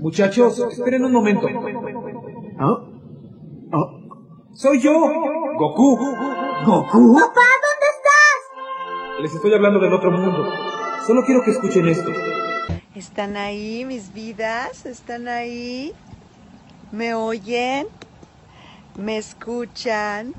[0.00, 1.46] Muchachos, esperen un momento.
[2.58, 2.82] ¿Ah?
[3.72, 3.86] ¿Ah?
[4.54, 4.92] ¡Soy yo!
[4.94, 5.96] ¡Goku!
[6.64, 7.14] ¿Goku?
[7.20, 9.20] ¡Papá, ¿dónde estás?
[9.20, 10.42] Les estoy hablando del otro mundo.
[11.06, 12.10] Solo quiero que escuchen esto.
[12.94, 14.86] ¿Están ahí mis vidas?
[14.86, 15.92] ¿Están ahí?
[16.92, 17.86] ¿Me oyen?
[18.98, 20.34] ¿Me escuchan?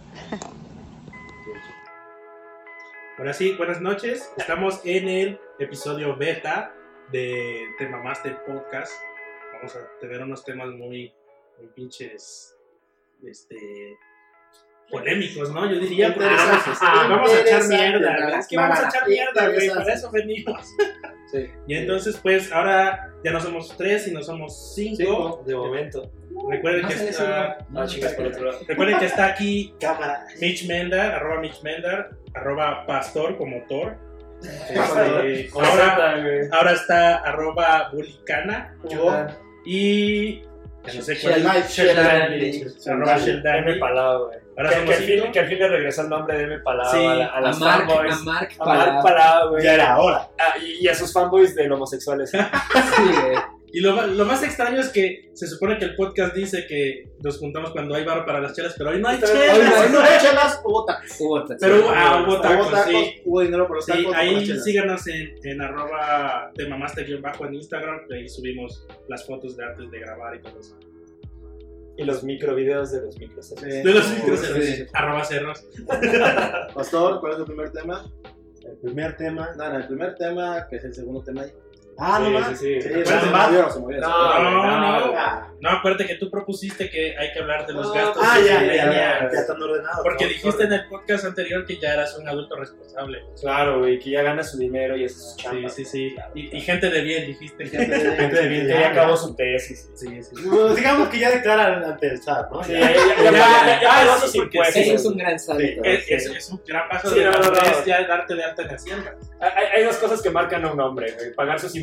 [3.20, 4.32] Ahora sí, buenas noches.
[4.38, 6.74] Estamos en el episodio beta
[7.12, 8.92] de Tema Master Podcast.
[9.62, 11.14] Vamos a tener unos temas muy,
[11.60, 12.58] muy pinches
[13.24, 13.96] este,
[14.90, 15.72] polémicos, ¿no?
[15.72, 16.16] Yo diría.
[16.16, 18.40] Pues, vamos a echar mierda.
[18.40, 19.70] Es que vamos a echar mierda, güey.
[19.70, 20.68] Para eso venimos.
[21.32, 21.48] Sí.
[21.68, 24.98] Y entonces, pues, ahora ya no somos tres, sino somos cinco.
[24.98, 26.12] cinco de momento.
[26.50, 27.60] Recuerden que está.
[27.76, 28.60] Ah, chicas, por otro lado.
[28.68, 29.76] Recuerden que está aquí
[30.42, 33.96] Mitch Mendar, arroba Mitch Mendar, arroba Pastor como Thor.
[34.42, 38.76] Este, ahora, ahora está arroba Bulicana.
[39.66, 40.42] Y.
[40.96, 41.46] No sé cuál es.
[42.88, 43.56] Arroba Sheldon.
[43.56, 44.40] M Palau, güey.
[44.58, 46.92] Ahora que, que, al fin, que al fin le regresó el nombre de M Palau
[46.92, 48.14] Sí, a, la- a A las Mark, fanboys.
[48.14, 49.04] a Mark A Mark Palau.
[49.04, 49.64] Palau, güey.
[49.64, 50.28] Ya era hora.
[50.40, 52.32] Ah, y, y a sus fanboys de homosexuales.
[52.96, 53.38] Sí, güey.
[53.74, 57.38] Y lo, lo más extraño es que se supone que el podcast dice que nos
[57.40, 59.80] juntamos cuando hay bar para las chelas, pero hoy no hay Hoy no chelas.
[59.86, 61.16] Hoy no hay chelas, hubo tacos.
[61.22, 61.58] Hubo tacos.
[61.62, 63.22] Pero hubo, ah, hubo Hubo tacos, sí.
[63.26, 64.06] hubo dinero por los Sí, tacos.
[64.06, 69.56] hubo las ahí síganos en, en arroba temamaster-bajo en Instagram, que ahí subimos las fotos
[69.56, 70.78] de antes de grabar y todo eso.
[71.98, 73.54] y los microvideos de los micros.
[73.58, 73.66] Sí.
[73.66, 74.84] De los micros, Sí.
[74.94, 75.66] arroba cerros.
[76.74, 78.06] Pastor, ¿cuál es el primer tema?
[78.66, 79.50] El primer tema.
[79.58, 81.52] No, no, el primer tema, que es el segundo tema ahí.
[81.98, 82.50] Ah, Sí, no más.
[82.50, 82.82] sí, sí.
[82.82, 84.10] Sí, ¿Cuál se es movieron, se movieron.
[84.10, 85.14] No, No, no, no.
[85.18, 87.94] Ah, No, acuérdate que tú propusiste que hay que hablar de los No.
[87.94, 88.24] gastos.
[88.26, 90.00] Ah, ya, ya, ya, ya están ordenados.
[90.02, 90.30] Porque ¿no?
[90.32, 93.20] dijiste en el podcast anterior que ya eras un adulto responsable.
[93.40, 95.70] Claro, güey, que ya gana su dinero y su Sí, chamba.
[95.70, 96.16] sí, sí.
[96.34, 97.68] Y, y gente de bien, dijiste.
[97.68, 99.92] gente de- Gente de bien, Que ya acabó su tesis.
[99.94, 100.32] Sí, sí.
[100.50, 102.64] Pues digamos que ya declaran ante el SAT, ¿no?
[102.64, 102.80] Sí, Ya.
[102.92, 104.18] ya, ya,
[104.94, 105.64] es un gran salto.
[105.84, 107.22] Es, es, es un gran paso de
[107.86, 109.16] ya darte de alta en Hacienda.
[109.40, 111.34] Hay, hay dos cosas que marcan a un hombre, güey.
[111.34, 111.81] Pagar sus impuestos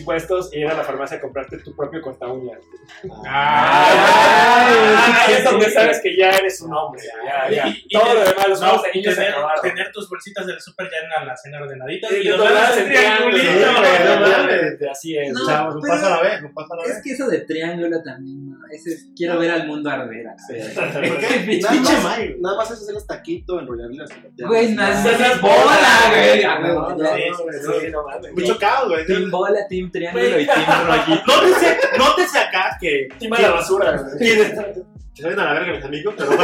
[0.52, 2.58] y ir a la farmacia a comprarte tu propio corta uñas.
[3.26, 7.02] Ah, es donde sí, sabes que ya eres un hombre.
[7.24, 7.68] Ya, ya.
[7.68, 9.62] Y- y Todo lo demás, los No, juegos de y tener, acabaron.
[9.62, 12.88] tener tus bolsitas del súper ya en la alacena ordenaditas Sí, y dobladas dobladas en
[12.88, 13.42] triangulito.
[13.42, 13.72] sí, no
[14.86, 15.32] no, Así es.
[15.32, 15.40] No,
[15.74, 17.00] un paso a la vez, un paso a la Es vez.
[17.04, 18.56] que eso de triángulo también, ¿no?
[18.70, 20.26] Ese es, quiero ver al mundo arder.
[20.48, 21.58] ¿Qué?
[21.62, 24.10] Nada más, nada más es hacer los taquitos, enrollarlas.
[24.38, 26.42] Güey, más Esas es bolas, bola, güey.
[26.44, 26.96] No, no.
[27.14, 27.36] Sí, no,
[27.80, 28.04] sí, no.
[28.34, 29.06] Mucho caos, güey.
[29.06, 31.22] Team bola, team triángulo y team rollito.
[31.26, 33.04] Nótese, nótese acá que.
[33.12, 34.02] Encima de la basura.
[34.18, 34.26] que
[35.14, 36.30] que se vayan a la verga mis amigos, pero.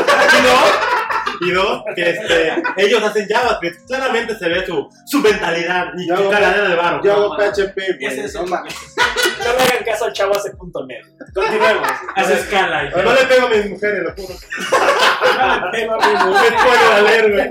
[1.41, 3.87] Y dos, y dos, que este, ellos hacen JavaScript.
[3.89, 7.01] Claramente se ve su, su mentalidad y su caladera de barro.
[7.03, 8.21] Yo hago PHP, güey.
[8.21, 8.75] es No mames.
[9.39, 11.03] No le hagan caso al chavo hace punto net.
[11.35, 11.89] Continuemos.
[12.15, 12.85] Haz escala.
[12.85, 14.35] y- No le pego a mis mujeres, lo juro.
[14.39, 16.55] No le pego a mi Me mujer.
[16.65, 17.51] puede valer, güey.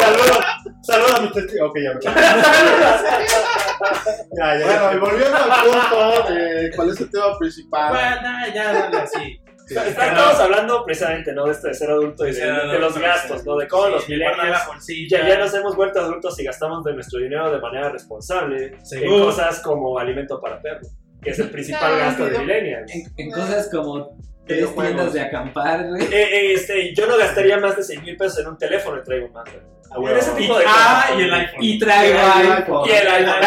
[0.00, 0.44] Saludos,
[0.84, 1.70] saludos a mis testigos.
[1.70, 2.00] Ok, ya me
[4.38, 5.98] Ya, ya, Bueno, y volviendo al punto,
[6.30, 7.92] eh, ¿cuál es el tema principal?
[7.92, 9.40] Bueno, ya, dale así.
[9.68, 11.46] Estamos hablando precisamente, ¿no?
[11.46, 13.56] De esto de ser adulto y de, de los sí, gastos, ¿no?
[13.56, 17.18] De cómo sí, los millennials ya, ya nos hemos vuelto adultos y gastamos de nuestro
[17.20, 20.86] dinero de manera responsable en cosas como alimento para perro,
[21.22, 22.94] que es el principal gasto de millennials.
[22.94, 26.02] En, en cosas como tres tiendas de acampar, güey.
[26.02, 29.02] Eh, eh, este, yo no gastaría más de 6 mil pesos en un teléfono y
[29.02, 29.44] traigo más.
[29.44, 29.73] güey.
[29.94, 30.10] Ah.
[30.10, 31.18] En ese tipo de Ah, cosas.
[31.18, 31.58] y el iPhone.
[31.62, 32.88] Y traigo el iPhone.
[32.88, 33.40] Y el iPhone.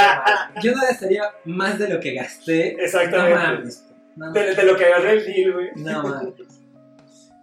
[0.63, 2.75] Yo no gastaría más de lo que gasté.
[2.83, 3.35] Exactamente.
[3.35, 3.83] No mames.
[4.15, 4.57] No De, mames.
[4.57, 5.69] de lo que agarré el deal, güey.
[5.75, 6.33] No mames.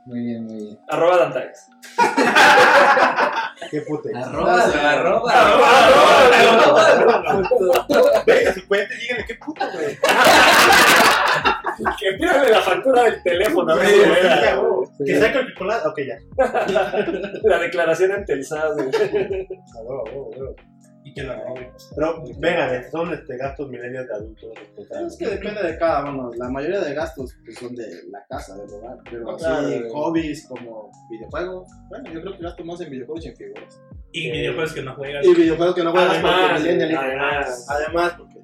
[0.06, 0.78] Muy bien, muy bien.
[0.88, 1.66] Arroba Dantax.
[3.70, 4.09] Qué puta.
[4.19, 8.22] Arroba, arroba, Arroba, arroba, arroba, arroba.
[8.26, 9.98] Venga, su cuenta, díganle qué puta, güey.
[11.98, 13.88] Que pídame la factura del teléfono, a ver
[14.99, 15.05] Sí.
[15.06, 15.88] Que saque el chocolate.
[15.88, 16.19] Ok, ya.
[17.43, 18.44] La declaración ante el.
[18.53, 18.71] Ah,
[19.82, 20.55] huevo.
[21.06, 21.71] Y que la robe.
[22.41, 24.50] Pero, estos son este, gastos milenios de adultos.
[24.78, 26.31] este, Es que depende de cada uno.
[26.38, 28.97] La mayoría de gastos pues, son de la casa, del hogar.
[29.10, 31.68] Pero Claro, así, hobbies como videojuegos.
[31.91, 33.80] Bueno, yo creo que gasto más en videojuegos y en figuras.
[34.13, 35.27] Y Eh, videojuegos que no juegas.
[35.27, 37.04] Y videojuegos que no juegas porque Además, millennial.
[37.04, 37.66] además.
[37.68, 38.34] Además, porque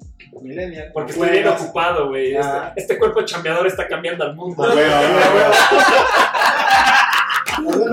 [0.43, 0.91] millennial.
[0.93, 2.35] Porque estoy bien ocupado, güey.
[2.35, 2.73] Este, Ah.
[2.75, 4.61] este cuerpo chambeador está cambiando al mundo.
[4.63, 5.51] Ah, huevo, huevo, huevo.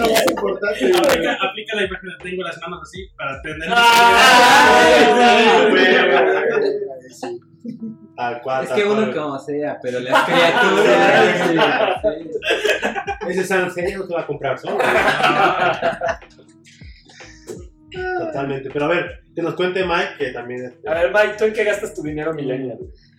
[0.00, 0.78] Es lo más importante.
[0.80, 0.96] güey.
[0.98, 3.68] Aplica, aplica la imagen de tengo las manos así para tener.
[3.70, 5.68] Ah,
[8.16, 12.02] Tal cual, Es que uno como sea, pero las criaturas.
[12.02, 13.28] sí, sí.
[13.28, 14.78] Ese Sansei no se va a comprar solo.
[18.18, 18.70] Totalmente.
[18.72, 21.64] Pero a ver, que nos cuente Mike, que también A ver, Mike, ¿tú en qué
[21.64, 22.78] gastas tu dinero millennial?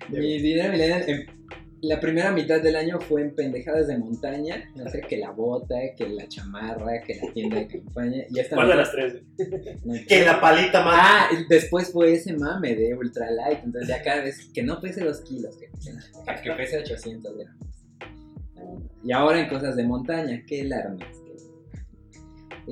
[0.10, 1.39] Mi dinero millennial en
[1.82, 4.70] la primera mitad del año fue en pendejadas de montaña.
[4.76, 8.24] No sé, que la bota, que la chamarra, que la tienda de campaña.
[8.30, 9.14] Y esta ¿Cuál de las tres?
[9.86, 10.96] no, Que la palita más.
[11.02, 13.64] Ah, después fue ese mame de ultralight.
[13.64, 15.94] Entonces ya cada vez que no pese 2 kilos, que pese,
[16.44, 17.66] que pese 800 gramos.
[19.04, 21.08] Y ahora en cosas de montaña, que el armas.
[21.08, 21.30] que-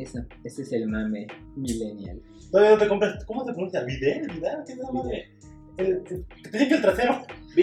[0.01, 2.21] Eso, ese es el mame millennial.
[2.51, 3.24] Todavía no te compras.
[3.25, 3.83] ¿Cómo se pronuncia?
[3.83, 4.27] ¿Videl?
[4.30, 4.57] ¿Videl?
[4.65, 5.30] ¿Qué es esa madre?
[5.77, 6.03] El, el-
[6.44, 7.21] que te dije que el trasero.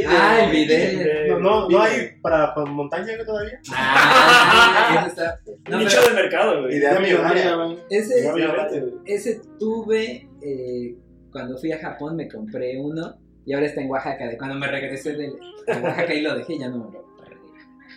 [0.09, 1.39] Ah, el video.
[1.39, 3.61] No, no, no hay para, para montaña güey, todavía.
[3.73, 5.39] Ah, eso está.
[5.71, 6.77] No, Nicho pero del mercado, güey.
[6.77, 7.79] Idea millonaria, güey.
[7.91, 8.95] ese, Obviamente, güey.
[9.07, 10.97] ese tuve eh,
[11.31, 13.17] cuando fui a Japón, me compré uno
[13.47, 14.27] y ahora está en Oaxaca.
[14.27, 15.33] De cuando me regresé de
[15.69, 17.05] Oaxaca y lo dejé, ya no me lo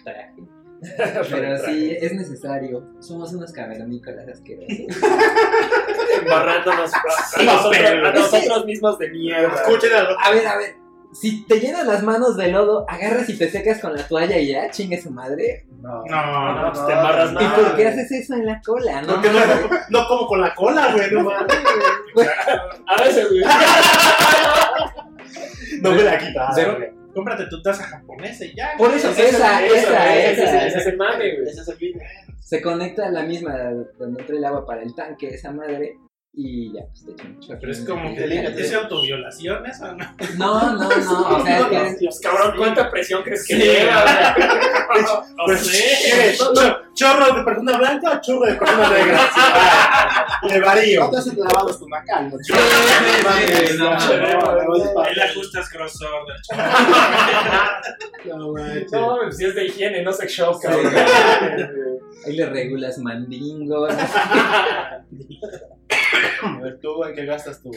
[0.03, 0.33] traje.
[1.31, 2.87] Pero sí, es necesario.
[2.99, 4.77] Somos unos cavernícolas asquerosos.
[6.17, 9.55] Embarrándonos a, nosotros, pero- a nosotros mismos de mierda.
[9.55, 10.75] Escuchen a ver, a ver.
[11.13, 14.51] Si te llenas las manos de lodo, agarras y te secas con la toalla y
[14.51, 15.65] ya, chingue su madre.
[15.81, 17.53] No, No, No, pues te embarras ¿Y más.
[17.53, 19.01] por qué haces eso en la cola?
[19.01, 21.09] No, Porque no, no como con la cola, güey.
[21.11, 21.57] No, mames.
[22.87, 23.41] A veces, güey.
[25.81, 26.55] no me la quitas.
[26.55, 26.91] Güey.
[27.13, 28.71] Cómprate tu taza japonesa y ya.
[28.77, 30.15] Por eso, esa, esa, esa.
[30.67, 31.49] ese es el mame, güey.
[31.49, 32.01] Ese es el.
[32.41, 33.53] Se conecta a la misma
[33.97, 35.97] donde entra el agua para el tanque, esa madre,
[36.39, 37.57] y ya, pues te.
[37.59, 40.05] Pero es como que es autoviolación eso, ¿no?
[40.37, 43.61] No, no, no, o sea, es que cabrón, ¿cuánta presión crees que Sí.
[43.61, 44.05] lleva?
[45.37, 46.37] No Pues, sé.
[46.97, 49.19] ¿Chorro de persona blanca o chorro de persona negra?
[50.49, 51.03] Le varío.
[51.03, 52.35] No te haces lavados con acá, ¿no?
[52.39, 53.89] sí, sí, no,
[55.03, 56.25] Ahí le ajustas grosor.
[58.25, 58.51] No.
[58.91, 60.91] No, mames, si es de higiene, no sex shop, cabrón.
[62.25, 63.85] Ahí le regulas mandingo.
[63.85, 64.99] A
[66.63, 67.69] ver, tú, ¿en qué gastas tu,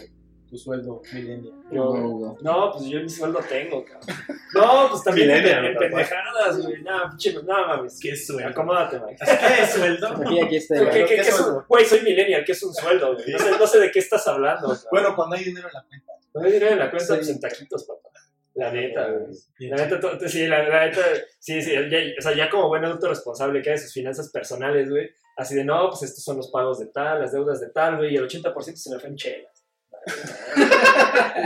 [0.50, 1.55] tu sueldo millennial?
[1.70, 4.17] Yo- No, pues yo mi sueldo tengo, cabrón.
[4.55, 5.79] No, pues también en, ¿no?
[5.79, 6.82] pendejadas, güey.
[6.82, 7.99] No, pinche, no mames.
[8.02, 8.49] ¿Qué sueldo?
[8.49, 9.17] Acomódate, Mike.
[9.58, 10.08] ¿Qué sueldo?
[10.08, 10.75] Aquí, aquí está.
[10.76, 11.58] ¿Qué, qué, ¿qué qué es sueldo?
[11.58, 13.31] un- Güey, soy millennial, ¿qué es un sueldo, güey?
[13.31, 14.69] No sé, no sé de qué estás hablando.
[14.69, 14.85] cabrón.
[14.91, 16.12] Bueno, cuando hay dinero en la cuenta.
[16.35, 17.17] No hay dinero en la cuenta, Sí.
[17.17, 18.08] pues en taquitos, papá.
[18.55, 19.69] La neta, güey.
[19.70, 21.00] La neta, sí, la, la neta,
[21.38, 24.29] sí, sí, ya, o sea, ya como buen adulto responsable que hay de sus finanzas
[24.31, 27.70] personales, güey, así de, no, pues estos son los pagos de tal, las deudas de
[27.70, 29.50] tal, güey, y el 80% se me fue en chelas.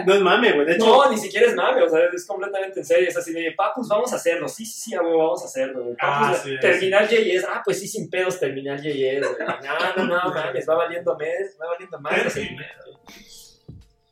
[0.06, 0.66] No es mame, güey.
[0.66, 3.32] De hecho, No, ni siquiera es mame, o sea, es completamente en serio, es así
[3.32, 5.96] de, pa, pues vamos a hacerlo, sí, sí, sí, güey, vamos a hacerlo, güey.
[5.96, 9.26] Pa, Ah, pues, sí, terminal JS, ah, pues sí, sin pedos, terminal JS.
[9.38, 12.32] No, no, no, mames, va valiendo mes, va valiendo más.
[12.32, 12.56] Sí.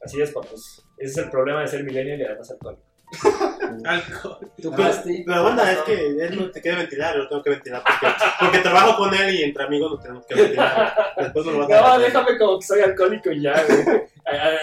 [0.01, 0.85] Así es, papus.
[0.99, 2.77] Ese es el problema de ser millennial y además actual.
[3.85, 4.39] Alcohol.
[4.61, 5.25] Tu Pero, pasti.
[5.27, 8.15] pero banda, es que él no te quiere ventilar, yo lo tengo que ventilar porque,
[8.41, 11.13] porque trabajo con él y entre amigos nos tenemos que ventilar.
[11.17, 14.03] Después no lo vas a No, déjame como que soy alcohólico y ya, güey.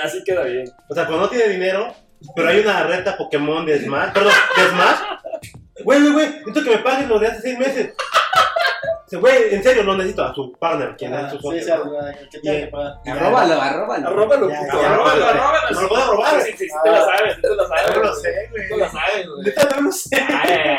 [0.04, 0.66] Así queda bien.
[0.90, 1.94] O sea, cuando no tiene dinero,
[2.36, 5.00] pero hay una reta Pokémon de Smash, perdón, de Smash.
[5.84, 7.94] Güey, güey, güey, necesito que me paguen lo de hace seis meses.
[9.10, 11.84] Dice, güey, en serio, lo necesito a su partner, quien es su Sí, socio.
[11.84, 12.08] sí, ¿no?
[12.08, 13.12] el que.
[13.12, 14.08] Arróbalo, arróbalo.
[14.08, 15.72] Arróbalo, arróbalo, arróbalo.
[15.72, 16.42] No lo puedo robar.
[16.42, 17.96] Sí, sí, sí, tú lo sabes, tú lo sabes.
[17.96, 18.70] No lo sé, güey.
[18.70, 19.54] Tú lo sabes, güey.
[19.76, 20.10] No lo sé.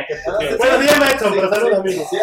[0.09, 0.57] Qué puto.
[0.59, 2.07] Bueno, sí, ya me he hecho, pero saludos amigos.
[2.09, 2.17] Sí,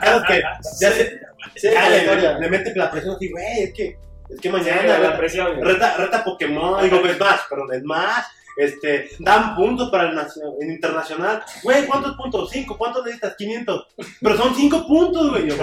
[0.00, 0.42] Claro que
[0.80, 3.86] ya sí, la le, mete la presión así, güey, es que,
[4.28, 8.24] es que Sí, mañana la reta, presión, reta, reta Pokémon, digo, Smash, perdón, Smash,
[8.56, 11.42] este, dan puntos para el nacio- en internacional.
[11.62, 12.50] Güey, ¿cuántos puntos?
[12.50, 12.76] ¿Cinco?
[12.78, 13.34] ¿Cuántos necesitas?
[13.36, 13.86] 500.
[14.20, 15.48] Pero son cinco puntos, güey.
[15.48, 15.54] Yo,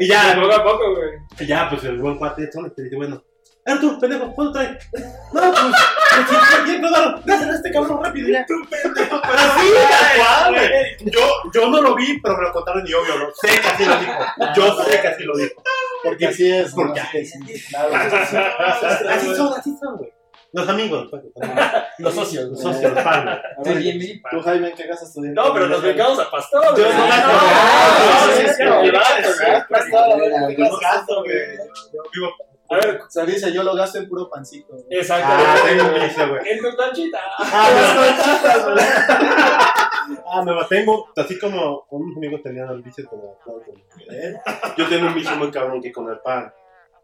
[0.00, 1.10] y ya, Poco a poco, güey.
[1.40, 3.22] y ya, pues el buen cuate son te dice, bueno,
[3.66, 4.78] Artur, pendejo, ¿cuánto trae?
[5.32, 8.44] No, pues, pues sí, bien, claro, dáselo a este cabrón rápido ya.
[8.46, 11.12] Tú, pendejo, pero así, tal cual, güey.
[11.12, 11.20] Yo,
[11.54, 13.96] yo no lo vi, pero me lo contaron y obvio, no sé que así lo
[13.96, 14.12] dijo.
[14.56, 15.62] Yo sé que así lo dijo.
[16.02, 16.72] Porque así es.
[16.72, 17.94] Porque Sí, sí, claro.
[17.94, 20.10] Así son, así son, güey.
[20.52, 21.22] Los amigos, pues,
[21.98, 22.74] Los socios, los güey.
[22.74, 23.40] socios, los partners.
[23.58, 23.62] A
[24.30, 25.44] Tú, Jaime, ¿qué gastas tu dinero?
[25.44, 26.62] No, pero nos brincamos a Pastor.
[26.76, 26.96] Yo güey.
[26.96, 27.16] no Ah,
[28.48, 28.64] gasto.
[28.64, 31.56] no, Ah, gasto, sí, güey.
[31.56, 32.32] Güey, güey.
[32.72, 34.72] A ver, O sea, dice, yo lo gasto en puro pancito.
[34.72, 34.84] güey.
[34.90, 35.26] exacto.
[35.28, 35.76] Ah, güey.
[35.76, 36.48] tengo güey.
[36.52, 37.18] En tu tanchita.
[37.38, 38.80] Ah, me
[40.32, 43.38] Ah, me mantengo, así como unos amigos tenían el vicio como
[44.76, 46.52] yo tengo un vicio muy cabrón que con el pan.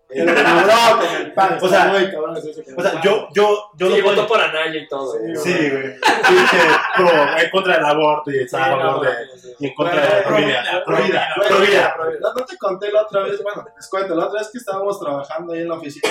[0.08, 1.58] Pero no, con el pan.
[1.60, 3.02] O sea, muy cabrón O el sea, pan.
[3.02, 4.28] yo, yo, yo Sí, no votó puedo.
[4.28, 5.18] por Anaya y todo.
[5.18, 5.36] güey.
[5.36, 5.94] Sí, güey.
[6.00, 6.58] Pinche
[6.96, 9.38] pro, en contra del aborto y está a favor de.
[9.38, 9.54] sí.
[9.58, 10.46] Y en contra de la Pro provida.
[10.46, 11.34] vida, Provida.
[11.36, 11.96] Güey, Provida.
[12.20, 15.52] No, te conté la otra vez, bueno, les cuento, la otra vez que estábamos trabajando
[15.54, 16.08] ahí en la oficina,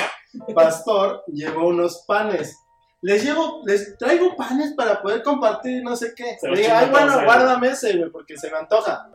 [0.53, 2.57] Pastor llevó unos panes.
[3.01, 6.37] Les llevo, les traigo panes para poder compartir, no sé qué.
[6.39, 7.23] Se ay, bueno, ¿eh?
[7.23, 9.07] guárdame ese, güey, porque se me antoja.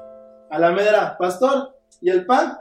[0.51, 2.57] A la medra, Pastor, ¿y el pan?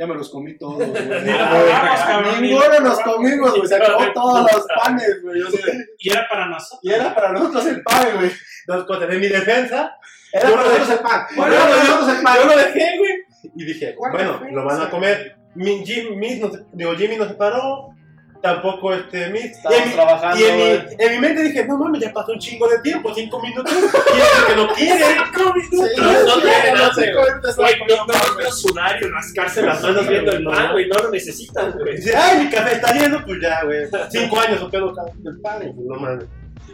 [0.00, 0.90] Ya me los comí todos, güey.
[2.40, 3.68] Ninguno nos comimos, güey.
[3.68, 5.40] Se acabó todos los panes, güey.
[5.40, 5.60] Yo sé.
[5.98, 6.80] Y era para nosotros.
[6.82, 8.86] Y era para nosotros el pan, güey.
[8.86, 9.10] Cosas.
[9.10, 9.94] En mi defensa,
[10.32, 11.26] Era para nosotros el pan.
[11.36, 12.36] Bueno, Era para yo, nosotros el pan.
[12.38, 13.12] yo lo dejé, güey.
[13.56, 15.36] Y dije, bueno, lo van a comer.
[15.54, 17.89] Mi, Jim, Miss no se- digo, Jimmy no se paró.
[18.42, 19.26] Tampoco este.
[19.26, 22.12] Estábamos y en, mi, trabajando, y en, mi, en mi mente dije, no mames, ya
[22.12, 23.72] pasó un chingo de tiempo, cinco minutos.
[23.72, 25.04] Y es que no quiere.
[25.04, 25.98] Cinco Sí, minutos.
[25.98, 29.82] No, no sí, tiene no Güey, no, no pan, no no sudar y rascarse las
[29.82, 30.88] manos viendo el pan, güey.
[30.88, 31.96] No lo necesitan, güey.
[31.96, 33.86] Dice, ay, mi café está lleno, pues ya, güey.
[34.10, 36.24] Cinco años o pedo del pan, no mames.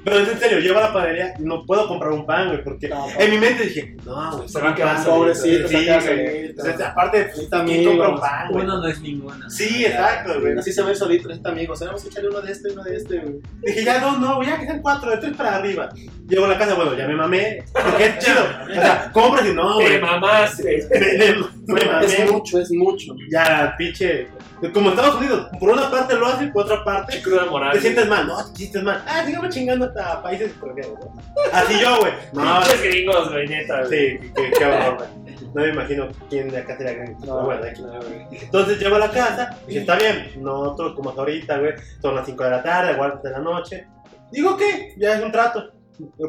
[0.07, 2.63] Pero es en serio, llevo a la panadería y no puedo comprar un pan, güey,
[2.63, 6.55] porque No, en mi mente dije, no, güey, Se va a quedar Pobrecito, Sí, güey.
[6.85, 8.65] aparte, pues, ¿quién compra un pan, güey?
[8.65, 9.51] Uno no es ninguno.
[9.51, 10.57] Sí, exacto, güey.
[10.57, 11.81] Así se ve solito, necesita amigos.
[11.81, 13.35] Vamos a echarle uno de este, uno de este, güey.
[13.63, 15.89] Dije, ya no, no, ya que sean cuatro, de tres para arriba.
[16.29, 18.45] Llego a la casa, bueno, ya me mamé, porque es chido.
[18.71, 20.01] O sea, compras y no, Te güey.
[20.01, 20.87] mamaste.
[21.67, 22.07] Me, me- me mamé.
[22.07, 23.13] Es mucho, es mucho.
[23.29, 24.29] Ya, pinche.
[24.73, 27.73] Como Estados Unidos, por una parte lo hacen, por otra parte moral.
[27.73, 28.27] te sientes mal.
[28.27, 29.03] No, te sientes mal.
[29.07, 31.15] Ah, sigamos chingando hasta países extranjeros, ¿no?
[31.53, 32.13] Así yo, güey.
[32.33, 33.85] No, Pinches gringos, güey, neta.
[33.87, 35.27] sí, qué, qué horror, güey.
[35.55, 37.25] No me imagino quién de acá sería gringo.
[37.27, 37.83] No, bueno, de aquí.
[37.83, 37.93] no.
[38.31, 42.27] Entonces llego a la casa, dije, está bien, nosotros como hasta ahorita, güey, son las
[42.27, 43.87] 5 de la tarde, igual de la noche.
[44.33, 44.95] Digo, ¿qué?
[44.99, 45.71] Ya es un trato.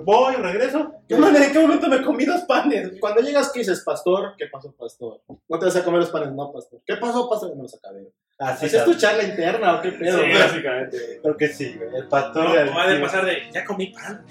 [0.03, 0.91] Voy, regreso.
[1.07, 2.91] ¿Qué mames, ¿En qué momento me comí dos panes?
[2.99, 4.33] Cuando llegas, ¿qué dices, pastor?
[4.37, 5.21] ¿Qué pasó, pastor?
[5.47, 6.79] No te vas a comer los panes, no, pastor.
[6.85, 7.55] ¿Qué pasó, pastor?
[7.55, 8.07] No los acabé.
[8.39, 10.19] Así ¿Haces tu charla interna o qué pedo?
[10.19, 11.19] Sí, básicamente.
[11.21, 11.95] Creo que sí, güey.
[11.95, 14.23] El pastor No, ha de pasar de, ya comí pan.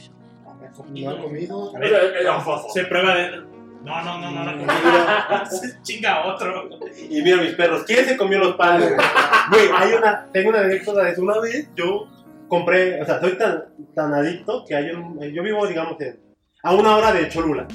[0.45, 0.55] No.
[0.55, 1.77] No han comido.
[1.77, 3.57] A ver, Eh, eh, se prueba de.
[3.83, 4.67] No, no, no, no, no,
[5.83, 6.69] chinga otro.
[7.09, 8.93] Y mira mis perros, ¿quién se comió los panes?
[9.51, 11.21] Güey, hay una, tengo una anécdota de.
[11.21, 12.09] Una vez yo
[12.49, 16.19] compré, o sea, soy tan, tan adicto que hay un, yo vivo, digamos, en-
[16.63, 17.67] a una hora de Cholula.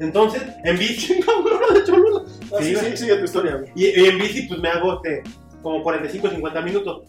[0.00, 2.20] Entonces, en bici, a una hora de Cholula.
[2.52, 3.62] Ah, sí, Sí, sigue tu historia.
[3.74, 5.22] Y, y en bici, pues me hago este,
[5.62, 7.06] como 45, 50 minutos.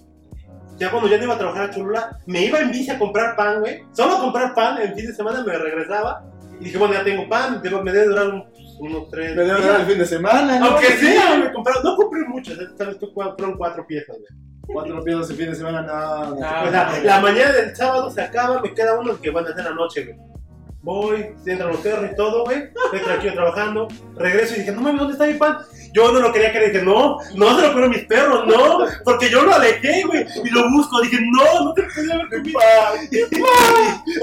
[0.78, 3.36] Ya cuando ya no iba a trabajar a Cholula, me iba en bici a comprar
[3.36, 3.84] pan, güey.
[3.94, 6.26] Solo a comprar pan, el fin de semana me regresaba.
[6.60, 8.44] Y dije, bueno, ya tengo pan, debo- me debe durar un-
[8.80, 10.60] unos tres Me debe dar el fin de semana.
[10.60, 10.66] ¿no?
[10.68, 13.08] Aunque sea, me compraron, no compré mucho, ¿sabes qué?
[13.14, 14.51] Fueron cuatro piezas, güey.
[14.68, 16.36] Cuatro piezas el fin de semana, no.
[16.36, 16.46] no.
[16.46, 19.50] Ah, O sea, la mañana del sábado se acaba, me queda uno que van a
[19.50, 20.32] hacer la noche, güey.
[20.84, 22.70] Voy, entran los perros y todo, güey.
[22.86, 23.88] Estoy tranquilo trabajando.
[24.16, 25.58] Regreso y dije, no mames, ¿dónde está mi pan?
[25.94, 26.72] Yo no lo quería creer.
[26.72, 28.80] Dije, no, no se lo fueron mis perros, no.
[29.04, 30.26] Porque yo lo alejé, güey.
[30.44, 31.02] Y lo busco.
[31.02, 32.60] Dije, no, no te puede haber comido.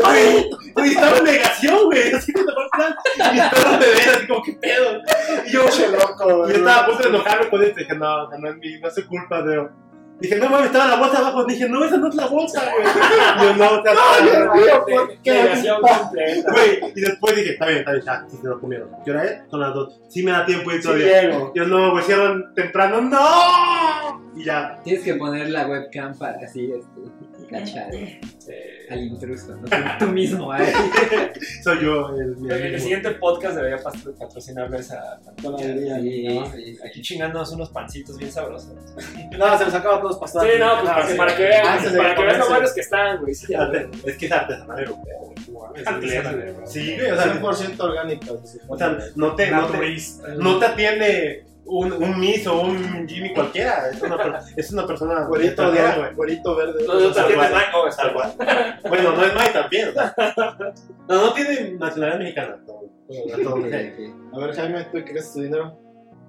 [0.02, 2.12] Güey, güey, estaba en negación, güey.
[2.12, 2.94] Así que mejor plan.
[3.16, 5.02] Y mis perros me ven así como, ¿qué pedo?
[5.46, 7.78] Y yo, loco, yo estaba a punto de enojarme con esto.
[7.78, 9.87] Dije, no, no es mi, no es culpa, pero.
[10.20, 11.44] Dije, no mames, estaba la bolsa abajo.
[11.44, 12.84] Dije, no, esa no es la bolsa, güey.
[12.84, 12.88] Y
[13.46, 13.90] yo, no, te.
[16.42, 18.88] Güey, y después dije, está bien, está bien, ya, sí se lo comieron.
[19.04, 19.42] ¿Qué hora es?
[19.50, 20.00] Son las dos.
[20.08, 21.22] Sí me da tiempo y Sí todavía.
[21.22, 21.52] llego.
[21.54, 24.32] Yo no, güey, cierran temprano, ¡no!
[24.36, 24.80] Y ya.
[24.82, 27.88] Tienes que poner la webcam para así, este, cachar
[28.90, 29.62] al intruso, ¿no?
[29.68, 30.72] Tú, tú mismo, ¿eh?
[31.62, 32.78] Soy yo el mi El, el amigo.
[32.80, 36.00] siguiente podcast debería pat- patrocinarlo esa Panadería.
[36.00, 36.78] Sí, sí, sí.
[36.86, 38.72] Aquí chingándonos unos pancitos bien sabrosos.
[39.38, 40.58] No, se los acaba todos Sí, pasando.
[40.58, 42.80] no, pues para, que- para que vean, Antes de para que vean lo buenos que
[42.80, 43.34] están, güey.
[43.34, 43.54] Sí,
[44.06, 45.34] Es que es artesanal europeo.
[45.86, 46.54] Artesanal.
[46.66, 48.40] Sí, güey, o sea, 100% orgánico.
[48.44, 48.58] sí.
[48.66, 49.96] o sea no, te, no, te,
[50.38, 53.90] no te atiende un, un Miss o un Jimmy cualquiera.
[53.90, 56.84] Es una, es una persona Güerito, verde.
[56.86, 57.08] No, no.
[57.08, 58.34] Oh, Tal cual.
[58.88, 59.88] Bueno, no es Mike también.
[61.08, 62.58] No, no tiene nacionalidad mexicana.
[64.32, 65.78] a ver, Jaime, ¿tú gastas tu dinero?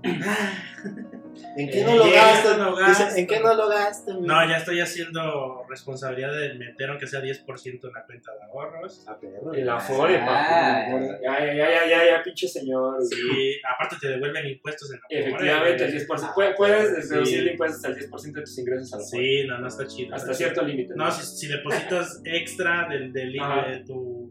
[1.58, 2.58] ¿En qué Eh, no lo gastas?
[2.58, 3.16] no gasto.
[3.18, 4.16] ¿En qué no lo gastas?
[4.20, 9.04] No, ya estoy haciendo responsabilidad de meter aunque sea 10% en la cuenta de ahorros.
[9.08, 9.54] Ah, perro.
[9.54, 11.06] El Afore, Ah, papi.
[11.24, 13.04] Ya, ya, ya, ya, ya, pinche señor.
[13.04, 16.34] Sí, aparte te devuelven impuestos en la Efectivamente, el 10%.
[16.36, 17.14] Puedes, puedes Sí.
[17.14, 20.16] deducir impuestos al 10% de tus ingresos a la Sí, no, no está chido.
[20.16, 20.94] Hasta cierto límite.
[20.96, 24.30] No, si, si depositas extra del, del de tu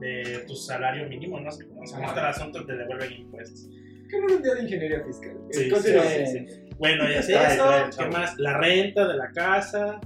[0.00, 3.68] de tu salario mínimo, no sé cómo se el asunto, te devuelven impuestos.
[4.08, 5.36] ¿Qué no un día de ingeniería fiscal?
[5.50, 8.38] Sí, sí, sí, Bueno, y así Trae, eso, trae, ¿qué más?
[8.38, 10.00] La renta de la casa,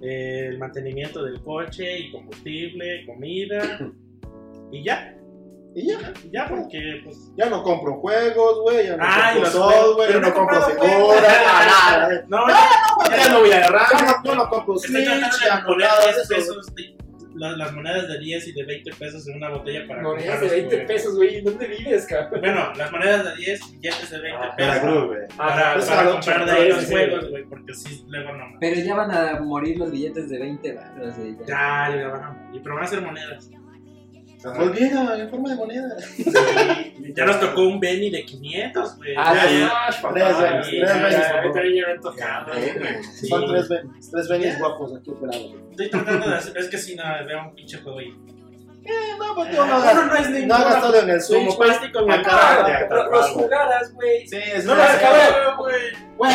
[0.00, 3.80] el mantenimiento del coche y combustible, comida,
[4.72, 5.14] y ya,
[5.74, 8.86] Y ya, y ya porque pues ya no compro juegos, güey.
[8.86, 11.22] Ya no Ay, compro software, ya no compro no figuras, juegos.
[11.22, 12.24] nada, nada.
[12.28, 15.14] no, ya, Ya no voy a agarrar, ya no, yo no compro Switch, ya
[15.60, 16.12] no nada
[17.38, 17.50] de 10 eso.
[17.50, 20.02] pesos, de- la- las monedas de 10 y de 20 pesos en una botella para
[20.02, 20.96] Monedas comprar de los 20 juguetes.
[20.96, 21.40] pesos, güey.
[21.42, 22.40] ¿Dónde vives, cabrón?
[22.40, 24.78] Bueno, las monedas de 10 y billetes de 20 Ah, pesos.
[24.80, 25.20] cruz, güey.
[25.36, 26.90] Para, pues, para comprar de sí, ahí sí, los sí.
[26.92, 28.44] juegos, güey, porque si luego no.
[28.60, 31.36] Pero ya van a morir los billetes de 20 baros, güey.
[31.46, 31.88] ya.
[31.90, 33.50] Ya, ya van a morir, pero van a ser monedas.
[34.44, 35.96] Olvida, en forma de moneda.
[37.14, 39.14] Ya nos tocó un Benny de 500, güey.
[39.16, 40.36] Ah, Ya, Tres
[41.86, 42.52] han tocado.
[43.28, 45.54] Son tres venis, tres venis guapos aquí operados.
[45.70, 48.00] Estoy tratando de hacer, es que si no, veo un pinche juego
[48.88, 49.18] y.
[49.18, 51.56] No, pues Ah, no hagas, no, no es ningún no hagas todo en el Switch
[51.56, 51.68] pues.
[51.68, 52.88] plástico en la cara.
[53.10, 54.26] Los- jugaras, güey.
[54.26, 55.56] Sí, es No, no, cabrón.
[55.58, 55.74] güey.
[56.18, 56.32] Güey,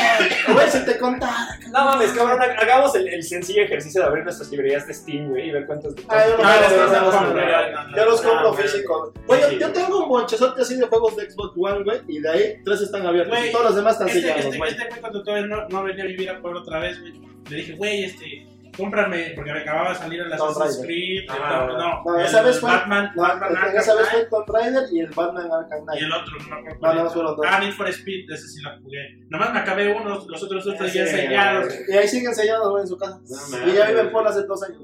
[0.54, 1.60] güey, si te contara.
[1.70, 5.50] No mames, cabrón, hagamos el, el sencillo ejercicio de abrir nuestras librerías de Steam, güey,
[5.50, 5.94] y ver cuántos.
[6.08, 7.96] Ah, yo no.
[7.96, 8.64] Yo los Ah, compro güey.
[8.64, 9.12] físicos.
[9.50, 9.58] Sí.
[9.60, 12.82] yo tengo un bonchezote así de juegos de Xbox One, güey, y de ahí tres
[12.82, 13.36] están abiertos.
[13.38, 14.72] Güey, y todos los demás están Este, sellados, este, güey.
[14.72, 17.14] este güey cuando todavía no, no venía a vivir a Puebla otra vez, güey,
[17.50, 20.86] le dije, güey, este, cómprame, porque me acababa de salir el Assassin's.
[20.86, 22.70] Creed, el Ah, no, No, el esa vez fue.
[22.70, 26.02] Batman, No, Batman Arkham esa vez fue Tomb Raider y el Batman Arkham y Knight.
[26.02, 26.74] el otro, no me acuerdo.
[26.74, 27.10] No, cuál no, era.
[27.12, 27.46] fueron dos.
[27.50, 29.20] Ah, Need for Speed, ese sí la jugué.
[29.30, 31.74] Nomás me acabé uno, los otros dos Ah, ya güey.
[31.90, 33.20] Y ahí siguen sellados, güey, en su casa.
[33.52, 34.12] No, y ya vive en mames.
[34.12, 34.82] Puebla hace dos años.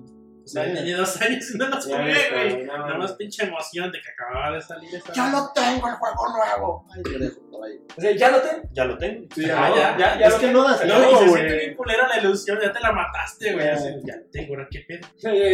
[0.50, 2.14] O sea, tenía dos años y no los Ya jugué,
[2.52, 2.66] güey.
[2.66, 3.18] Nomás no.
[3.18, 5.14] pinche emoción de que acababa de salir esa.
[5.14, 6.86] Yo lo tengo, el juego nuevo.
[7.04, 7.80] Lo dejo por ahí.
[7.96, 8.62] O sea, ya lo tengo.
[8.72, 9.28] Ya lo tengo.
[9.36, 10.62] Sí, Ah, ya, ya, ya, ya es lo que tengo.
[10.64, 11.30] no das No, no, y se güey.
[11.42, 13.66] siente bien culera la ilusión, ya te la mataste, güey.
[13.66, 13.78] Ya.
[14.04, 15.08] Ya tengo, ahora qué pedo.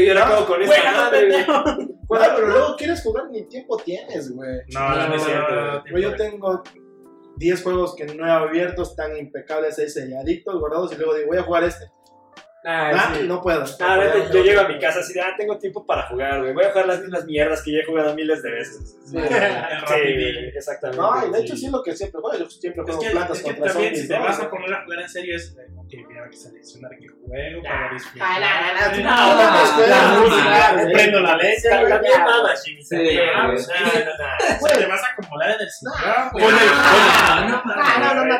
[0.05, 2.25] Yo la acabo con esta madre, güey.
[2.35, 4.61] pero luego quieres jugar ni tiempo tienes, güey.
[4.73, 5.83] No, no, no es cierto.
[5.91, 6.63] No, yo tengo
[7.37, 11.37] 10 juegos que no he abierto, están impecables ahí selladitos, guardados, y luego digo, voy
[11.37, 11.85] a jugar este.
[12.65, 13.27] Nah, ah, sí.
[13.27, 13.63] No puedo.
[13.79, 16.41] Nah, no, yo, yo llego a mi casa así de, ah, tengo tiempo para jugar,
[16.41, 16.51] güey.
[16.51, 18.97] Voy a jugar las mismas mierdas que ya he jugado miles de veces.
[19.05, 19.27] Sí, sí
[20.55, 20.99] exactamente.
[20.99, 22.39] No, de hecho sí lo que siempre juego.
[22.39, 24.49] Yo siempre juego es que, plantas es que contra también, zombies, Si te vas a
[24.49, 25.55] poner a jugar en serio es,
[25.87, 28.41] que mira, que seleccionar qué juego para disfrutar.
[28.41, 28.91] Ah,
[30.75, 31.69] no, Prendo la leche.
[31.69, 32.83] También nada, Jimmy.
[32.83, 33.21] Te
[34.87, 35.93] vas a acumular en el sillón,
[36.31, 36.45] güey.
[37.99, 38.39] No, no, no.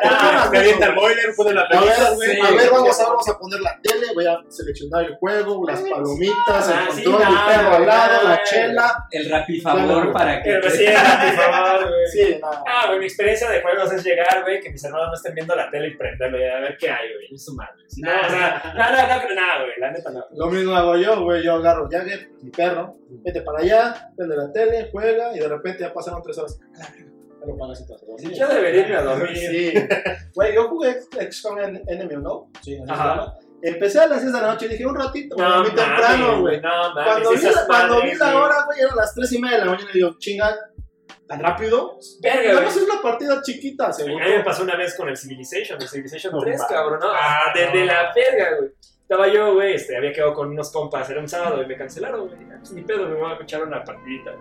[0.50, 2.40] Calienta el boiler, pone la pelota, güey.
[2.40, 6.86] A ver, vamos a poner la tele, voy a seleccionar el juego, las palomitas, Ah,
[6.88, 8.40] el sí, control, no, el perro al lado, no, la no.
[8.44, 9.06] chela.
[9.10, 10.12] El rapifavor Claro.
[10.12, 10.50] para que.
[10.50, 12.06] Que recién, por favor, güey.
[12.12, 12.64] Sí, nada.
[12.66, 15.54] Ah, güey, mi experiencia de juegos es llegar, güey, que mis hermanos no estén viendo
[15.54, 17.34] la tele y prenderlo y a ver qué hay, güey.
[17.34, 17.72] Es su madre.
[17.98, 20.24] No, no, no, no, no, güey, la neta no.
[20.34, 21.42] Lo mismo hago yo, güey.
[21.44, 22.94] Yo agarro Jagger, mi perro,
[23.24, 26.58] vete para allá, prende la tele, juega y de repente ya pasaron tres horas.
[27.46, 28.32] Dormir.
[28.36, 29.36] Yo debería irme a dormir.
[29.36, 29.72] Sí.
[30.34, 30.96] Güey, yo jugué
[31.30, 32.50] XCOM en Enemy Unknown.
[32.62, 33.08] Sí, así se Ajá.
[33.08, 33.34] llama.
[33.68, 36.60] Empecé a las 10 de la noche y dije un ratito, No, dormí temprano, güey.
[36.60, 38.42] No, mames, Cuando, vi, la- cuando vi la güey.
[38.44, 40.56] hora, güey, eran las 3 y media de la mañana y digo, chinga,
[41.26, 41.98] ¿tan rápido?
[42.22, 42.66] Verga, güey.
[42.68, 44.24] es una partida chiquita, A seguro.
[44.24, 46.72] mí me pasó una vez con el Civilization, el Civilization No 3, mames.
[46.72, 47.08] cabrón, ¿no?
[47.12, 47.84] Ah, de, de no.
[47.86, 48.70] la verga, güey.
[49.02, 52.28] Estaba yo, güey, este, había quedado con unos compas, era un sábado y me cancelaron,
[52.28, 52.38] güey.
[52.50, 54.32] Ah, Pues ni pedo, me voy a echar una partidita.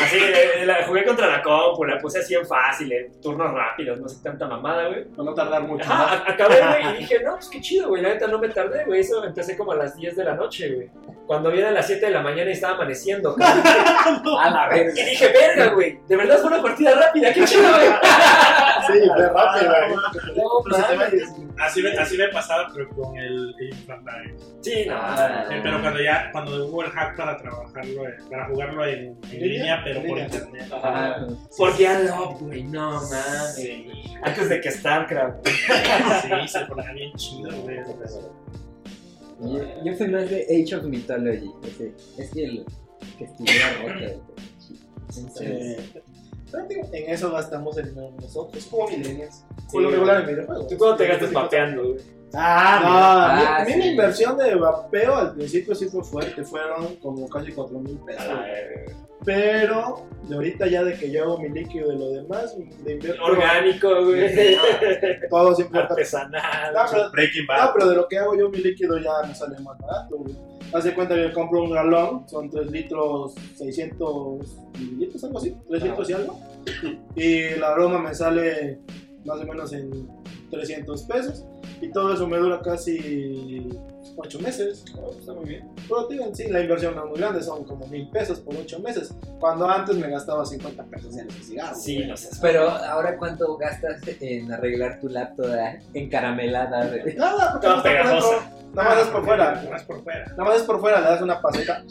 [0.00, 4.00] Así, eh, la, jugué contra la compu, la puse así en fácil, en turnos rápidos,
[4.00, 5.04] no sé, tanta mamada, güey.
[5.04, 5.84] Para no tardar mucho.
[5.84, 8.84] Ajá, acabé, güey, y dije, no, pues qué chido, güey, la neta no me tardé,
[8.84, 10.90] güey, eso empecé como a las 10 de la noche, güey.
[11.32, 14.38] Cuando viene a las 7 de la mañana y estaba amaneciendo, cabrón.
[14.38, 14.92] A la verga.
[15.00, 17.88] Y dije, verga, güey, de verdad fue una partida rápida, qué chido, güey.
[18.86, 20.36] Sí, fue rápido, güey.
[20.36, 21.64] No.
[21.64, 24.34] Así me, así me pasaba, pero con el Infantile.
[24.60, 24.96] Sí, no.
[24.98, 29.16] Ah, Sí, pero cuando ya, cuando hubo el hack para trabajarlo, eh, para jugarlo en,
[29.30, 30.24] en línea, pero En por línea.
[30.34, 30.70] internet.
[30.82, 33.58] Ah, Porque a Love, güey, no mames.
[34.22, 35.46] Antes de que StarCraft.
[35.46, 37.78] Sí, se ponía bien chido, güey.
[39.42, 41.50] Yo, yo fui más de Age of Mythology.
[41.64, 42.64] Ese, es que el
[43.18, 44.34] que estuviera roto.
[44.58, 44.78] Sí.
[46.50, 49.44] Pero digo, En eso gastamos el dinero nosotros, como millennials.
[49.56, 50.68] Por Sí, lo regular en videojuegos.
[50.68, 52.21] ¿Tú cuándo te gastas vapeando, güey?
[52.34, 53.78] Ah, Ah, a mí, a mí sí.
[53.78, 58.24] mi inversión de vapeo al principio sí fue fuerte, fueron como casi 4 mil pesos.
[59.24, 63.22] Pero de ahorita ya de que yo hago mi líquido y lo demás, de invierto
[63.24, 64.56] Orgánico, güey.
[65.30, 66.74] todo siempre Artesanal.
[66.74, 67.70] No, pero, Breaking no, Bad.
[67.74, 70.34] pero de lo que hago yo mi líquido ya me sale más barato, güey.
[70.74, 75.54] Haz de cuenta que yo compro un galón, son 3 litros, 600 mililitros, algo así,
[75.68, 76.40] 3 litros y algo.
[77.14, 78.80] Y la aroma me sale
[79.24, 80.08] más o menos en
[80.50, 81.44] 300 pesos.
[81.82, 83.68] Y todo eso me dura casi
[84.16, 84.84] 8 meses.
[84.96, 85.68] Oh, está muy bien.
[85.88, 88.78] Pero en sí, la inversión no es muy grande, son como mil pesos por 8
[88.78, 89.12] meses.
[89.40, 91.82] Cuando antes me gastaba 50 pesos en los cigarros.
[91.82, 92.30] Sí, no sé.
[92.40, 96.88] Pero ahora, ¿cuánto gastas en arreglar tu lap toda encaramelada?
[97.16, 98.52] Nada, porque no pegajosa.
[98.74, 99.54] Nada más es por fuera.
[99.56, 100.26] Nada más por fuera.
[100.28, 101.84] Nada más es por fuera, le das una pasita,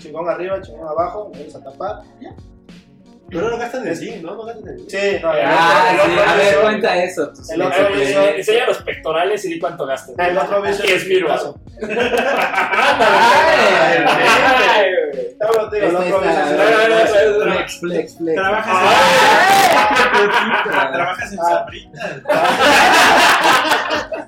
[0.00, 2.02] chingón arriba, chingón abajo, le vuelves a tapar.
[3.34, 4.36] Pero no gastan en sí, ¿no?
[4.36, 5.20] No gastan en Sí, sí.
[5.24, 7.32] a ver, cuenta eso.
[7.52, 7.88] El otro
[8.36, 10.14] enseña los pectorales y di cuánto gastan.
[10.24, 10.84] El otro me hizo.
[11.08, 11.56] mil vasos.
[16.44, 18.36] Flex, flex, flex.
[18.36, 18.74] Trabajas en
[19.98, 20.90] Sabrina.
[20.92, 21.92] Trabajas en Sabrina.
[22.28, 24.26] Ah.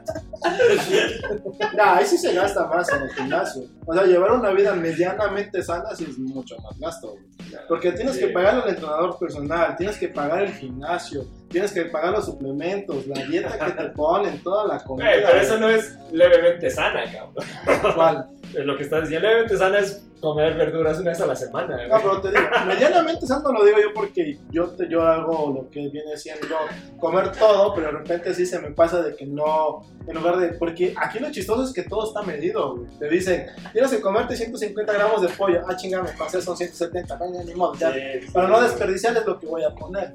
[1.76, 3.62] Nah, ahí sí se gasta más en el gimnasio.
[3.86, 7.12] O sea, llevar una vida medianamente sana sí es mucho más gasto.
[7.12, 7.24] güey.
[7.68, 12.12] Porque tienes que pagar al entrenador personal, tienes que pagar el gimnasio, tienes que pagar
[12.12, 15.08] los suplementos, la dieta que te ponen, toda la comida.
[15.12, 17.94] Pero eso no es levemente sana, cabrón.
[17.94, 18.28] ¿Cuál?
[18.54, 21.76] Lo que estás diciendo, levemente sana es comer verduras una vez a la semana.
[21.76, 21.88] güey.
[21.88, 25.70] No, pero te digo, medianamente sano lo digo yo porque yo, te, yo hago lo
[25.70, 26.56] que viene siendo
[26.98, 30.48] comer todo, pero de repente sí se me pasa de que no, en lugar de,
[30.54, 32.88] porque aquí lo chistoso es que todo está medido, güey.
[32.98, 37.16] Te dicen, tienes que comerte 150 gramos de pollo, ah, chinga, me pasé, son 170,
[37.16, 37.92] venga, ni modo, ya.
[37.92, 38.52] Sí, sí, Para sí.
[38.52, 40.14] no desperdiciar es lo que voy a poner.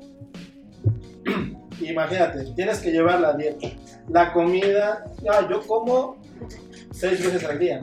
[1.82, 3.68] Imagínate, tienes que llevar la dieta,
[4.10, 6.18] la comida, ya, yo como
[6.92, 7.82] seis veces al día,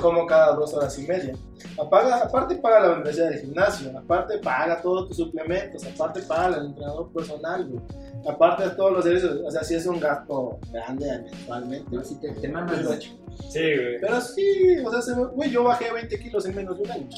[0.00, 1.34] como cada dos horas y media.
[1.78, 6.66] Apaga- aparte paga la membresía del gimnasio, aparte paga todos tus suplementos, aparte paga el
[6.66, 7.80] entrenador personal, güey.
[8.28, 11.96] aparte de todos los servicios, o sea, sí es un gasto grande mensualmente.
[11.96, 13.10] No, si te, te mamas ocho.
[13.48, 14.00] Sí, güey.
[14.00, 17.08] Pero sí, o sea, güey, yo bajé 20 kilos en menos de un año.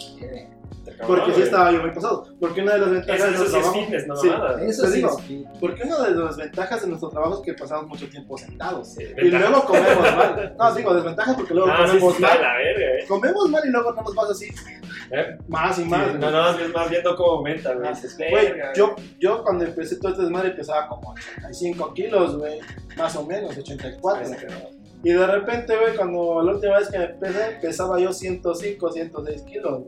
[1.06, 2.26] Porque sí estaba yo muy pasado.
[2.38, 4.28] Porque una de las ventajas Eso, de nuestro es trabajo- fitness, no Sí.
[4.66, 5.58] Eso sí digo, es.
[5.60, 8.88] Porque una de las ventajas de nuestro trabajo es que pasamos mucho tiempo sentados.
[8.88, 9.48] Sí, Y ventaja.
[9.50, 10.54] luego comemos mal.
[10.58, 12.40] No, digo, desventajas porque luego sí, comemos sí, mal.
[12.42, 13.04] la verga, eh.
[13.08, 14.46] Comemos mal y luego no nos vas así
[15.12, 15.36] ¿Eh?
[15.48, 16.12] más y más.
[16.12, 17.88] Sí, no, no, es más viendo cómo aumenta, güey.
[18.30, 22.60] Güey, yo, yo cuando empecé todo este desmadre pesaba como 85 kilos, güey.
[22.96, 24.30] Más o menos, 84.
[25.02, 29.42] Y de repente, güey, cuando la última vez que me pesé, pesaba yo 105, 106
[29.42, 29.82] kilos.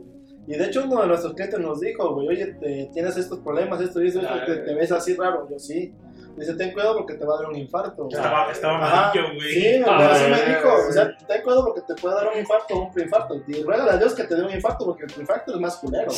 [0.45, 3.79] Y de hecho uno de nuestros clientes nos dijo, güey, oye, te- tienes estos problemas,
[3.79, 5.47] esto y esto, Ah, te, te ves así raro.
[5.49, 5.93] Yo sí.
[6.35, 8.05] Dice, ten cuidado porque te va a dar un infarto.
[8.05, 8.15] güey".
[8.15, 9.11] Estaba, estaba Ajá.
[9.11, 9.53] amarillo, güey.
[9.53, 10.69] Sí, Ah, así me dijo.
[10.89, 13.35] O sea, ten cuidado porque te puede dar un infarto o un preinfarto.
[13.47, 16.11] Y ruega a Dios que te dé un infarto porque el preinfarto es más culero.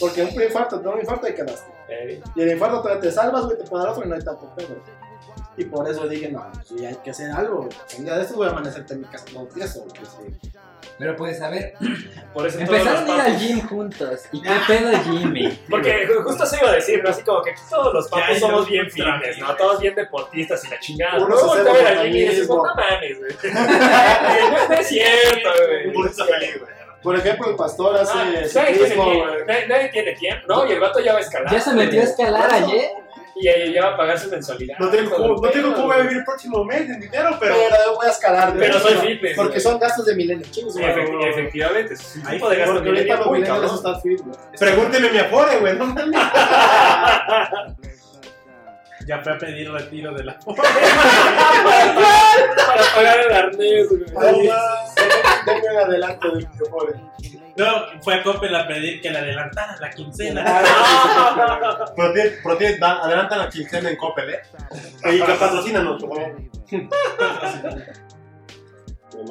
[0.00, 1.70] Porque un preinfarto, te da un infarto y quedaste.
[2.36, 4.48] Y el infarto te, te salvas, güey, te puede dar otro y no hay tanto
[4.56, 4.76] pedo.
[5.56, 7.68] Y por eso dije, no, pues sí, hay que hacer algo.
[7.98, 10.48] Un día de estos voy a amanecer en mi casa todo tieso, güey, sí.
[11.00, 11.72] Pero pues, a ver,
[12.34, 14.20] Por eso empezaron a ir al gym juntos.
[14.30, 15.58] ¿Y qué pedo, Jimmy?
[15.68, 17.08] Porque justo eso iba a decir, ¿no?
[17.08, 19.38] Así como que todos los ya, somos bien fitness.
[19.38, 19.56] ¿no?
[19.56, 21.18] Todos bien deportistas y la chingada.
[21.18, 23.32] Luego voltea a ver al Jimmy y dices, no mames, güey.
[24.68, 26.70] No es cierto, güey.
[27.02, 29.68] Por ejemplo, el pastor hace Ah, nadie, ciclismo, tiene güey.
[29.68, 30.68] nadie tiene tiempo, ¿no?
[30.68, 31.50] Y el vato ya va a escalar.
[31.50, 32.90] Ya se metió a escalar ayer.
[33.36, 34.76] Y ya va a pagar su mensualidad.
[34.78, 37.54] No tengo, cómo, no tengo cómo vivir el próximo mes en dinero, pero.
[37.54, 38.60] Pero yo voy a escalar, güey.
[38.68, 39.60] Pero soy fitness, Porque güey.
[39.60, 41.94] son gastos de milenio, efectivamente.
[41.94, 43.76] Es un Ahí tipo de gasto Porque ahorita millennial los muy millennials cabrón.
[43.76, 44.36] están fit, güey.
[44.58, 45.76] Pregúnteme mi afore, güey.
[45.76, 46.20] No mames.
[49.06, 50.38] Ya fue a pedir retiro de la.
[50.44, 50.62] Para
[52.94, 54.04] pagar el arnés, güey.
[54.04, 56.94] Denme un adelanto del pobre.
[57.56, 60.44] No, fue a Coppel a pedir que le adelantaran la quincena.
[62.80, 64.40] Da- adelantan la quincena en Coppel, ¿eh?
[65.12, 66.36] Y que patrocínanos, por favor.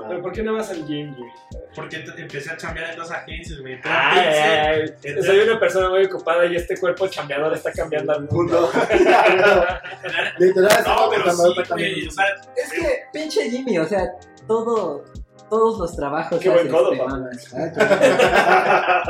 [0.08, 1.32] Pero ¿por qué no vas al gym, güey?
[1.74, 3.80] Porque empecé a chambear en dos agencias, güey.
[3.84, 4.82] Ay, ay, ay.
[5.04, 8.70] entré- Soy una persona muy ocupada y este cuerpo chambeador está cambiando al mundo.
[10.38, 12.08] Literal, No, pero sí, está güey.
[12.08, 14.04] O sea, Es que, pinche Jimmy, o sea,
[14.48, 15.06] todo,
[15.50, 17.12] todos los trabajos Qué buen codo, te papá.
[17.12, 17.50] mamas.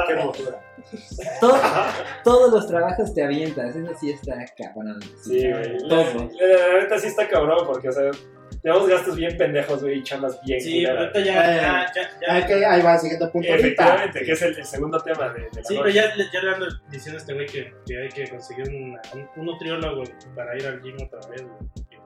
[0.08, 0.60] Qué hermosura.
[1.40, 1.60] Todo-
[2.24, 5.00] todos los trabajos te avientas, eso sí está cabrón.
[5.24, 5.78] Sí, güey.
[5.88, 6.04] Todo.
[6.40, 8.10] la- la neta sí está cabrón porque, o sea,
[8.64, 12.34] tenemos gastos bien pendejos, güey, y chambas bien sí, pero ahorita ya, ya, ya, ya-
[12.34, 13.50] Ahí que- ahí va el siguiente punto.
[13.50, 13.68] ahorita.
[13.68, 15.78] Efectivamente, que es el, el segundo tema de, de la Sí, noche.
[15.78, 19.02] pero ya, ya le ando diciendo a este güey que, que hay que conseguir una-
[19.14, 20.04] un, un nutriólogo
[20.36, 21.99] para ir al gym otra vez, güey.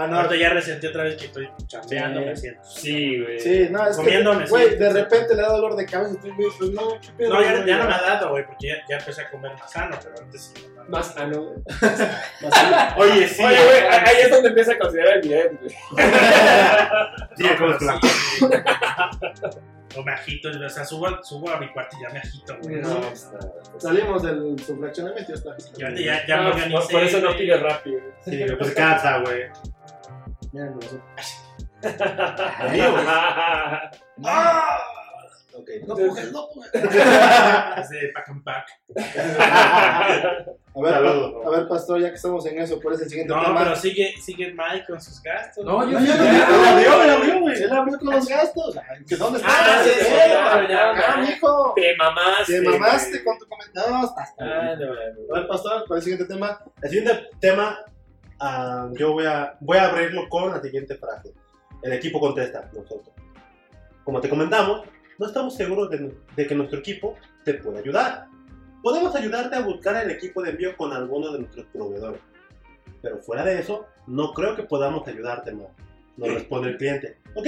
[0.00, 0.16] Ah, no.
[0.18, 2.26] Ahorita ya resentí otra vez que estoy chambeando, Sí.
[2.26, 2.62] me siento.
[2.64, 3.40] Sí, güey.
[3.40, 6.12] Sí, no, es Comiendo que, me güey, de repente le da dolor de cabeza.
[6.14, 7.34] Estoy muy, pues no, qué pedo.
[7.34, 9.98] No, ya, no me ha dado, güey, porque ya, ya empecé a comer más sano,
[10.02, 10.68] pero antes sí.
[10.76, 10.84] no.
[10.88, 11.58] Más sano, güey.
[11.80, 12.04] Así.
[12.96, 13.42] Oye, sí.
[13.44, 15.74] Oye, güey, ahí es donde empieza a considerar el bien, güey.
[17.36, 17.86] Sí, como sí.
[19.96, 22.76] O me agito, o sea, subo, subo a mi cuarto y ya me agito, güey.
[22.76, 23.24] No, así.
[23.24, 25.56] está- está- Salimos del subfraccionamiento y ya está.
[25.78, 26.72] Ya, ya, ya me No, organicé.
[26.82, 28.00] por- por eso no pides rápido.
[28.24, 29.44] Sí, pues cansa, güey.
[30.52, 31.00] Miren, nosotros.
[32.58, 32.80] Ay,
[34.24, 34.78] ¡Ah!
[35.54, 36.72] Ok, no pujes, no pujes.
[36.74, 38.66] Es de pack and pack.
[38.96, 43.34] A ver, pa- a ver, pastor, ya que estamos en eso, ¿cuál es el siguiente
[43.34, 43.64] No, tema?
[43.64, 45.64] pero sigue, sigue Mike con sus gastos.
[45.64, 47.60] No, yo No, dijo, la abrió, la abrió, güey.
[47.60, 48.76] Él abrió con los gastos.
[49.08, 49.50] ¿que ¿Dónde está?
[49.50, 50.14] Ah, sí, sí,
[50.68, 51.16] ya.
[51.28, 51.72] mijo.
[51.74, 52.60] Te mamaste.
[52.60, 53.90] Te mamaste con tu comentario.
[53.98, 55.34] No, estás- Ah, no, no.
[55.34, 56.60] A ver, pastor, ¿cuál es el siguiente tema?
[56.82, 57.78] El siguiente tema,
[58.40, 61.34] ah, yo voy a, voy a abrirlo con la siguiente frase.
[61.82, 63.10] El equipo contesta, nosotros.
[64.04, 64.82] Como te comentamos,
[65.18, 68.28] no estamos seguros de, de que nuestro equipo te pueda ayudar.
[68.82, 72.20] Podemos ayudarte a buscar el equipo de envío con alguno de nuestros proveedores.
[73.02, 75.68] Pero fuera de eso, no creo que podamos ayudarte más.
[76.16, 77.16] Nos responde el cliente.
[77.34, 77.46] Ok,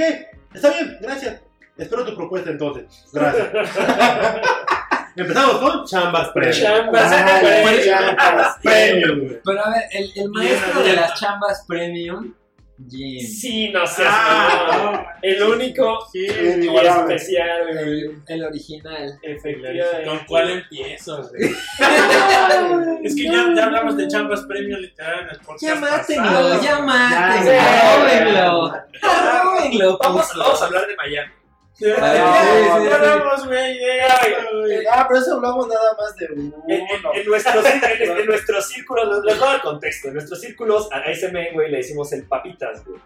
[0.54, 1.42] está bien, gracias.
[1.76, 3.06] Espero tu propuesta entonces.
[3.12, 3.50] Gracias.
[5.16, 6.60] Empezamos con chambas premium.
[6.62, 7.84] Chambas premium.
[7.84, 8.56] chambas.
[8.62, 9.40] Premium, güey.
[9.44, 12.34] Pero a ver, el, el maestro de las chambas premium,
[12.88, 13.20] Jim.
[13.20, 15.06] Sí, no seas Ah, mamón.
[15.20, 17.14] El único y Inigualable.
[17.14, 17.78] especial, güey.
[17.78, 19.18] El, el original.
[19.22, 20.04] Efectivamente.
[20.06, 21.22] ¿Con cuál empiezo?
[21.28, 21.50] güey?
[23.04, 25.62] es que ya, ya hablamos de chambas premium literal en el podcast.
[25.62, 26.62] Ya mátenlo, pasado.
[26.62, 27.52] ya mátenlo.
[27.52, 28.72] Ya, Arróbenlo.
[29.02, 30.38] Arróbenlo, Vamos, puso.
[30.38, 31.32] vamos a hablar de Miami.
[31.80, 32.88] Sí, sí, Ya sí.
[32.92, 33.78] hablamos, güey.
[33.78, 34.18] ya,
[34.52, 34.86] güey.
[34.86, 36.64] Ah, pero eso hablamos nada más de uno.
[36.68, 40.08] En, en- en nuestros, en, nuestros círculos, les, a dar contexto.
[40.08, 43.00] En nuestros círculos, a ese men, güey, le decimos el papitas, güey.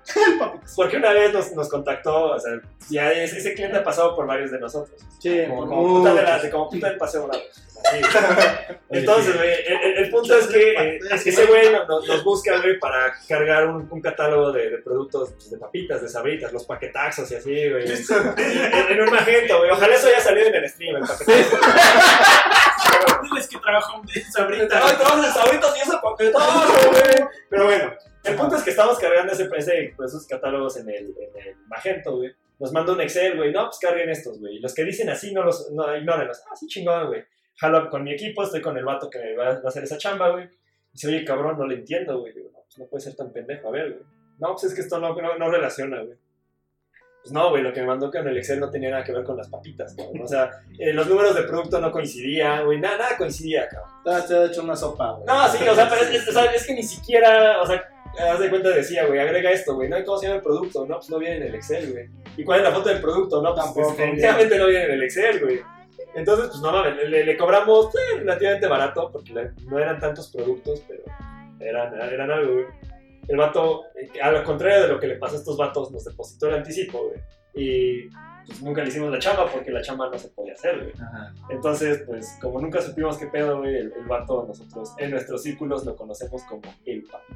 [0.76, 2.52] Porque una vez nos, nos contactó, o sea,
[2.90, 5.00] ya ese, ese cliente ha pasado por varios de nosotros.
[5.20, 7.42] Sí, Como, como puta de la, de, como puta del paseo bravo.
[7.86, 8.00] Así.
[8.90, 12.58] Entonces, güey, el, el- el punto es que eh, ese güey no- no- nos busca,
[12.60, 16.64] güey, para cargar un, un catálogo de, de productos pues, de papitas, de sabritas, los
[16.64, 17.84] paquetaxos y así, güey.
[18.72, 19.70] En, un magento, güey.
[19.70, 21.02] Ojalá eso haya salido en el stream, el.
[23.22, 24.80] Diles que trabajo en Ay, sabrita.
[24.98, 27.28] todos los sabritos y ese paquetaxo, güey.
[27.48, 27.92] Pero bueno,
[28.24, 31.56] el punto es que estamos cargando ese, ese- pues, esos catálogos en el, en el
[31.66, 32.32] magento, güey.
[32.58, 33.52] Nos manda un Excel, güey.
[33.52, 34.56] No, pues carguen estos, güey.
[34.56, 36.42] Y los que dicen así, no los, no, ignórenlos.
[36.50, 37.24] Ah, sí, chingón, güey.
[37.56, 40.30] Jalo con mi equipo, estoy con el vato que me va a hacer esa chamba,
[40.30, 40.48] güey.
[40.92, 42.32] Dice, oye, cabrón, no lo entiendo, güey.
[42.32, 43.68] Digo, no, pues no puede ser tan pendejo.
[43.68, 44.04] A ver, güey.
[44.38, 46.16] No, pues es que esto no, no, no relaciona, güey.
[47.24, 49.24] Pues no, güey, lo que me mandó con el Excel no tenía nada que ver
[49.24, 50.20] con las papitas, cabrón.
[50.22, 52.78] O sea, eh, los números de producto no coincidían, güey.
[52.78, 53.90] Nada, nada coincidía, cabrón.
[54.04, 55.24] Ah, Te ha hecho una sopa, güey.
[55.24, 57.82] No, sí, o sea, pero es, que ni siquiera, o sea,
[58.30, 59.96] haz de cuenta decía, güey, agrega esto, güey, ¿no?
[60.04, 60.84] ¿Cómo se llama el producto?
[60.84, 62.10] No, pues no viene en el Excel, güey.
[62.36, 63.40] ¿Y cuál es la foto del producto?
[63.40, 65.60] No, pues Tampoco, definitivamente no viene en el Excel, güey.
[66.14, 71.02] Entonces, pues no mames, le, cobramos eh, relativamente barato, porque no eran tantos productos, pero
[71.58, 72.66] eran, eran algo, güey.
[73.28, 76.04] El vato, eh, a lo contrario de lo que le pasó a estos vatos, nos
[76.04, 77.20] depositó el anticipo, güey.
[77.56, 78.08] Y
[78.46, 80.92] pues nunca le hicimos la chamba porque la chamba no se podía hacer, güey.
[80.94, 81.32] Ajá.
[81.50, 85.84] Entonces, pues, como nunca supimos qué pedo, güey, el, el vato, nosotros en nuestros círculos
[85.84, 87.34] lo conocemos como el papi.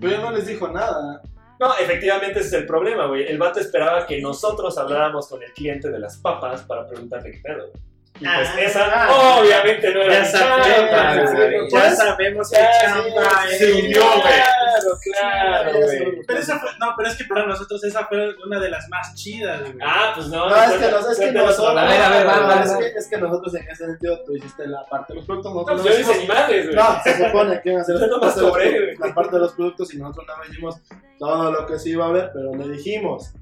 [0.00, 1.22] Pero no les dijo nada.
[1.58, 3.26] No, efectivamente ese es el problema, güey.
[3.26, 7.40] El vato esperaba que nosotros habláramos con el cliente de las papas para preguntarle qué
[7.42, 7.68] pedo.
[7.68, 7.89] güey.
[8.20, 9.08] Y pues Ah, esa,
[9.40, 11.70] obviamente, no era Ya sabemos, chamba, güey.
[11.70, 13.58] ya sabemos que chamba sí, es.
[13.58, 14.22] se unió, güey.
[14.22, 16.22] Claro, claro, Sí, güey.
[16.26, 19.14] Pero esa fue, no, pero es que para nosotros esa fue una de las más
[19.14, 19.74] chidas, güey.
[19.82, 20.50] Ah, pues no.
[20.50, 21.76] No, es que, nos- es que nosotros.
[21.78, 22.78] A ver, a ver, va, no, va, es, va.
[22.78, 25.52] que, es que nosotros en ese sentido tú hiciste la parte de los productos.
[25.54, 26.76] No, Nosotros pues yo no hice ni madres, güey.
[26.76, 28.96] No, se supone que iban a hacer la parte de los productos- güey.
[28.98, 30.76] la parte de los productos y nosotros nada más dijimos
[31.18, 33.32] todo lo que se iba a ver, pero le dijimos,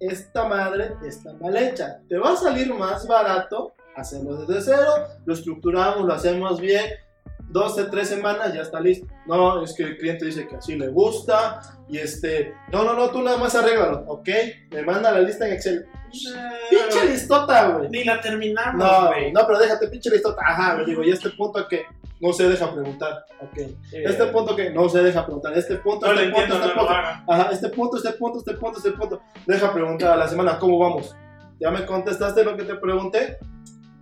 [0.00, 4.92] esta madre está mal hecha, te va a salir más barato hacerlo desde cero,
[5.24, 6.84] lo estructuramos, lo hacemos bien,
[7.50, 9.06] 12, 3 semanas ya está listo.
[9.26, 13.10] No, es que el cliente dice que así le gusta y este, no, no, no,
[13.10, 14.28] tú nada más arréglalo, ¿ok?
[14.70, 15.86] Me manda la lista en Excel.
[16.10, 17.88] Pinche listota, güey.
[17.90, 19.32] Ni la terminamos, No, güey.
[19.32, 20.40] no, pero déjate, pinche listota.
[20.46, 21.84] Ajá, le digo, y este punto que
[22.20, 23.24] no se deja preguntar.
[23.40, 23.58] Ok.
[23.92, 25.56] Este punto que no se deja preguntar.
[25.56, 27.32] Este punto, No este punto, entiendo, este no punto.
[27.32, 29.20] Ajá, este punto, este punto, este punto, este punto.
[29.46, 31.14] Deja preguntar a la semana, ¿cómo vamos?
[31.60, 33.38] ¿Ya me contestaste lo que te pregunté?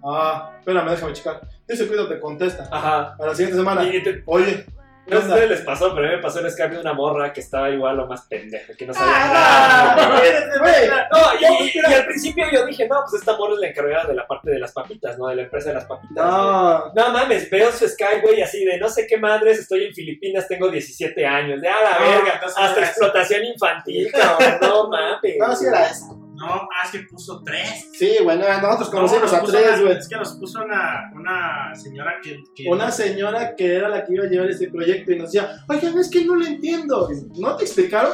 [0.05, 1.41] Ah, espérame, déjame checar.
[1.69, 2.69] Dice cuidado, te contesta.
[2.71, 3.17] Ajá.
[3.19, 4.65] A la siguiente semana, Y te- oye,
[5.07, 6.93] ¿qué No sé si les pasó, pero a mí me pasó el Skype de una
[6.95, 10.09] morra que estaba igual o más pendeja, que no sabía Ah, nada.
[10.09, 10.15] no.
[10.15, 14.15] No, y, y- al principio yo dije, no, pues esta morra es la encargada de
[14.15, 15.27] la parte de las papitas, ¿no?
[15.29, 16.15] De la empresa de las papitas.
[16.17, 19.95] No, No mames, veo su Skype, güey, así de no sé qué madres, estoy en
[19.95, 25.37] Filipinas, tengo 17 años, de a la No, verga, hasta explotación infantil, cabrón, no mames.
[25.39, 26.17] no, sí era eso.
[26.41, 27.89] No, ah, es que puso tres.
[27.93, 29.99] Sí, güey, no, nosotros conocimos No, a tres, güey.
[29.99, 32.43] Es que nos puso una, una señora que.
[32.55, 35.65] que Una señora que era la que iba a llevar ese proyecto y nos decía,
[35.69, 37.09] oigan, es que no lo entiendo.
[37.37, 38.13] ¿No te explicaron?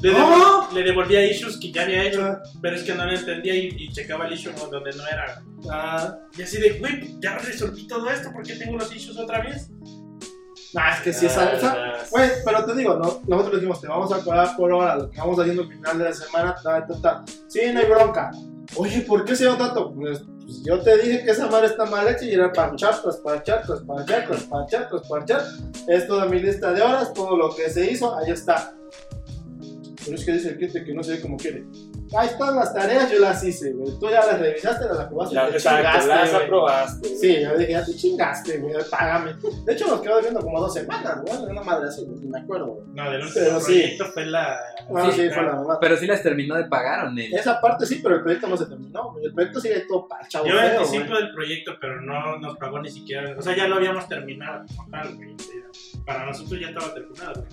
[0.00, 0.12] le,
[0.74, 3.92] le devolvía issues que ya había hecho, pero es que no lo entendía y, y
[3.92, 5.42] checaba el issue donde no era.
[5.70, 9.42] Ah, Y así de, güey, ya resolví todo esto, ¿por qué tengo los issues otra
[9.42, 9.70] vez?
[10.74, 11.58] Nah, es que sí es algo.
[11.66, 13.20] Ah, Güey, pero te digo, ¿no?
[13.26, 16.04] nosotros dijimos, te vamos a cobrar por hora lo que vamos haciendo al final de
[16.04, 17.24] la semana, ta, ta, ta.
[17.48, 18.30] Sí, no hay bronca.
[18.76, 19.92] Oye, ¿por qué se llama tanto?
[19.94, 23.16] Pues, pues yo te dije que esa madre está mal hecha y era parchar, tras
[23.18, 25.42] parchar, tras parchar, tras parchar, tras parchar.
[25.88, 28.74] Es toda mi lista de horas, todo lo que se hizo, ahí está.
[30.04, 31.64] Pero es que dice el cliente que no se ve como quiere.
[32.16, 33.98] Ahí están las tareas, yo las hice, güey.
[33.98, 36.42] Tú ya las revisaste, las aprobaste, Ya, te exacto, chingaste, las güey.
[36.44, 37.08] aprobaste.
[37.16, 39.34] Sí, ya dije, ya te chingaste, güey, págame.
[39.64, 42.66] De hecho, nos quedó viendo como dos semanas, güey, una madre así, ni me acuerdo,
[42.66, 42.86] güey.
[42.94, 43.64] No, del último Pero sí.
[43.72, 44.56] proyecto fue la.
[44.94, 45.78] Ah, sí, fue la mamá.
[45.80, 47.20] Pero sí las terminó de pagar, ¿o no?
[47.20, 49.24] Esa parte sí, pero el proyecto no se terminó, güey.
[49.26, 50.46] El proyecto sigue todo parchado.
[50.46, 53.34] Yo anticipo del proyecto, pero no nos pagó ni siquiera.
[53.38, 55.34] O sea, ya lo habíamos terminado como tal, güey.
[56.04, 57.44] Para nosotros ya estaba terminado.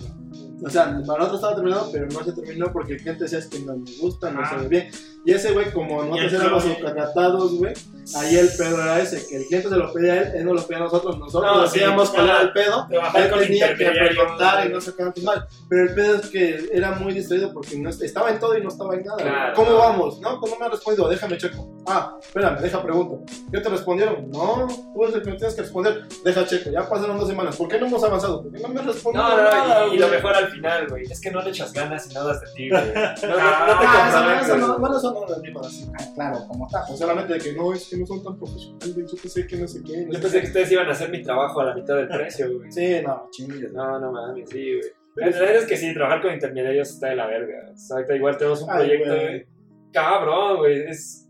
[0.62, 3.46] O sea, para nosotros estaba terminado, pero no se terminó porque el cliente decía es
[3.46, 4.50] que no me gusta, no Ah.
[4.50, 4.90] se ve bien.
[5.24, 7.74] Y ese güey, como nosotros éramos subcontratados, güey,
[8.16, 10.54] ahí el pedo era ese, que el cliente se lo pedía a él, él no
[10.54, 14.72] lo pedía a nosotros, nosotros No, hacíamos ah, el pedo, él tenía que preguntar y
[14.72, 15.46] no cuántos mal.
[15.68, 18.68] Pero el pedo es que era muy distraído porque no, estaba en todo y no
[18.68, 19.18] estaba en nada.
[19.18, 19.54] Claro.
[19.56, 20.20] ¿Cómo vamos?
[20.20, 21.68] No, pues no me ha respondido, déjame checo.
[21.86, 23.32] Ah, espérame, deja pregunto.
[23.52, 24.30] ¿Qué te respondieron?
[24.30, 26.70] No, tú eres el que me tienes que responder, deja checo.
[26.70, 28.42] Ya pasaron dos semanas, ¿por qué no hemos avanzado?
[28.42, 31.20] Porque no me respondió No, no, nada, y, y lo mejor al final, güey, es
[31.20, 32.80] que no le echas ganas y no das de ti, güey.
[33.20, 35.09] No, no, no te Ah, comprometes.
[35.12, 35.86] No, digo así.
[35.98, 36.84] Ah, claro, como está.
[36.86, 39.68] Pues solamente de que no, es que no son tan profesionales, yo pensé que no
[39.68, 39.96] sé qué.
[40.06, 40.40] no Yo sé pensé qué.
[40.42, 42.70] que ustedes iban a hacer mi trabajo a la mitad del precio, güey.
[42.72, 43.72] Sí, no, chingues.
[43.72, 44.92] No, no mames, sí, güey.
[45.16, 47.70] La verdad es que sí, trabajar con intermediarios está de la verga.
[47.72, 49.46] O sea, ahorita igual tenemos un Ay, proyecto, güey.
[49.92, 50.82] Cabrón, güey.
[50.88, 51.28] Es.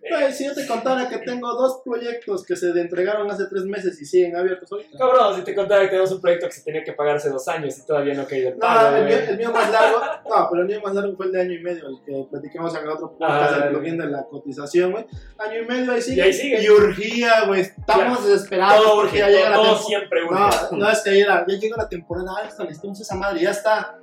[0.00, 4.00] Güey, si yo te contara que tengo dos proyectos que se entregaron hace tres meses
[4.00, 4.86] y siguen abiertos hoy.
[4.96, 7.46] Cabrón, si te contaba que tenemos un proyecto que se tenía que pagar hace dos
[7.48, 10.00] años y todavía no ha caído el No, pago, el mío, el mío más largo,
[10.28, 12.74] no, pero el mío más largo fue el de año y medio, el que platicamos
[12.74, 15.04] el otro podcast, Ah, el plugin de la cotización, güey.
[15.38, 16.16] Año y medio ahí sigue.
[16.16, 16.62] Y ahí sigue.
[16.62, 17.60] Y urgía, güey.
[17.62, 19.86] Estamos desesperados Todo, porque urge, ya llega la todo, temporada.
[19.86, 20.34] siempre urge.
[20.72, 23.98] No, no, es que era, ya llega la temporada alta, necesitamos esa madre, ya está.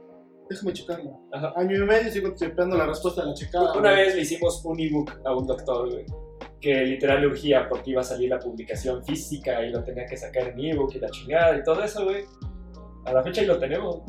[0.49, 1.19] Déjame checarlo.
[1.31, 1.53] Ajá.
[1.55, 3.73] Año y medio sigo esperando la respuesta de la checada.
[3.73, 4.05] Una güey.
[4.05, 6.05] vez le hicimos un ebook a un doctor, güey,
[6.61, 10.17] que literal le urgía porque iba a salir la publicación física y lo tenía que
[10.17, 12.23] sacar en ebook y la chingada y todo eso, güey.
[13.05, 14.01] A la fecha ahí lo tenemos.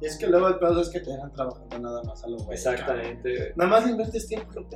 [0.00, 2.36] Y es que luego el pedo es que te dejan trabajando nada más a lo
[2.36, 2.52] güey.
[2.52, 3.52] Exactamente, güey.
[3.56, 4.68] Nada más le inviertes tiempo, lo.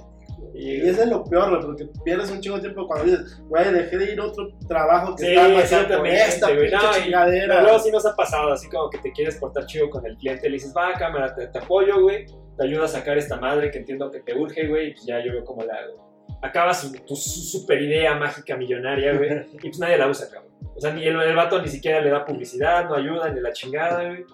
[0.55, 3.73] Y- Y es lo peor, güey, porque pierdes un chingo de tiempo cuando dices, güey,
[3.73, 6.61] dejé de ir a otro trabajo que Sí, está más por exactamente, esta güey.
[6.71, 7.47] pinche No, chingadera.
[7.55, 10.17] Pero luego sí nos ha pasado, así como que te quieres portar chido con el
[10.17, 12.27] cliente, le dices, va, cámara, te, te apoyo, güey,
[12.59, 15.25] te ayuda a sacar esta madre que entiendo que te urge, güey, y pues ya
[15.25, 16.13] yo veo cómo la hago.
[16.43, 20.53] Acabas su- tu su- super idea mágica millonaria, güey, y pues nadie la usa, cabrón.
[20.75, 23.53] O sea, ni el, el vato ni siquiera le da publicidad, no ayuda, ni la
[23.53, 24.25] chingada, güey.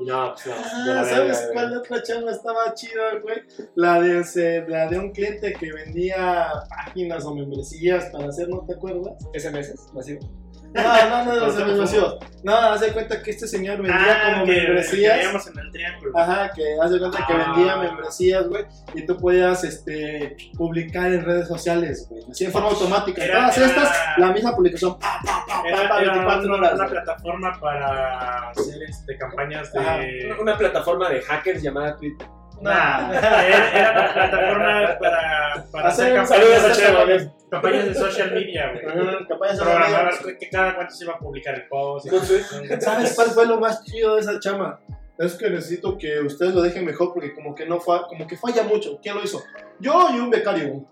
[0.00, 3.38] No, pues no, de Ah, ¿Sabes verga, cuál otra chamba estaba chida, güey?
[3.74, 8.64] La de, ese- la de un cliente que vendía páginas o membresías para hacer, ¿no
[8.66, 9.14] te acuerdas?
[9.34, 10.20] SMS, masivo.
[10.74, 12.18] No, no, no, los negocios.
[12.44, 15.16] No, haz de cuenta que este señor vendía Ah, como que, que membresías.
[15.16, 16.18] veíamos en el triángulo.
[16.18, 17.52] Ajá, que haz de cuenta que Ah.
[17.54, 22.68] vendía membresías, güey, y tú podías este, publicar en redes sociales, güey, así en forma
[22.68, 23.24] automática.
[23.24, 26.56] Era- Todas era- estas, la misma publicación, pa, pa, pa, Era, pa, era 24 una,
[26.58, 26.72] horas.
[26.74, 26.90] una güey.
[26.90, 29.80] plataforma para hacer este, campañas de.
[29.80, 29.98] Ajá.
[30.40, 32.26] Una plataforma de hackers llamada Twitter.
[32.60, 37.30] Nah, era, plataforma para, para hacer, campañas, güey.
[37.50, 38.84] campañas de social media, güey.
[39.64, 42.06] Programabas que cada cuánto se iba a publicar el post.
[42.06, 42.46] Entonces.
[42.80, 44.80] ¿Sabes cuál fue lo más chido de esa chama?
[45.18, 48.36] Es que necesito que ustedes lo dejen mejor porque como que no fa- como que
[48.36, 48.98] falla mucho.
[49.02, 49.42] ¿Quién lo hizo?
[49.80, 50.84] Yo y un becario.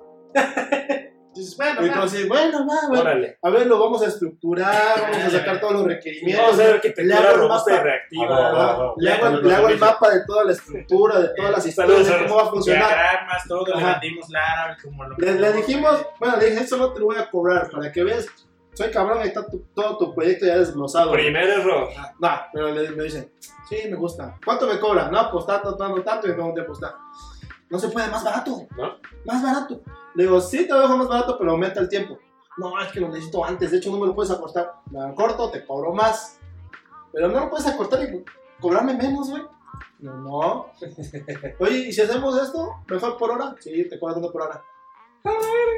[1.36, 3.00] Dices, bueno, y así, bueno, va, güey.
[3.00, 3.38] órale.
[3.42, 6.44] A ver, lo vamos a estructurar, vamos a sacar todos los requerimientos.
[6.46, 7.82] Vamos a ver Le hago el mapa.
[7.82, 8.94] reactiva.
[8.96, 9.12] Le
[9.54, 12.50] hago, el mapa de toda la estructura, de todas las historias, de cómo va a
[12.50, 12.88] funcionar.
[12.88, 16.92] Diagramas, todo, le vendimos Laravel como lo Le, le dijimos, bueno, le dije, eso no
[16.92, 18.26] te lo voy a cobrar para que veas.
[18.72, 21.10] Soy cabrón, ahí está tu- todo tu proyecto ya desglosado.
[21.12, 21.88] Primer error.
[22.20, 23.32] No, pero le, me dicen,
[23.68, 24.36] sí, me gusta.
[24.44, 25.08] ¿Cuánto me cobra?
[25.10, 26.78] No, pues tanto, tanto, tanto, y no te pues.
[27.70, 28.66] No se puede más barato.
[28.76, 28.96] ¿No?
[29.24, 29.80] Más barato.
[30.16, 32.18] Le digo, sí, te lo dejo más barato, pero aumenta el tiempo.
[32.58, 33.70] No, es que lo necesito antes.
[33.70, 34.72] De hecho, no me lo puedes acortar.
[34.90, 36.38] Me lo corto, te cobro más.
[37.12, 38.24] Pero no lo puedes acortar y
[38.60, 39.42] cobrarme menos, güey.
[39.98, 40.66] No, no.
[41.60, 42.76] Oye, ¿y si hacemos esto?
[42.88, 43.54] ¿Mejor por hora?
[43.60, 44.62] Sí, te cobro tanto por hora.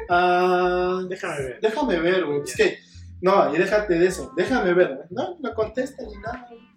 [0.09, 1.61] Ah, Déjame ver.
[1.61, 2.41] déjame ver, güey.
[2.43, 2.79] Es que,
[3.21, 4.33] no, y déjate de eso.
[4.37, 5.07] Déjame ver, güey.
[5.11, 6.68] No, no contesta ni nada, güey.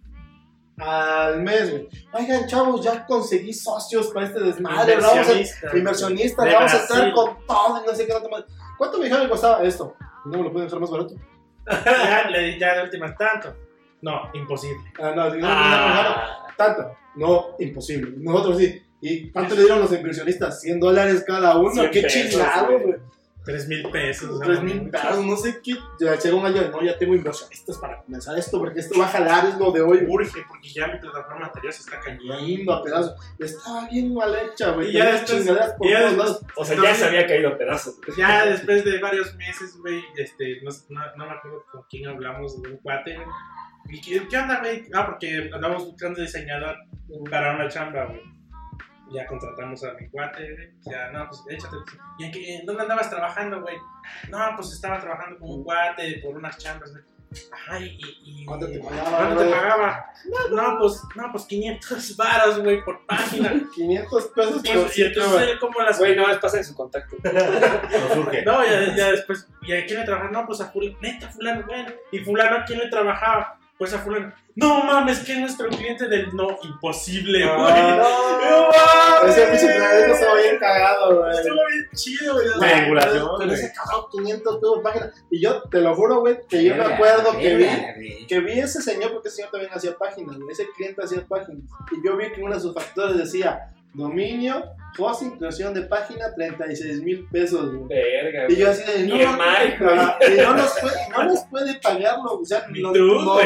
[0.82, 1.88] Al mes, güey.
[2.14, 4.96] Oigan, chavos, ya conseguí socios para este desmadre.
[4.96, 5.78] Vamos a, Inversionista.
[5.78, 7.14] inversionistas, De vamos a entrar Brasil.
[7.14, 8.14] con todo y no sé qué.
[8.14, 8.46] Te mal.
[8.78, 9.96] ¿Cuánto me dijeron que costaba esto?
[10.26, 11.16] ¿No me lo pueden dejar más barato?
[11.86, 13.56] Ya le di ya de última tanto.
[14.02, 14.78] No, imposible.
[15.00, 16.96] Ah, no, no, no, no, Ah, tanto.
[17.16, 18.14] No, imposible.
[18.18, 18.82] Nosotros sí.
[19.00, 20.60] ¿Y cuánto le dieron los inversionistas?
[20.62, 21.72] 100 dólares cada uno.
[21.72, 22.96] 100 Qué chingados, güey.
[23.44, 24.40] Tres mil pesos.
[24.40, 25.74] 3 mil pesos, no sé qué.
[26.00, 29.10] Ya llegó un año, no, ya tengo inversionistas para comenzar esto, porque esto va a
[29.10, 30.06] jalar, es lo de hoy.
[30.08, 32.40] Urge, porque ya mi plataforma anterior se está cayendo.
[32.40, 33.16] Yendo a pedazos.
[33.40, 34.90] Estaba bien mal hecha, güey.
[34.90, 36.46] Y ya después- ya todos después- lados.
[36.56, 37.96] O sea, ya se había caído a pedazos.
[38.16, 42.62] Ya después de varios meses, güey, este, no, no, no me acuerdo con quién hablamos,
[42.62, 43.18] de un cuate.
[43.90, 44.86] ¿Y qué, qué onda, güey?
[44.94, 46.76] Ah, porque andamos buscando diseñador
[47.30, 48.22] para una chamba, güey.
[49.14, 50.72] Ya contratamos a mi cuate, güey.
[50.90, 51.76] Ya, no, pues échate.
[52.20, 53.76] ¿Y en, qué- en dónde andabas trabajando, güey?
[54.30, 57.04] No, pues estaba trabajando con un cuate por unas chambas, güey.
[57.52, 57.98] Ajá, y.
[58.26, 59.52] y, ¿Cuánto te pagaba, ¿Cuánto te güey?
[59.60, 60.06] pagaba?
[60.52, 63.54] No, pues, no, pues 500 varos, güey, por página.
[63.76, 65.60] 500 pesos por Pues, entonces güey.
[65.60, 65.98] como las.
[65.98, 67.16] Güey, no, es pasa en su contacto.
[67.24, 68.44] No surge.
[68.44, 70.32] No, ya, ya después, ¿y a quién le trabajaba?
[70.32, 71.90] No, pues a fulano, neta, fulano, bueno.
[72.12, 73.58] ¿Y fulano a quién le trabajaba?
[73.82, 74.32] Pues a fulano.
[74.54, 77.58] No mames, que es nuestro cliente del no, imposible, güey.
[77.58, 78.70] No,
[79.28, 79.76] Ese pinche
[80.12, 81.32] estaba bien cagado, güey.
[81.32, 82.90] Estuvo bien chido, güey.
[82.90, 83.54] Güey.
[83.54, 85.12] ese cabrón, 500 pesos por página.
[85.32, 88.84] Y yo te lo juro, güey, que yo me acuerdo que vi, que vi ese
[88.84, 90.52] señor, porque ese señor también hacía páginas, güey.
[90.52, 91.64] Ese cliente hacía páginas.
[91.92, 94.64] Y yo vi que uno de sus factores decía dominio,
[94.98, 97.88] hosting, creación de página, 36 mil pesos, güey.
[97.90, 99.20] Verga, Y yo así de, no, y
[100.38, 103.46] no nos puede, no nos puede pagarlo, o sea, Ni no, tú, no, güey.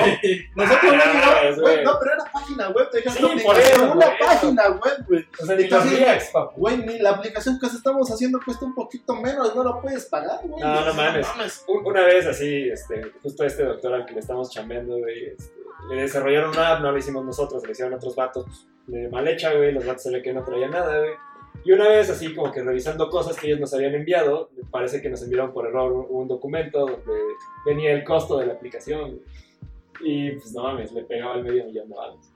[0.55, 3.61] nosotros no llegamos, güey, no, pero era página web, te dijeron, Sí, no, por ni
[3.63, 4.19] eso, una güey.
[4.19, 5.25] página web, güey.
[5.41, 6.59] O sea, ni Entonces, Reacts, papu.
[6.61, 10.39] Güey, ni la aplicación que estamos haciendo cuesta un poquito menos, no lo puedes pagar,
[10.43, 10.61] güey.
[10.63, 11.27] No, no mames.
[11.67, 15.53] Un- Una vez así, este, justo este doctor al que le estamos chambeando, güey, este,
[15.89, 19.27] le desarrollaron una app, no la hicimos nosotros, le hicieron otros vatos, pues, medio mal
[19.27, 21.13] hecha, güey, los vatos se ve que no traían nada, güey.
[21.63, 25.09] Y una vez así como que revisando cosas que ellos nos habían enviado, parece que
[25.09, 27.13] nos enviaron por error un, un documento donde
[27.65, 29.21] venía el costo de la aplicación, güey.
[30.01, 32.31] Y pues no mames, le pegaba el medio millón de balas.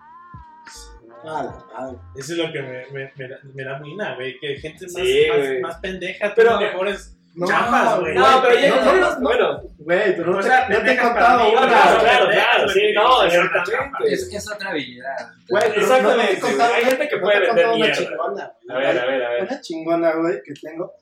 [1.25, 1.91] Ah.
[2.15, 4.39] Eso es lo que me, me, me, da- me da mina, güey.
[4.39, 8.15] Que gente más, Sí, más, más pendeja, Pero- mejores No, chapas, güey.
[8.15, 9.21] No, pero ya, no, no, no.
[9.21, 11.67] bueno, Güey, pero no O te, sea, no te he contado una.
[11.67, 14.13] claro, claro, claro, sí, no, exactamente.
[14.13, 15.15] Es, es otra habilidad.
[15.49, 16.83] Güey, pero Exactamente, no te he contado- güey.
[16.83, 19.43] Hay gente que puede vender una chingona, a ver, a ver, a ver.
[19.43, 20.93] Una chingona, güey, que tengo.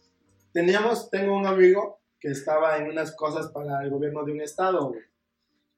[0.54, 4.88] Teníamos, tengo un amigo que estaba en unas cosas para el gobierno de un estado,
[4.90, 5.02] güey.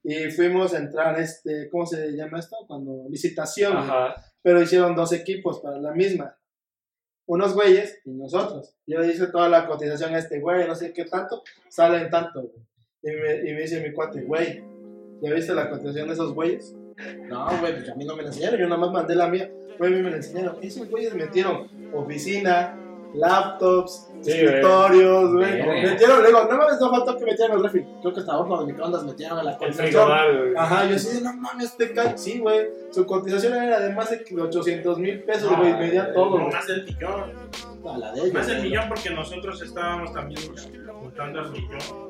[0.02, 2.56] Y fuimos a entrar, este, ¿cómo se llama esto?
[2.66, 3.76] Cuando, licitación.
[3.76, 4.14] Ajá.
[4.42, 6.34] Pero hicieron dos equipos para la misma.
[7.30, 8.74] Unos güeyes y nosotros.
[8.88, 12.50] Yo hice toda la cotización a este güey, no sé qué tanto, salen tanto.
[13.04, 14.64] Y me, dice mi cuate, güey,
[15.22, 16.74] ¿ya viste la cotización de esos güeyes?
[17.28, 19.48] No, güey, pues a mí no me la enseñaron, yo nada más mandé la mía.
[19.78, 20.56] Güey, me la enseñaron.
[20.60, 22.76] Esos güeyes metieron oficina,
[23.14, 25.62] laptops, Sí, escritorios, güey.
[25.82, 27.86] Metieron, luego, no mames, no faltó que metieran el refri.
[28.02, 30.12] Creo que hasta horno de microondas metieron a la El cotización.
[30.58, 32.18] Ajá, yo de, no mames, te cae.
[32.18, 32.68] Sí, güey.
[32.90, 35.72] Su cotización era de más de 800 mil pesos, güey.
[35.72, 36.52] Medía todo, No, güey.
[36.52, 37.32] más del millón.
[37.88, 38.68] A la de ellos, Más del güey.
[38.70, 40.40] millón porque nosotros estábamos también
[41.00, 42.09] juntando el millón.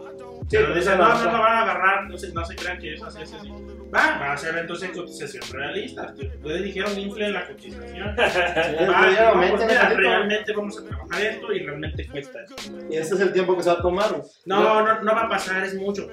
[0.51, 2.76] Sí, Pero dicen, esa no, no lo van a agarrar, no se, no se crean
[2.80, 3.53] que es así, así, así.
[3.94, 6.12] Va, va a ser entonces cotización realista.
[6.12, 8.16] Ustedes dijeron infle en la cotización.
[8.16, 12.72] Sí, Va, no, pues mira, realmente vamos a trabajar esto y realmente cuesta esto.
[12.90, 14.22] Y ese es el tiempo que se va a tomar, güey.
[14.44, 16.09] No, no, no va a pasar, es mucho.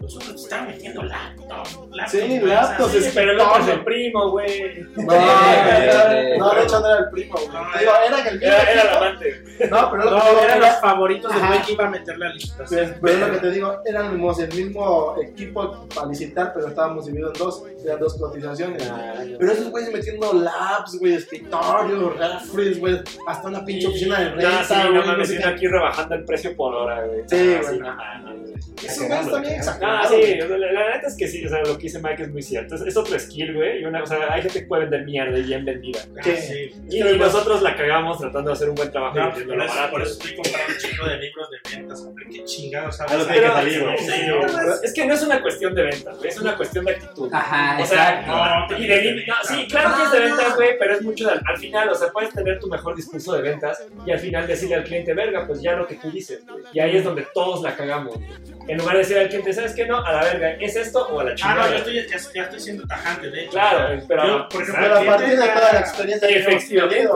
[0.00, 1.66] Nosotros te estamos metiendo laptop.
[1.92, 2.92] laptop Sí, güey, laptops.
[2.92, 4.86] Sí, pero el otro es el primo, güey.
[4.96, 7.48] No, era- no, de hecho no era el primo, güey.
[7.48, 9.42] No, era que el Era, era el amante.
[9.70, 12.28] No, pero No, digo, eran era- los favoritos del güey que iba a meter la
[12.28, 12.66] licitación.
[12.88, 17.06] Pues, Pero es lo que te digo, éramos el mismo equipo para licitar, pero estábamos
[17.06, 18.92] divididos en dos, eran dos cotizaciones.
[19.38, 24.50] Pero esos güeyes metiendo labs, güey, escritorios, refres, güey, hasta una pinche oficina de renta,
[24.50, 27.22] No, sí, no güey, mames, aquí rebajando el precio por hora, güey.
[27.26, 28.55] Sí, Ah, güey.
[28.84, 30.08] Esos güeyes también Ah, exagerados.
[30.08, 32.22] sí, o sea, la, la neta es que sí, o sea, lo que dice Mike
[32.22, 32.74] es muy cierto.
[32.74, 33.80] Es, es otro skill, güey.
[33.82, 36.00] Y una, o sea, hay gente que puede vender mierda y bien vendida.
[36.18, 36.36] Ah, Sí.
[36.36, 36.74] sí.
[36.90, 39.56] Y, y nosotros la cagamos tratando de hacer un buen trabajo y No, pues por
[39.62, 39.90] eso, barato.
[39.92, 42.26] por eso estoy comprando un chingo de libros de ventas, hombre.
[42.30, 43.12] Qué chingados sabes.
[43.12, 43.98] A lo que Pero- salir, güey.
[43.98, 44.46] Sí, Sí, ¿no?
[44.72, 47.30] es, es que no es una cuestión de ventas, güey, es una cuestión de actitud.
[47.32, 48.74] Ajá, O sea, exacto.
[48.74, 51.40] no, y de no, sí, claro que es de ventas, güey, pero es mucho de-
[51.44, 54.76] al final, o sea, puedes tener tu mejor discurso de ventas y al final decirle
[54.76, 56.64] al cliente, verga, pues ya lo que tú dices, güey.
[56.72, 58.26] Y ahí es donde todos la cagamos, güey.
[58.68, 59.86] En lugar de decir al cliente, ¿sabes qué?
[59.86, 61.66] No, a la verga, ¿es esto o a la Ah, chingada?
[61.66, 62.02] no, yo estoy, ya,
[62.34, 63.50] ya estoy siendo tajante, de hecho.
[63.52, 64.26] Claro, pero...
[64.26, 67.08] Yo, por ejemplo, Pero a partir de toda la experiencia que Efectivamente,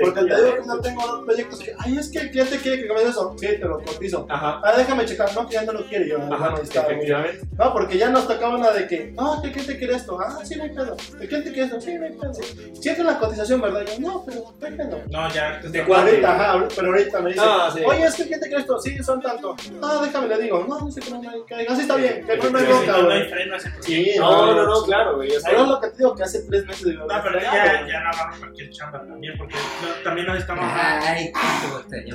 [0.00, 2.82] Porque te digo que no tengo dos proyectos que, ay, es que el cliente quiere
[2.82, 3.34] que cambies eso.
[3.38, 4.26] Sí, te lo cotizo.
[4.30, 6.08] Ajá, Ah, déjame checar, no, que ya no lo quiere.
[6.08, 7.40] Yo, ajá, ahí está, efectivamente.
[7.58, 10.18] No, porque ya nos tocaba una de que, no, que el cliente quiere esto.
[10.18, 10.96] Ah, sí, no hay pedo.
[11.20, 11.80] El cliente quiere esto.
[11.82, 12.32] Sí, no hay pedo.
[12.80, 13.84] Siento la cotización, ¿verdad?
[13.86, 15.02] Yo, no, pero no pedo.
[15.10, 15.60] No, ya.
[15.62, 16.08] ¿De cuál?
[16.08, 17.82] Ahorita, ajá, pero ahorita me dice, Ah, sí.
[17.84, 18.78] oye, es que el cliente quiere esto.
[18.80, 19.54] Sí, son tanto.
[19.82, 20.57] Ah, déjame, le digo.
[20.66, 22.82] No, dice que no, no hay que así está bien, que no, no hay no,
[23.02, 23.28] no hay güey.
[23.30, 24.20] freno a ese Sí, proyecto.
[24.22, 25.28] No, no, no, claro, güey.
[25.32, 28.08] es lo que te digo, que hace tres meses digo, No, pero ya, ya, no
[28.10, 30.64] agarro cualquier chamba también, porque no- también nos estamos.
[30.74, 31.30] Ay.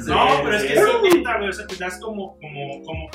[0.05, 1.49] No, pero es que sí, neta, güey.
[1.49, 3.09] O sea, te das como, como, como.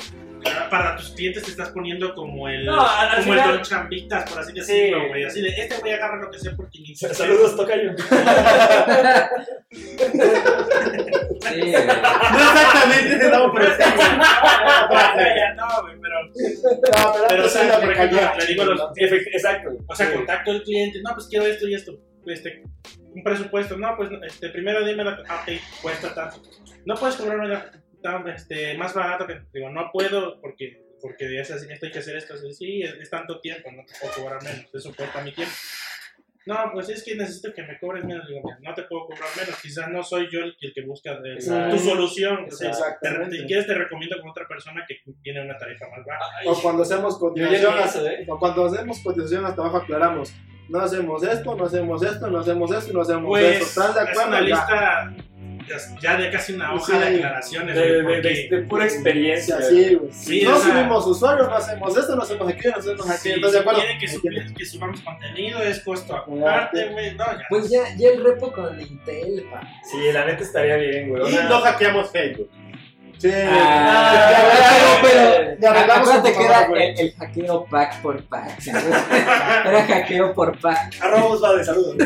[0.69, 2.65] Para tus clientes te estás poniendo como el.
[2.65, 5.07] No, como el final- don chambitas, por así decirlo, Sí.
[5.09, 5.23] güey.
[5.25, 7.91] Así de, este güey agarra lo que sea por 500 Saludos, tocayo.
[9.69, 9.95] Sí,
[11.61, 11.71] güey.
[11.73, 13.83] No exactamente, no, pero sí.
[15.55, 16.17] No, güey, pero.
[16.25, 18.81] No, pero, Pero, o sea, por ejemplo, le digo los.
[18.97, 19.69] Exacto.
[19.87, 20.13] O sea, Sí.
[20.13, 21.93] contacto al cliente, no, pues quiero esto y esto.
[22.25, 22.63] Este,
[23.15, 23.77] un presupuesto.
[23.77, 26.41] No, pues este, primero dime, la, ah, ok, cuesta tanto.
[26.85, 27.71] No puedes cobrarme la-
[28.01, 29.41] tan, este, más barato que.
[29.53, 32.33] Digo, no puedo porque, porque es así, esto hay que hacer esto.
[32.33, 34.65] así, Sí, es, es tanto tiempo, no te puedo cobrar menos.
[34.73, 35.53] Eso cuesta mi tiempo.
[36.45, 38.27] No, pues es que necesito que me cobres menos.
[38.27, 39.61] Digo, no te puedo cobrar menos.
[39.61, 41.75] Quizás no soy yo el, el que busca eh, Exacto.
[41.75, 42.45] tu solución.
[42.47, 46.25] O sea, si quieres, te recomiendo con otra persona que tiene una tarifa más baja.
[46.45, 47.73] O cuando hacemos cotización,
[48.07, 48.25] ¿eh?
[48.27, 50.33] o cuando hacemos cotización hasta abajo aclaramos.
[50.69, 53.65] No hacemos esto, no hacemos esto, no hacemos esto, no hacemos Pues esto.
[53.81, 54.29] ¿Estás de es acuerdo?
[54.29, 54.45] una Ya.
[54.45, 55.13] lista
[55.69, 56.99] ya, ya de casi una hoja Sí.
[56.99, 57.75] de aclaraciones.
[57.75, 59.57] De, güey, de- porque- de- de pura Sí, experiencia.
[59.57, 59.99] güey.
[60.11, 63.11] Sí, no o sea- subimos usuarios, no hacemos esto, no hacemos aquello, no hacemos Sí,
[63.11, 63.35] aquello.
[63.47, 67.15] ¿Estás de si quieren que, sub- que subamos contenido, es costo aparte, güey.
[67.15, 67.43] No, ya.
[67.49, 69.61] Pues ya, ya el repo con Intel, pa.
[69.89, 71.31] Sí, la neta estaría bien, güey.
[71.31, 72.49] Y no hackeamos Facebook.
[73.19, 73.29] Sí.
[73.33, 76.83] Ah, pero Ya arreglamos acuérdate con que tu mamá, era güey.
[76.91, 78.59] el, el hackeo pack por pack.
[78.61, 78.85] ¿sabes?
[79.65, 80.95] Era hackeo por pack.
[81.01, 81.95] Arroba va de saludos.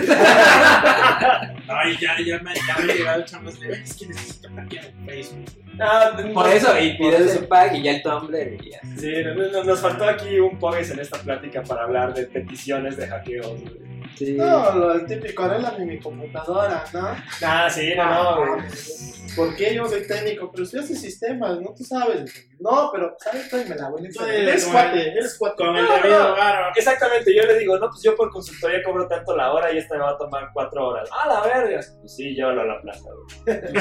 [1.68, 5.46] Ay, ya, ya me, ya me llegado chambas de, es que necesito hackear Facebook.
[5.80, 8.80] Ah, Por eso, y Por pides el pack y ya el Tumblr y ya.
[9.00, 12.98] Sí, no- no- nos faltó aquí un pogues en esta plática para hablar de peticiones
[12.98, 13.93] de hackeos, güey.
[14.18, 14.34] Sí.
[14.34, 17.16] No, lo del típico, arréglame mi computadora, ¿no?
[17.44, 18.64] Ah, sí, no, no, güey.
[19.36, 20.52] ¿Por qué yo soy técnico?
[20.52, 21.74] Pero si haces sistemas, ¿no?
[21.76, 22.32] Tú sabes.
[22.60, 23.50] No, pero, ¿sabes?
[23.50, 24.12] Tráemela, güey.
[24.12, 25.56] Sí, Eres con cuate, el- eres cuate.
[25.56, 26.36] Con el No, debido no.
[26.36, 26.66] varo.
[26.76, 29.96] Exactamente, yo le digo, no, pues yo por consultoría cobro tanto la hora y esta
[29.96, 31.10] me va a tomar cuatro horas.
[31.12, 31.80] ¡Ah, la verga!
[32.00, 33.58] Pues sí, llévalo a la plaza, güey.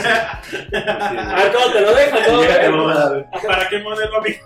[0.75, 3.25] A ver, ¿cómo te lo dejas, no, güey?
[3.47, 4.39] ¿Para qué modelo, amigo?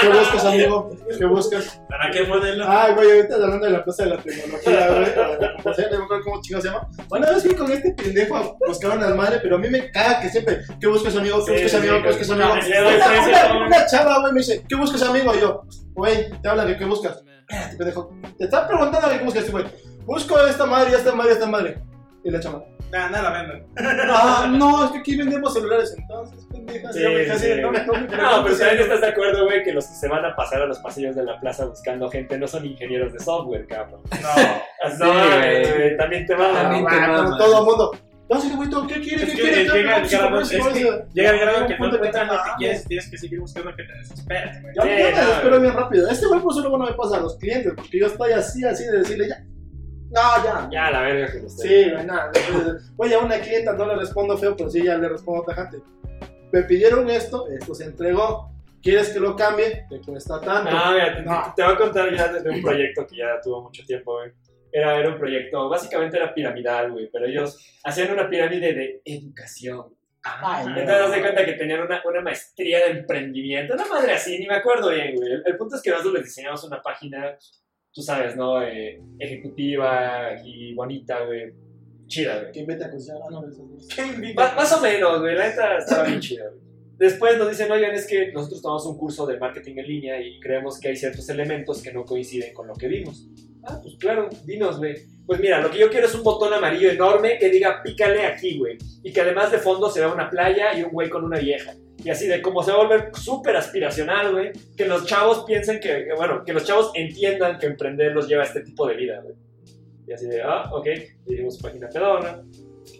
[0.00, 0.90] ¿Qué buscas, amigo?
[1.18, 1.80] ¿Qué buscas?
[1.88, 2.64] ¿Para qué modelo?
[2.68, 4.16] Ay, güey, ahorita hablando de la plaza de la
[4.64, 5.90] güey.
[5.90, 6.88] no me acuerdo cómo se llama.
[7.08, 10.20] Bueno, vez fui con este pendejo a buscar una madre, pero a mí me caga
[10.20, 11.44] que siempre, ¿qué buscas, amigo?
[11.44, 12.02] ¿Qué buscas, amigo?
[12.02, 12.52] ¿Qué buscas, amigo?
[13.66, 15.34] Una- chava, güey, me dice, ¿qué buscas, amigo?
[15.34, 15.62] Y yo,
[15.94, 17.22] güey, te hablan de qué buscas.
[17.48, 18.10] Espérate, pendejo.
[18.38, 19.64] Te están preguntando de qué buscas, güey.
[20.04, 21.82] Busco esta madre, esta madre, esta madre.
[22.24, 22.40] Y la
[22.98, 23.66] venden.
[24.08, 26.92] Ah, no, es que aquí vendemos celulares entonces, pendeja.
[26.92, 27.00] Sí,
[27.60, 30.24] no me- no No, pero también estás de acuerdo, güey, que los que se van
[30.24, 33.66] a pasar a los pasillos de la plaza buscando gente no son ingenieros de software,
[33.66, 34.00] cabrón.
[34.10, 34.28] No.
[34.88, 35.72] Sí, güey.
[35.72, 36.90] güey, también te va También a...
[36.90, 37.92] te todo el mundo.
[38.28, 39.22] No, sí, güey, ¿tú ¿qué quiere?
[39.22, 39.64] Es ¿Qué quiere?
[39.64, 40.58] llega el grado, que sí.
[41.14, 43.84] llega el grado que no punto encuentran lo que quieres tienes que seguir buscando que
[43.84, 44.74] te desesperas, güey.
[44.76, 46.10] Yo, me no, desespero bien rápido.
[46.10, 48.84] Este güey, pues luego no me pasa a los clientes, porque yo estoy así, así
[48.84, 49.44] de decirle ya.
[50.16, 50.68] No, ya.
[50.72, 51.64] Ya, la verga que usted.
[51.64, 52.32] Sí, güey, nada.
[52.96, 55.78] Oye, a una clienta no le respondo feo, pero sí ya le respondo tajante.
[56.52, 58.50] Me pidieron esto, esto se entregó.
[58.82, 59.84] ¿Quieres que lo cambie?
[59.90, 60.70] Te cuesta tanto.
[60.70, 61.52] No, mira, te, No.
[61.56, 64.32] te voy a contar ya de, de un proyecto que ya tuvo mucho tiempo, güey.
[64.72, 69.86] Era, era un proyecto, básicamente era piramidal, güey, pero ellos hacían una pirámide de educación.
[70.68, 74.46] Entonces, haz de cuenta que tenían una, una maestría de emprendimiento, una madre así, ni
[74.46, 75.32] me acuerdo bien, güey.
[75.32, 77.36] El, el punto es que nosotros les diseñamos una página,
[77.96, 78.62] tú sabes, ¿no?
[78.62, 81.52] Eh, ejecutiva y bonita, güey.
[82.06, 82.52] Chida, güey.
[82.52, 83.18] Que vete a cocinar.
[83.24, 86.60] Ah, no, eso es- Más, más o menos, güey, la neta estaba bien chida, güey.
[86.98, 90.38] Después nos dicen, oigan, es que nosotros tomamos un curso de marketing en línea y
[90.40, 93.26] creemos que hay ciertos elementos que no coinciden con lo que vimos.
[93.68, 94.94] Ah, pues claro, dinos, güey.
[95.26, 98.58] Pues mira, lo que yo quiero es un botón amarillo enorme que diga pícale aquí,
[98.58, 98.78] güey.
[99.02, 101.74] Y que además de fondo se vea una playa y un güey con una vieja.
[102.04, 104.52] Y así de cómo se va a volver súper aspiracional, güey.
[104.76, 108.46] Que los chavos piensen que, bueno, que los chavos entiendan que emprender los lleva a
[108.46, 109.34] este tipo de vida, güey.
[110.06, 110.86] Y así de, ah, ok,
[111.26, 112.42] dijimos página pedona.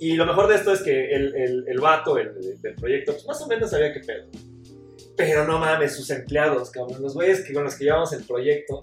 [0.01, 3.13] Y lo mejor de esto es que el, el, el vato el, el- del proyecto,
[3.13, 4.27] pues más o menos sabía qué pedo.
[5.17, 8.81] Pero no mames, sus empleados, cabrón, los güeyes que, con los que llevamos el proyecto,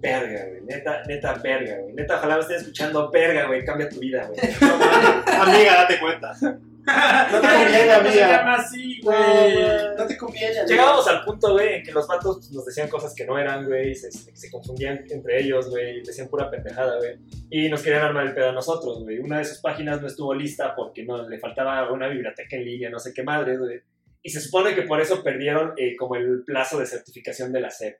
[0.00, 1.94] verga, güey, neta, neta, verga, güey.
[1.94, 4.40] Neta, ojalá me estén escuchando, verga, güey, cambia tu vida, güey.
[4.60, 4.74] No.
[5.42, 6.32] Amiga, date cuenta.
[6.86, 8.28] No te conviene, ¿Cómo se amiga.
[8.38, 9.58] llama así, No, güey?
[9.98, 10.46] No te conviene.
[10.60, 10.66] amiga.
[10.66, 13.92] Llegábamos al punto, güey, en que los vatos nos decían cosas que no eran, güey,
[13.96, 17.16] se, se confundían entre ellos, güey, decían pura pendejada, güey.
[17.50, 19.18] Y nos querían armar el pedo a nosotros, güey.
[19.18, 22.88] Una de sus páginas no estuvo lista porque no, le faltaba una biblioteca en línea,
[22.88, 23.80] no sé qué madre, güey.
[24.22, 27.70] Y se supone que por eso perdieron eh, como el plazo de certificación de la
[27.70, 27.96] SEP.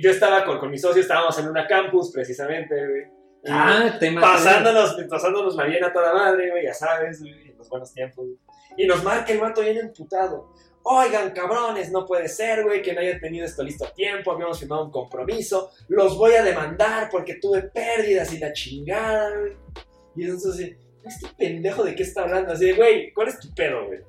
[0.00, 3.22] Yo estaba con, con mi socio, estábamos en una campus, precisamente, güey.
[3.46, 4.20] Ah, tema.
[4.20, 8.24] pasándonos, pasándonos la bien a toda madre, güey, ya sabes, güey, en los buenos tiempos.
[8.24, 8.38] güey.
[8.76, 10.52] Y nos marca el vato bien emputado.
[10.84, 14.58] Oigan, cabrones, no puede ser, güey, que no hayan tenido esto listo a tiempo, habíamos
[14.58, 19.56] firmado un compromiso, los voy a demandar porque tuve pérdidas y la chingada, güey.
[20.16, 23.52] Y entonces así, este pendejo de qué está hablando, así de, güey, ¿cuál es tu
[23.54, 24.00] pedo, güey?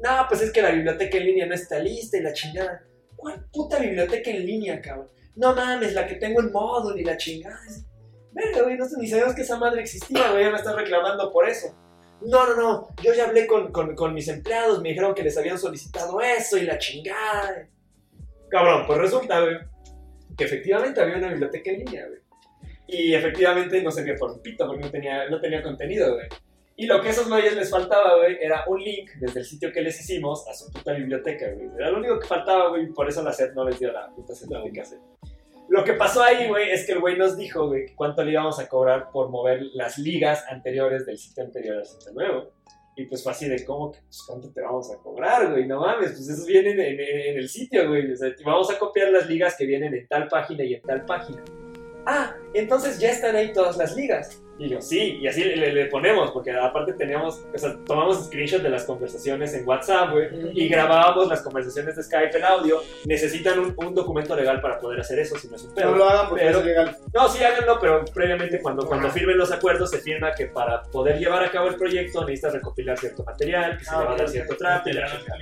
[0.00, 2.84] No, pues es que la biblioteca en línea no está lista y la chingada.
[3.16, 5.08] ¿Cuál puta biblioteca en línea, cabrón?
[5.34, 7.58] No mames, la que tengo en módulo y la chingada.
[8.32, 11.32] Verga, güey, no sé, ni sabíamos que esa madre existía, güey, ya me estás reclamando
[11.32, 11.74] por eso.
[12.22, 15.36] No, no, no, yo ya hablé con, con, con mis empleados, me dijeron que les
[15.36, 17.68] habían solicitado eso y la chingada.
[18.48, 19.56] Cabrón, pues resulta, güey,
[20.36, 22.20] que efectivamente había una biblioteca en línea, güey.
[22.88, 26.28] Y efectivamente no servía por un pito porque no tenía, no tenía contenido, güey.
[26.78, 29.72] Y lo que a esos güeyes les faltaba, güey, era un link desde el sitio
[29.72, 31.70] que les hicimos a su puta biblioteca, güey.
[31.78, 34.08] Era lo único que faltaba, güey, y por eso la SED no les dio la
[34.14, 35.00] puta certificación.
[35.68, 38.58] Lo que pasó ahí, güey, es que el güey nos dijo, güey, cuánto le íbamos
[38.60, 42.50] a cobrar por mover las ligas anteriores del sitio anterior al sitio nuevo.
[42.94, 45.66] Y pues fue así de, ¿cómo que, pues, cuánto te vamos a cobrar, güey?
[45.66, 48.12] No mames, pues esos vienen en, en- en el sitio, güey.
[48.12, 51.04] O sea, vamos a copiar las ligas que vienen en tal página y en tal
[51.04, 51.42] página.
[52.06, 54.40] Ah, entonces ya están ahí todas las ligas.
[54.58, 58.62] Y yo, sí, y así le, le ponemos, porque aparte teníamos, o sea, tomamos screenshots
[58.62, 62.82] de las conversaciones en WhatsApp, güey, y grabábamos las conversaciones de Skype en audio.
[63.04, 65.90] Necesitan un, un documento legal para poder hacer eso, si no es un pedo.
[65.90, 66.96] No lo hagan porque Pero- es ilegal.
[67.12, 71.18] No, sí, háganlo, pero previamente cuando, cuando firmen los acuerdos se firma que para poder
[71.18, 74.16] llevar a cabo el proyecto necesitas recopilar cierto material, que se Ah, le va a
[74.16, 74.90] dar cierto trato.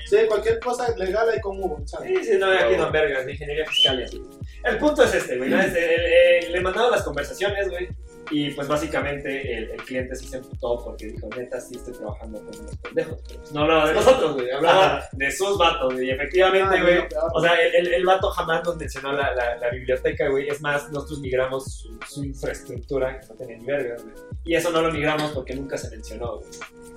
[0.06, 2.08] Sí, cualquier cosa legal hay como ¿sabes?
[2.18, 4.22] Sí, sí, no, aquí Don Vergas, de ingeniería fiscal y así.
[4.64, 5.60] El punto es este, güey, ¿no?
[5.60, 7.88] Es el- el- le mandaba las conversaciones, güey,
[8.30, 12.38] y pues básicamente el, el cliente sí se emputó porque dijo, neta, sí estoy trabajando
[12.38, 13.18] con unos pendejos.
[13.26, 16.82] Pero, pues, no hablaba de nosotros, güey, hablaba de sus vatos, güey, y efectivamente, Ah,
[16.82, 16.98] güey,
[17.34, 20.48] o sea, el, el, el vato jamás nos mencionó la, la, la biblioteca, güey.
[20.48, 24.14] Es más, nosotros migramos su, su infraestructura, que no tenía ni verga, güey.
[24.44, 26.50] Y eso no lo migramos porque nunca se mencionó, güey.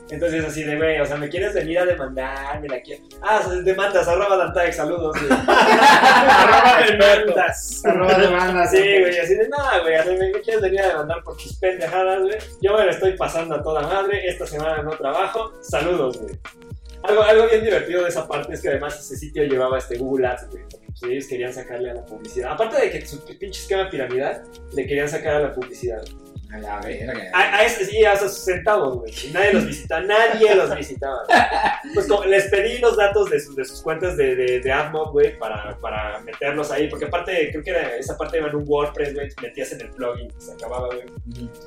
[0.09, 2.61] Entonces, así de, güey, o sea, ¿me quieres venir a demandar?
[2.61, 2.93] Mira, aquí.
[3.21, 5.15] Ah, demandas, arroba Dantaex, saludos.
[5.47, 7.85] Arroba demandas.
[7.85, 8.67] Arroba demanda.
[8.67, 11.57] Sí, güey, así de nada, güey, así me, me quieres venir a demandar por tus
[11.57, 12.37] pendejadas, güey.
[12.61, 16.37] Yo me la estoy pasando a toda madre, esta semana no trabajo, saludos, güey.
[17.03, 20.27] Algo, algo bien divertido de esa parte es que además ese sitio llevaba este Google
[20.27, 20.63] Ads, güey.
[20.63, 22.51] porque, ellos querían sacarle a la publicidad.
[22.51, 24.43] Aparte de que su pinche esquema piramidal,
[24.73, 26.03] le querían sacar a la publicidad.
[26.51, 27.13] A la verga.
[27.33, 29.13] A, a ese sí, a esos centavos, güey.
[29.33, 31.23] Nadie los visitaba, nadie los visitaba.
[31.93, 35.11] Pues como, les pedí los datos de sus, de sus cuentas de, de, de AdMob,
[35.11, 36.87] güey, para, para meterlos ahí.
[36.89, 39.89] Porque aparte, creo que era, esa parte iba en un WordPress, güey, metías en el
[39.89, 41.05] plugin y se acababa, güey.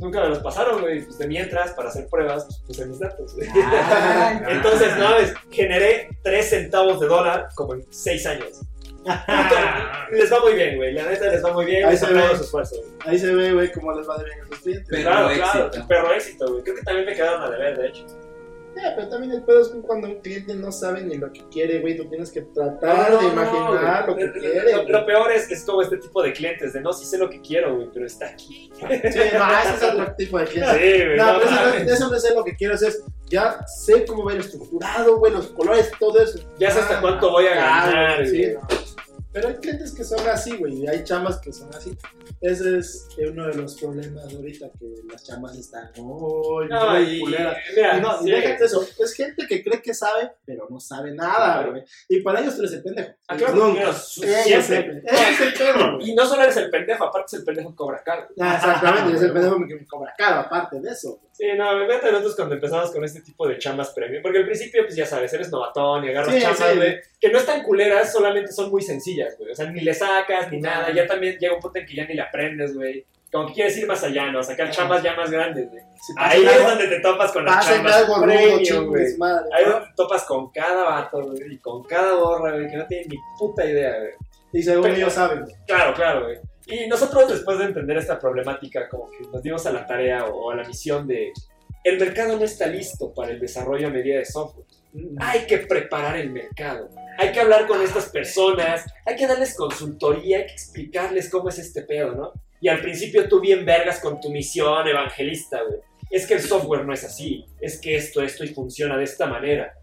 [0.00, 1.04] Nunca me los pasaron, güey.
[1.04, 3.48] Pues de mientras, para hacer pruebas, pues puse mis datos, güey.
[3.54, 8.60] Ah, Entonces, no mames, generé 3 centavos de dólar como en 6 años.
[10.12, 10.92] Les va muy bien, güey.
[10.92, 11.86] La neta les va muy bien.
[11.86, 12.22] Ahí se ve.
[12.36, 12.90] su esfuerzo, güey.
[13.06, 14.86] Ahí se ve, güey, cómo les va de bien a sus clientes.
[14.90, 15.88] Pero Claro, claro, éxito.
[15.88, 16.62] perro éxito, güey.
[16.64, 18.06] Creo que también me quedaron a deber, de hecho.
[18.76, 21.80] Ya, pero también el pedo es cuando un cliente no sabe ni lo que quiere,
[21.80, 24.84] güey, tú tienes que tratar de imaginar no, lo que lo- quiere.
[24.86, 27.40] Lo, peor es, es como este tipo de clientes, de no, sí sé lo que
[27.40, 28.70] quiero, güey, pero está aquí.
[28.78, 28.84] Sí,
[29.34, 31.04] no, ese es otro tipo de Sí, cliente.
[31.06, 34.04] güey, No, no pero eso, no- eso no sé lo que quiero, es ya sé
[34.06, 36.38] cómo ir estructurado, güey, los colores, todo eso.
[36.58, 38.56] Ya sé hasta Ah, cuánto voy a ganar, sí, güey.
[39.30, 39.32] No.
[39.32, 41.96] Pero hay clientes que son así, güey, y hay chamas que son así.
[42.40, 47.56] Ese es uno de los problemas ahorita, que las chamas están muy, No, y, culeras.
[47.76, 48.30] mira, no, y sí.
[48.30, 51.82] déjate eso, es gente que cree que sabe, pero no sabe nada, güey.
[52.08, 53.10] Y para ellos tú eres el pendejo.
[53.28, 53.80] Ah, claro, Nunca.
[53.80, 54.66] pero su- Ellos siempre.
[54.66, 55.02] siempre.
[55.06, 56.10] Ese es el güey.
[56.10, 58.26] Y no solo eres el pendejo, aparte es el pendejo que cobra caro.
[58.40, 61.20] Ah, Exactamente, es el pendejo que me cobra caro, aparte de eso.
[61.32, 64.22] Sí, no, me meten nosotros cuando empezamos con este tipo de chambas premium.
[64.22, 66.76] Porque al principio, pues ya sabes, eres novatón y agarras Sí, chambas, sí.
[66.76, 69.52] güey, que no están culeras, solamente son muy sencillas, güey.
[69.52, 70.90] O sea, ni le sacas ni nada.
[70.92, 73.04] Ya también llega un punto en que ya ni le aprendes, güey.
[73.32, 74.42] Como que quieres ir más allá, ¿no?
[74.42, 75.82] Sacar chambas ya más grandes, güey.
[76.00, 79.04] Si Ahí es donde te topas con las pasa chambas algo premium, güey.
[79.52, 82.76] Ahí es donde te topas con cada vato, güey, y con cada borra, güey, que
[82.76, 84.12] no tiene ni puta idea, güey.
[84.52, 85.44] Y según Pero- ellos saben.
[85.66, 86.38] Claro, claro, güey.
[86.66, 90.50] Y nosotros, después de entender esta problemática, como que nos dimos a la tarea o
[90.50, 91.32] a la misión de.
[91.82, 94.66] El mercado no está listo para el desarrollo a medida de software.
[95.18, 96.90] Hay que preparar el mercado.
[97.18, 98.84] Hay que hablar con estas personas.
[99.06, 100.38] Hay que darles consultoría.
[100.38, 102.32] Hay que explicarles cómo es este pedo, ¿no?
[102.60, 105.80] Y al principio tú bien vergas con tu misión evangelista, güey.
[106.10, 107.46] Es que el software no es así.
[107.60, 109.74] Es que esto, esto y funciona de esta manera.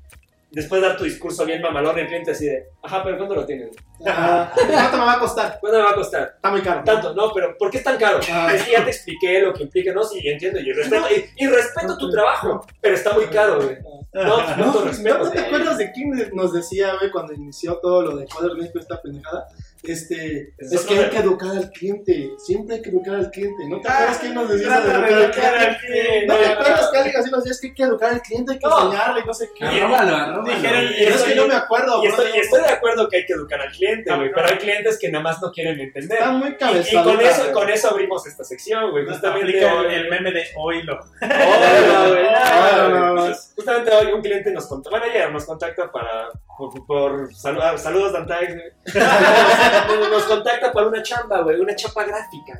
[0.50, 3.46] Después de dar tu discurso bien mamalón, el cliente así de, ajá, pero ¿cuándo lo
[3.46, 3.76] tienes?
[4.06, 4.54] Ajá.
[4.56, 5.58] ¿Cuánto me va a costar?
[5.60, 6.34] ¿Cuándo me va a costar?
[6.36, 6.84] Está muy caro.
[6.86, 8.20] Tanto, no, pero ¿por qué es tan caro?
[8.20, 11.48] Es que ya te expliqué lo que implica, no, sí, entiendo, y respeto, y, y
[11.48, 13.78] respeto tu trabajo, pero está muy caro, güey.
[14.24, 15.18] No, no, No, ¿no, respeto.
[15.24, 19.02] ¿no te acuerdas de quién nos decía, güey, cuando inició todo lo de México, esta
[19.02, 19.48] pendejada?
[19.84, 23.30] Este, Es es que hay de- que educar al cliente, siempre hay que educar al
[23.32, 23.68] cliente.
[23.70, 26.26] ¿No te Ah, acuerdas quién nos decía eso de de educar al cliente?
[26.28, 28.52] ¿No te acuerdas que alguien así nos decía, es que hay que educar al cliente,
[28.54, 28.86] hay que No.
[28.86, 29.66] enseñarle, no sé qué?
[29.66, 30.44] Arróbalo, arróbalo.
[30.56, 32.36] Dijeron, es que no me acuerdo, Y estoy, bro.
[32.36, 35.10] y estoy de acuerdo que hay que educar al cliente, güey, pero hay clientes que
[35.12, 36.18] nada más no quieren entender.
[36.18, 39.06] Está muy Y, y con, eso, con eso abrimos esta sección, güey.
[39.06, 39.60] Justamente
[39.96, 40.84] el, meme de güey.
[43.14, 43.54] Más.
[43.56, 48.14] Justamente hoy un cliente nos contacta, bueno, ayer nos contacta para, por, por salu- saludos
[48.14, 48.72] Dantax, güey.
[50.12, 52.60] nos contacta para una chamba, güey, una chapa gráfica.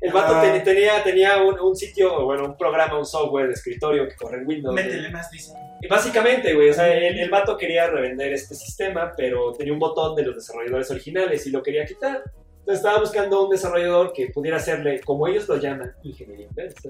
[0.00, 0.42] El vato Ah.
[0.42, 4.38] ten- tenía, tenía un, un sitio, bueno, un programa, un software de escritorio que corre
[4.38, 4.74] en Windows.
[4.74, 5.52] Métele más, dice.
[5.80, 9.78] Y básicamente, güey, o sea, el, el vato quería revender este sistema, pero tenía un
[9.78, 12.22] botón de los desarrolladores originales y lo quería quitar.
[12.60, 16.88] Entonces estaba buscando un desarrollador que pudiera hacerle, como ellos lo llaman, ingeniería inversa,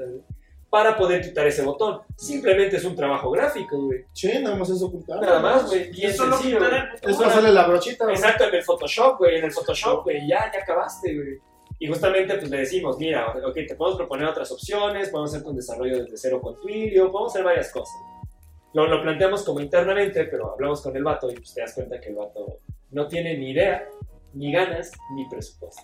[0.75, 2.01] para poder quitar ese botón.
[2.17, 4.07] Simplemente es un trabajo gráfico, güey.
[4.13, 5.21] Sí, nada más es ocultar.
[5.21, 5.89] Nada más, güey.
[5.93, 6.69] Bien Eso lo sencillo, güey.
[6.69, 7.13] quitaré.
[7.13, 8.05] Eso hacerle la brochita.
[8.07, 8.17] güey.
[8.17, 11.39] Exacto, en el Photoshop, güey, en el Photoshop, güey, ya, ya acabaste, güey.
[11.79, 15.55] Y justamente pues le decimos, mira, ok, te podemos proponer otras opciones, podemos hacer un
[15.55, 17.95] desarrollo desde cero con Twilio, podemos hacer varias cosas.
[18.73, 22.01] Lo, lo planteamos como internamente, pero hablamos con el vato y pues te das cuenta
[22.01, 22.59] que el vato
[22.91, 23.89] no tiene ni idea,
[24.33, 25.83] ni ganas, ni presupuesto.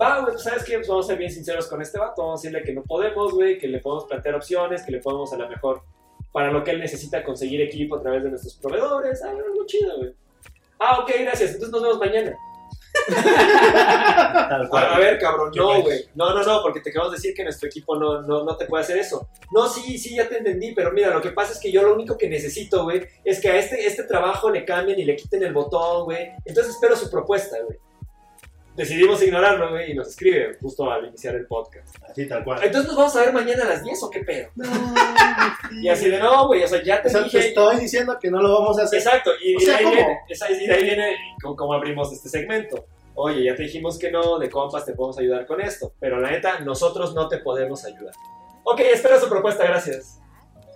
[0.00, 0.76] Va, güey, pues, ¿sabes qué?
[0.76, 3.32] Pues vamos a ser bien sinceros con este vato, vamos a decirle que no podemos,
[3.32, 5.82] güey, que le podemos plantear opciones, que le podemos a lo mejor,
[6.32, 9.96] para lo que él necesita conseguir equipo a través de nuestros proveedores, ah, algo chido,
[9.98, 10.12] güey.
[10.80, 12.36] Ah, ok, gracias, entonces nos vemos mañana.
[13.06, 16.04] Tal A, a ver, cabrón, ¿Qué no, güey.
[16.14, 18.66] No, no, no, porque te acabamos de decir que nuestro equipo no, no, no te
[18.66, 19.28] puede hacer eso.
[19.52, 21.94] No, sí, sí, ya te entendí, pero mira, lo que pasa es que yo lo
[21.94, 25.42] único que necesito, güey, es que a este, este trabajo le cambien y le quiten
[25.42, 26.30] el botón, güey.
[26.44, 27.78] Entonces espero su propuesta, güey.
[28.76, 31.94] Decidimos ignorarlo, güey, y nos escribe justo al iniciar el podcast.
[32.08, 32.60] Así, tal cual.
[32.64, 34.48] Entonces nos vamos a ver mañana a las 10 o qué pedo.
[35.82, 38.30] Y así de no, güey, o sea, ya te O sea, te estoy diciendo que
[38.30, 38.98] no lo vamos a hacer.
[38.98, 41.74] Exacto, y, O y sea, de ahí viene, esa- y de ahí viene cómo, cómo
[41.74, 42.86] abrimos este segmento.
[43.14, 46.30] Oye, ya te dijimos que no, de compas te podemos ayudar con esto, pero la
[46.30, 48.12] neta, nosotros no te podemos ayudar.
[48.64, 50.20] Ok, espera su propuesta, gracias.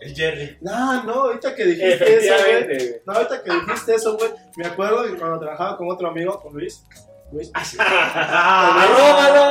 [0.00, 0.56] El Jerry.
[0.60, 3.00] No, no, ahorita que dijiste eso, güey.
[3.06, 4.30] No, ahorita que dijiste eso, güey.
[4.56, 6.84] Me acuerdo que cuando trabajaba con otro amigo, con Luis.
[7.32, 7.50] Luis.
[7.78, 9.44] ¡Arróbalo!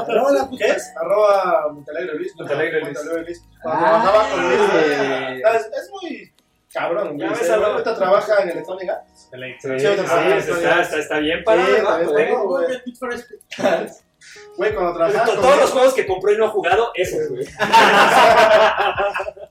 [0.00, 0.92] Arroba, ¿qué es?
[1.00, 2.32] Arroba Montalegre Luis.
[2.36, 2.92] Montalegre Luis.
[2.94, 3.42] Montalegre Luis.
[3.62, 5.42] Cuando Ah, trabajaba con Luis, güey.
[5.56, 6.32] Es, es muy
[6.72, 7.50] cabrón, Ya ves.
[7.50, 9.02] Ahorita trabaja en Electrónica.
[9.30, 10.98] Cosa.
[10.98, 11.84] está, bien bien,
[14.56, 14.74] güey.
[14.74, 17.46] cuando trabajaba con Todos los juegos que compró y no ha jugado, esos, güey.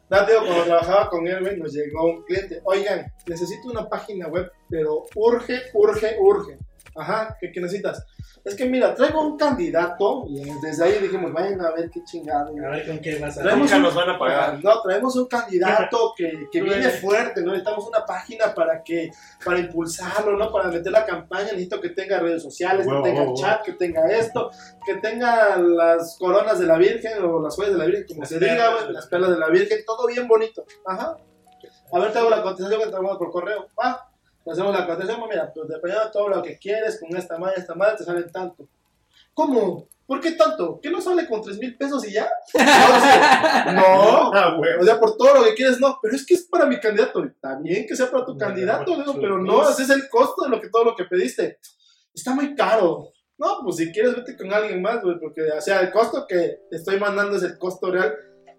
[0.09, 2.59] No, cuando trabajaba con él, güey, nos llegó un cliente.
[2.65, 6.57] Oigan, necesito una página web, pero urge, urge, urge.
[6.95, 8.05] Ajá, ¿qué, qué necesitas?
[8.43, 12.49] Es que mira, traigo un candidato y desde ahí dijimos, vayan a ver qué chingado.
[12.49, 14.63] A ver con qué vas a Traemos Nunca un- nos van a pagar.
[14.63, 17.51] No, traemos un candidato que, que viene fuerte, ¿no?
[17.51, 19.11] Necesitamos una página para que,
[19.45, 20.51] para impulsarlo, ¿no?
[20.51, 23.73] Para meter la campaña, necesito que tenga redes sociales, Huevo, que tenga huevo, chat, que
[23.73, 24.49] tenga esto,
[24.85, 28.29] que tenga las coronas de la Virgen o las joyas de la Virgen, como Las
[28.29, 30.65] se perlas diga, las perlas de la Virgen, todo bien bonito.
[30.85, 31.15] Ajá.
[31.93, 33.67] A ver, te hago la contestación que te por correo.
[33.77, 34.10] Ah, te
[34.49, 37.55] hacemos la contestación, pues mira, pues dependiendo de todo lo que quieres, con esta madre,
[37.59, 38.67] esta madre, te salen tanto.
[39.33, 39.87] ¿Cómo?
[40.05, 40.79] ¿Por qué tanto?
[40.81, 42.29] ¿Qué no sale con 3 mil pesos y ya?
[42.53, 45.97] No, o sea, no, Ah, o sea, por todo lo que quieres, no.
[46.01, 47.23] Pero es que es para mi candidato.
[47.61, 50.59] Bien que sea para tu No, candidato, pero no, ese es el costo de lo
[50.59, 51.59] que todo lo que pediste.
[52.13, 53.13] Está muy caro.
[53.37, 56.59] No, pues si quieres, vete con alguien más, güey, porque, o sea, el costo que
[56.69, 58.13] te estoy mandando es el costo real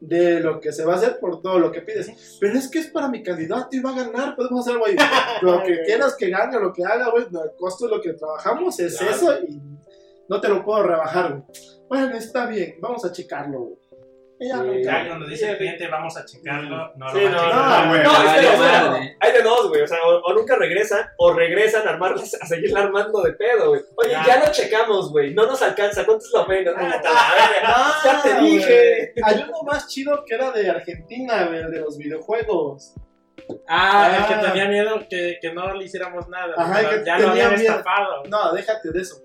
[0.05, 2.37] de lo que se va a hacer por todo lo que pides.
[2.41, 4.97] Pero es que es para mi candidato y va a ganar, podemos hacer, güey,
[5.43, 8.79] lo que quieras que gane, lo que haga, güey, el costo de lo que trabajamos
[8.81, 9.13] es Claro.
[9.15, 9.61] eso y
[10.29, 11.43] no te lo puedo rebajar, güey.
[11.89, 13.82] Bueno, está bien, vamos a checarlo, güey.
[14.49, 14.63] Ya, Sí.
[14.67, 14.85] güey.
[14.85, 16.93] Ya cuando dice el cliente, vamos a checarlo.
[16.97, 18.05] No Sí, lo no, va a no, checar.
[18.13, 19.17] no, espera, espera.
[19.21, 19.83] Hay de dos, güey.
[19.83, 23.69] O sea, o, o nunca regresan, o regresan a armarles, a seguirla armando de pedo,
[23.71, 23.81] güey.
[23.97, 24.25] Oye, Ya.
[24.27, 25.33] ya, lo checamos, güey.
[25.35, 26.05] No nos alcanza.
[26.05, 26.75] ¿Cuánto es lo menos?
[26.79, 29.13] Ah, ya te Ah, dije.
[29.23, 32.95] Hay uno más chido que era de Argentina, güey, de los videojuegos.
[33.69, 36.55] Ah, el que tenía miedo que, que no le hiciéramos nada.
[36.57, 37.63] Ajá, que ya lo habían miedo.
[37.73, 38.23] estafado.
[38.29, 39.17] No, déjate de eso.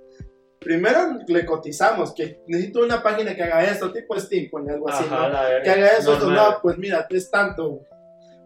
[0.67, 5.05] Primero le cotizamos que necesito una página que haga esto, tipo Steam, pone algo así,
[5.05, 5.63] Ajá, ¿no?
[5.63, 7.83] Que haga eso, esto, no, pues mira, es tanto.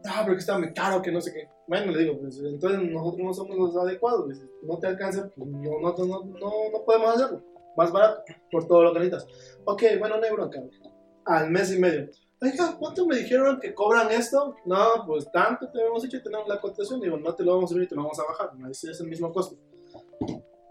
[0.05, 1.49] No, pero que está muy caro, que no sé qué.
[1.65, 4.37] Bueno, le digo, pues entonces nosotros no somos los adecuados.
[4.37, 7.41] Si no te alcanza, pues no, no, no, no, no podemos hacerlo.
[7.75, 9.27] Más barato, por todo lo que necesitas.
[9.65, 10.61] Ok, bueno, no hay bronca.
[11.25, 12.07] Al mes y medio.
[12.39, 14.55] Oiga, ¿cuánto me dijeron que cobran esto?
[14.65, 17.01] No, pues tanto te hemos dicho y tenemos la cotización.
[17.01, 18.51] Digo, no te lo vamos a subir, te lo vamos a bajar.
[18.69, 19.57] Ese es el mismo costo.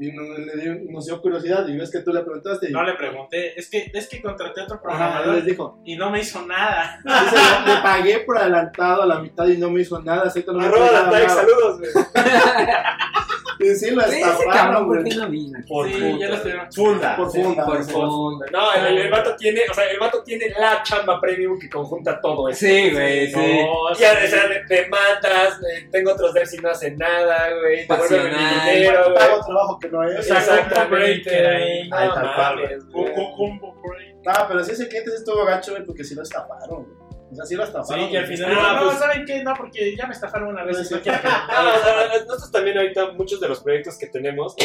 [0.01, 2.83] Y nos, le dio- nos dio curiosidad y ves que tú le preguntaste y No
[2.83, 3.59] le pregunté.
[3.61, 6.99] Es que, es que contraté a otro programador les dijo, y no me hizo nada.
[7.05, 7.37] dice,
[7.67, 10.59] le pagué por adelantado a la mitad y no me hizo nada, así que no
[10.59, 11.29] me Arroba la nada.
[11.29, 11.91] saludos, güey.
[13.63, 15.11] Y sí, lo estafaron, cabrón, ¿por güey.
[15.13, 15.59] qué no vino?
[15.69, 16.19] Por sí, puta.
[16.19, 16.73] ya lo estuvieron.
[16.73, 17.17] Funda.
[17.17, 17.67] Por funda.
[17.67, 17.93] Por sí.
[17.93, 18.51] favor.
[18.53, 22.21] No, el, el vato tiene, o sea, el vato tiene la chamba premium que conjunta
[22.21, 22.61] todo eso.
[22.61, 23.37] Sí, güey, sí.
[23.37, 27.87] No, Ya, o sea, de- demandas, eh, tengo otros devs y no hacen nada, güey.
[27.87, 29.15] Te vuelven mi dinero, güey.
[29.17, 30.31] Pago trabajo que no es.
[30.31, 31.91] Exactamente, güey.
[31.93, 32.61] Ahí No tal cual,
[32.93, 34.11] güey.
[34.25, 37.00] No, pero sí ese cliente sí estuvo gacho, güey, porque sí lo estafaron, güey.
[37.31, 38.07] O sea, sí lo estafaron.
[38.07, 38.37] Sí, y al güey.
[38.37, 38.57] final.
[38.59, 39.45] Ah, no, pues- ¿saben qué?
[39.45, 40.77] No, porque ya me estafaron una vez.
[40.77, 44.57] Pues no que- No, no, no, nosotros también ahorita muchos de los proyectos que tenemos,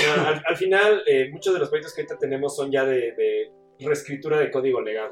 [0.48, 4.38] al final eh, muchos de los proyectos que ahorita tenemos son ya de, de reescritura
[4.40, 5.10] de código legal.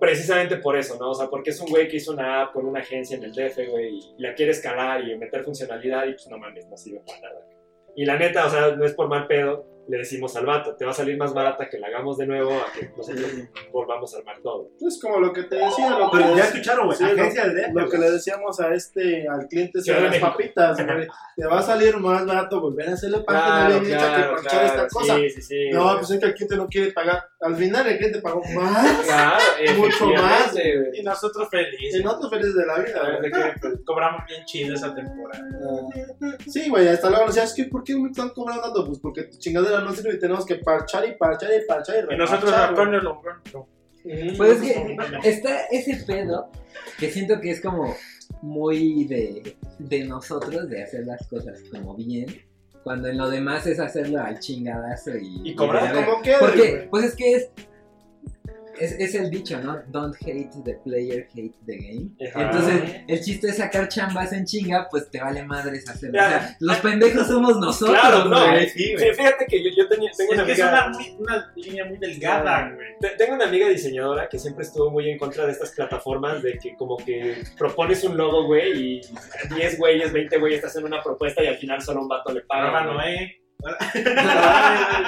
[0.00, 1.10] Precisamente por eso, ¿no?
[1.10, 3.32] O sea, porque es un güey que hizo una app con una agencia en el
[3.32, 7.00] DF, güey, y la quiere escalar y meter funcionalidad y pues no mames, no sirve
[7.06, 7.40] para nada.
[7.96, 10.84] Y la neta, o sea, no es por mal pedo, le decimos al vato, te
[10.84, 13.26] va a salir más barata que la hagamos de nuevo a que nosotros
[13.72, 14.68] volvamos a armar todo.
[14.80, 16.98] Es como lo que te decía, lo que, Pero ya le- escucharon, güey.
[16.98, 20.26] Sí, agencia de lo que le decíamos a este, al cliente de de las México.
[20.30, 21.08] papitas, güey.
[21.36, 24.34] Te va a salir más barato volver a hacerle página Claro, bien hecha que claro,
[24.36, 25.16] parchar esta claro, cosa.
[25.16, 25.70] Sí, sí, sí.
[25.72, 27.24] No, pues es que el cliente no quiere pagar.
[27.40, 29.42] Al final el cliente pagó más Claro,
[29.78, 30.54] mucho más.
[30.92, 32.00] Y nosotros felices.
[32.00, 33.20] y nosotros felices de la vida.
[33.20, 35.44] De que cobramos bien chido esa temporada.
[36.46, 38.84] Sí, güey, hasta luego nos decía, es que ¿por qué me están cobrando tanto?
[38.86, 42.14] Pues porque tu chingadera no sirve y tenemos que parchar y parchar y parchar y
[42.14, 42.86] Y nosotros reparchar, güey.
[42.86, 43.22] Antonio lo
[43.52, 43.68] no.
[44.36, 46.50] Pues es que está ese pedo
[46.98, 47.94] que siento que es como
[48.42, 52.26] muy de, de nosotros de hacer las cosas como bien.
[52.84, 57.04] Cuando en lo demás es hacerlo al chingadazo y, Y cobrar como quede, Porque, pues
[57.04, 57.50] es que es,
[58.80, 58.92] es.
[58.98, 59.80] Es el dicho, ¿no?
[59.88, 62.08] Don't hate the player, hate the game.
[62.30, 62.42] Ajá.
[62.42, 66.18] Entonces, el chiste es sacar chambas en chinga, pues te vale madres hacerlo.
[66.18, 66.28] O Ya.
[66.28, 68.68] sea, los pendejos somos nosotros, Claro, no, güey.
[68.70, 70.86] sí, fíjate que yo, yo tenía, tengo Es una que es amiga.
[70.86, 72.86] una, muy- una línea muy delgada, güey.
[73.00, 76.58] Te- Tengo una amiga diseñadora que siempre estuvo muy en contra de estas plataformas de
[76.58, 79.00] que como que propones un logo, güey, y
[79.54, 82.40] 10 güeyes, 20 güeyes te hacen una propuesta y al final solo un vato le
[82.42, 82.78] paga.
[82.78, 83.16] Arroba güey.
[83.16, 83.40] Noé.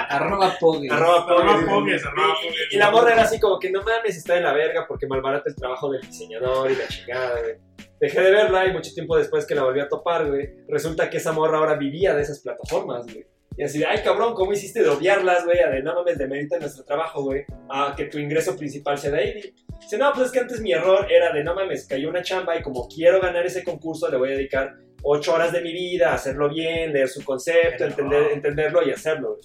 [0.09, 0.91] Arroba pogues.
[0.91, 1.69] Arroba Arroba Pogues.
[1.69, 2.69] Pogues, arroba Y- y- Pogues.
[2.73, 5.49] Y la morra era así como que no mames, está de la verga porque malbarata
[5.51, 7.55] el trabajo del diseñador y la chingada, güey.
[8.01, 11.19] Dejé de verla y mucho tiempo después que la volví a topar, güey, resulta que
[11.19, 13.27] esa morra ahora vivía de esas plataformas, güey.
[13.57, 15.59] Y así de, ay cabrón, ¿cómo hiciste de odiarlas, güey?
[15.61, 17.45] A de, no mames, demerita nuestro trabajo, güey.
[17.69, 19.55] A que tu ingreso principal sea de ahí.
[19.81, 22.57] Dice, no, pues es que antes mi error era de, no mames, cayó una chamba
[22.57, 24.73] y como quiero ganar ese concurso, le voy a dedicar
[25.03, 29.37] ocho horas de mi vida hacerlo bien, leer su concepto, Pero- entender, entenderlo y hacerlo.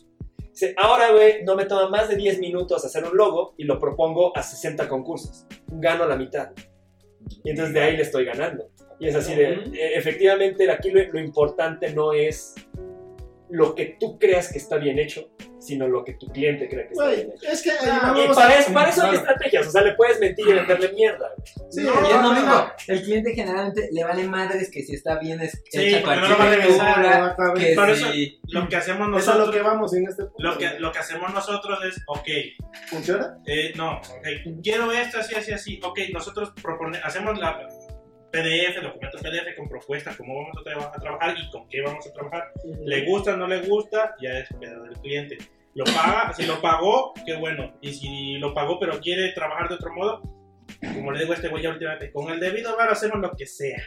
[0.52, 3.78] Dice, ahora, güey, no me toma más de 10 minutos hacer un logo y lo
[3.80, 5.46] propongo a 60 concursos.
[5.68, 6.52] Gano la mitad.
[7.44, 8.70] Y entonces de ahí le estoy ganando.
[9.00, 12.56] Y es así de, eh, efectivamente, aquí lo, lo importante no es
[13.50, 15.30] lo que tú creas que está bien hecho,
[15.60, 17.48] sino lo que tu cliente cree que está Güey, bien hecho.
[17.52, 19.18] es que Y vamos para, a- eso- para eso hay Claro.
[19.28, 21.32] estrategias, o sea, le puedes mentir y venderle mierda.
[21.70, 22.48] Sí, y es lo no, mismo.
[22.50, 22.72] no.
[22.88, 26.38] El cliente generalmente le vale madres que si está bien es- Sí, hecha no lo
[26.38, 27.70] va a exactamente.
[27.70, 30.24] que Por eso- si- Lo que hacemos Eso es lo nosotros, que vamos en este
[30.26, 30.36] punto.
[30.44, 32.28] lo que, lo que hacemos nosotros es, ok,
[32.90, 33.38] ¿Funciona?
[33.48, 34.28] eh, no, ok,
[34.64, 37.58] quiero esto, así, así, así, ok, nosotros propone, hacemos la
[38.36, 42.06] PDF, documento PDF con propuestas, cómo vamos a, traba- a trabajar y con qué vamos
[42.08, 42.52] a trabajar.
[42.86, 45.38] Le gusta, no le gusta, ya es pedo del cliente.
[45.74, 47.78] Lo paga, si lo pagó, qué bueno.
[47.82, 50.22] Y si lo pagó pero quiere trabajar de otro modo,
[50.94, 53.46] como le digo a este güey ya últimamente, con el debido varo hacemos lo que
[53.46, 53.82] sea.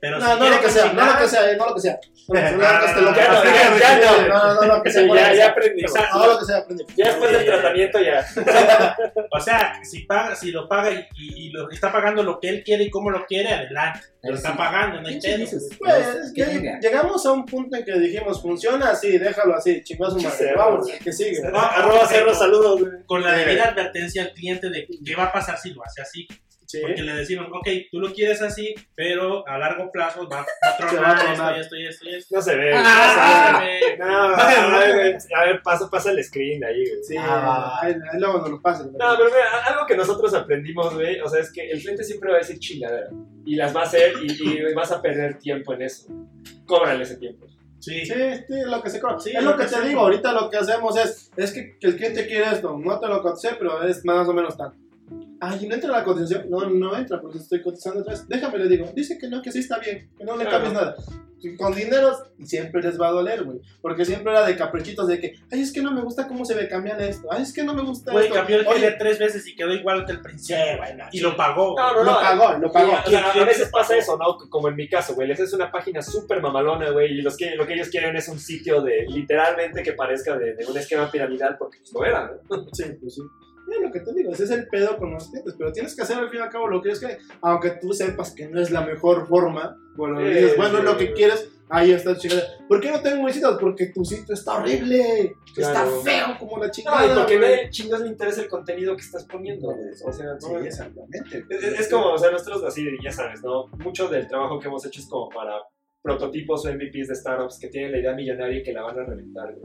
[0.00, 1.80] Pero No, si no lo que sea, no lo que sea, eh, no lo que
[1.80, 1.98] sea.
[2.28, 4.28] No lo que sea, No, que sea, ya ya, ya no.
[4.28, 5.50] No, no, no, lo que sea, Sí, no lo ya, que ya sea.
[5.52, 5.84] aprendí.
[5.84, 6.84] O sea, No, lo que sea, aprendí.
[6.96, 8.26] Ya después del tratamiento ya.
[9.30, 12.48] O sea, si paga, si lo paga y, y- y lo está pagando lo que
[12.48, 14.00] él quiere y cómo lo quiere, adelante.
[14.22, 14.58] Lo está sí.
[14.58, 15.38] pagando, no hay pedo.
[15.38, 19.80] dices, Pues, pues, que llegamos a un punto en que dijimos, funciona así, déjalo así,
[19.80, 20.54] a su madre.
[20.56, 21.40] Vamos, que sigue.
[21.52, 22.92] No, Arroba cerro, saludos, güey.
[23.06, 26.26] Con la debida advertencia al cliente de qué va a pasar si lo hace así.
[26.66, 26.80] Sí.
[26.82, 30.76] Porque le decimos, ok, tú lo quieres así, pero a largo plazo va, va a
[30.76, 32.34] Se tronar esto y esto y esto y esto.
[32.36, 32.72] No se ve.
[32.74, 33.64] Ah,
[33.98, 35.14] no, no, no, güey.
[35.36, 37.04] A ver, pasa, pasa el screen ahí, güey.
[37.04, 37.78] Sí, Ah.
[37.82, 38.86] ahí, ahí luego nos lo pasen.
[38.92, 42.30] No, pero mira, algo que nosotros aprendimos, güey, o sea, es que el cliente siempre
[42.30, 43.08] va a decir chingadera.
[43.44, 46.08] Y las va a hacer y, y vas a perder tiempo en eso.
[46.66, 47.46] Cóbrale ese tiempo.
[47.78, 48.04] Sí.
[48.04, 49.20] Sí, sí, lo que se cobra.
[49.20, 51.78] Sí, es lo lo que que te digo, ahorita lo que hacemos es, es que,
[51.78, 54.76] que el cliente quiere esto, no te lo coticé, pero es más o menos tanto.
[55.40, 56.48] Ay, ¿no entra la cotización?
[56.50, 58.26] No, no entra, porque estoy cotizando otra vez.
[58.28, 60.64] Déjame, le digo, dice que no, que sí está bien, que no le Claro.
[60.64, 60.96] cambies nada.
[61.58, 63.60] Con dinero siempre les va a doler, güey.
[63.82, 66.54] Porque siempre era de caprichitos de que, ay, es que no me gusta cómo se
[66.54, 67.28] ve, cambian esto.
[67.30, 68.34] Ay, es que no me gusta Güey, esto.
[68.36, 70.64] cambió el Oye, tres veces y quedó igual que el principio.
[71.12, 71.76] Y lo pagó.
[71.76, 72.18] No, no, lo no.
[72.20, 72.92] pagó, lo pagó.
[73.06, 74.38] Y, o sea, a veces pasa eso, ¿no?
[74.48, 75.28] Como en mi caso, güey.
[75.28, 77.18] Les haces una página súper mamalona, güey.
[77.18, 80.54] Y los que, lo que ellos quieren es un sitio de literalmente que parezca de,
[80.54, 82.66] de un esquema piramidal, porque pues lo era, ¿no?
[82.72, 83.22] Sí, pues sí.
[83.72, 86.02] Es lo que te digo, ese es el pedo con los clientes, pero tienes que
[86.02, 88.60] hacer al fin y al cabo lo que ellos quieren, aunque tú sepas que no
[88.60, 92.42] es la mejor forma, bueno, Sí, dices, bueno, es lo que quieres, ahí está chingada.
[92.68, 93.56] ¿Por qué no tengo visitas?
[93.60, 95.96] Porque tu sitio está horrible, Claro.
[95.96, 97.06] está feo como la No, chingada.
[97.06, 99.78] y porque nadie chingos le interesa el contenido que estás poniendo, güey.
[100.04, 101.44] O sea, no, Sí, exactamente.
[101.50, 103.66] Es, es- es como, o sea, nosotros así, ya sabes, ¿no?
[103.78, 105.54] Mucho del trabajo que hemos hecho es como para
[106.02, 109.04] prototipos o MVPs de startups que tienen la idea millonaria y que la van a
[109.04, 109.64] reventar, güey.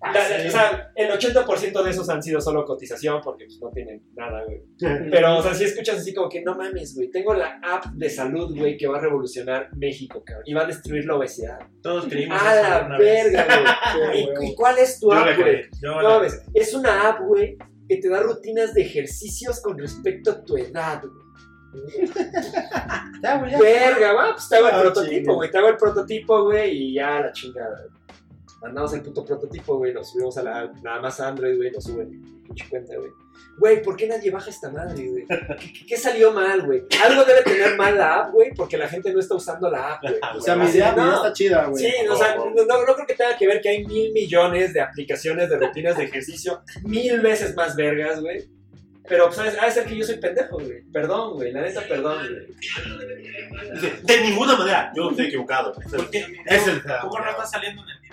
[0.00, 0.48] Ah, La- sí.
[0.48, 4.44] O sea, el 80% de esos han sido solo cotización porque pues, no tienen nada,
[4.44, 4.60] güey.
[5.10, 8.10] Pero, o sea, si escuchas así como que no mames, güey, tengo la app de
[8.10, 11.58] salud, güey, que va a revolucionar México, cabrón, y va a destruir la obesidad.
[11.82, 13.46] Todos creímos ¡A eso la una verga,
[13.96, 14.28] güey!
[14.42, 15.62] ¿Y, y cuál es tu Yo app, güey?
[15.80, 17.56] No mames, es una app, güey,
[17.88, 21.24] que te da rutinas de ejercicios con respecto a tu edad, güey.
[23.22, 23.58] Ya, güey, ya.
[23.58, 25.50] Verga, güey, pues te hago el Ah, prototipo, güey.
[25.50, 27.86] Te hago el prototipo, güey, y ya la chingada.
[28.64, 31.82] Mandamos el puto prototipo, güey, lo subimos a la, nada más a Android, güey, lo
[31.82, 33.10] suben pinche cuenta, güey.
[33.58, 35.26] Güey, ¿por qué nadie baja esta madre, güey?
[35.86, 36.82] ¿Qué, salió mal, güey?
[37.04, 40.02] Algo debe tener mal la app, güey, porque la gente no está usando la app,
[40.02, 40.14] güey.
[40.34, 41.84] O sea, mi idea, idea está chida, güey.
[41.84, 44.72] Sí, o sea, no, no- no creo que tenga que ver que hay mil millones
[44.72, 48.48] de aplicaciones de rutinas de ejercicio, mil veces más vergas, güey.
[49.06, 50.80] Pero, pues, ha de ser que yo soy pendejo, güey.
[50.90, 52.46] Perdón, güey, la neta, perdón, güey.
[54.02, 55.72] De ninguna manera, yo estoy equivocado.
[55.84, 56.08] Es el-.
[56.46, 56.82] Es el.
[56.82, 58.03] ¿Cómo no está saliendo en el?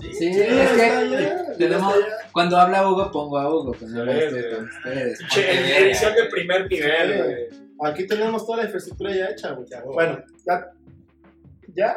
[0.00, 0.12] ¿Sí?
[0.14, 1.94] Sí, Sí, es que tenemos,
[2.32, 3.74] cuando habla Hugo, pongo a Hugo.
[3.78, 4.54] Cuando habla Sí, usted, güey.
[4.54, 5.18] con ustedes.
[5.18, 7.90] Che, Ponte en verga, edición de primer nivel, güey.
[7.92, 9.66] Aquí tenemos toda la infraestructura ya hecha, güey.
[9.92, 10.70] Bueno, ya.
[11.74, 11.96] ¿Ya?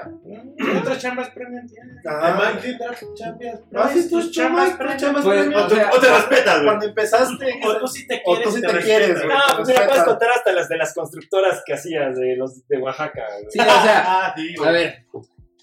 [0.58, 1.98] ¿Qué otras chambas premium tienes?
[2.06, 2.78] Ah, ¿qué
[3.16, 3.62] champions?
[3.72, 5.66] ¿no haces tus chambas, tus chambas Pues, premium?
[5.66, 6.66] o sea, O te respetas, güey.
[6.68, 8.44] Cuando empezaste, O tú sí te O quieres.
[8.44, 9.28] tú sí te quieres, güey.
[9.28, 12.78] No, pues mira, puedes contar hasta las de las constructoras que hacías, de los de
[12.78, 13.46] Oaxaca, güey.
[13.50, 14.70] Sí, o sea, Ah, sí, güey.
[14.70, 15.06] a ver,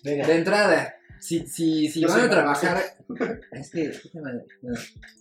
[0.02, 0.26] Venga.
[0.26, 2.78] de entrada, si, si, si van a trabajar.
[3.52, 4.42] Es que, bueno,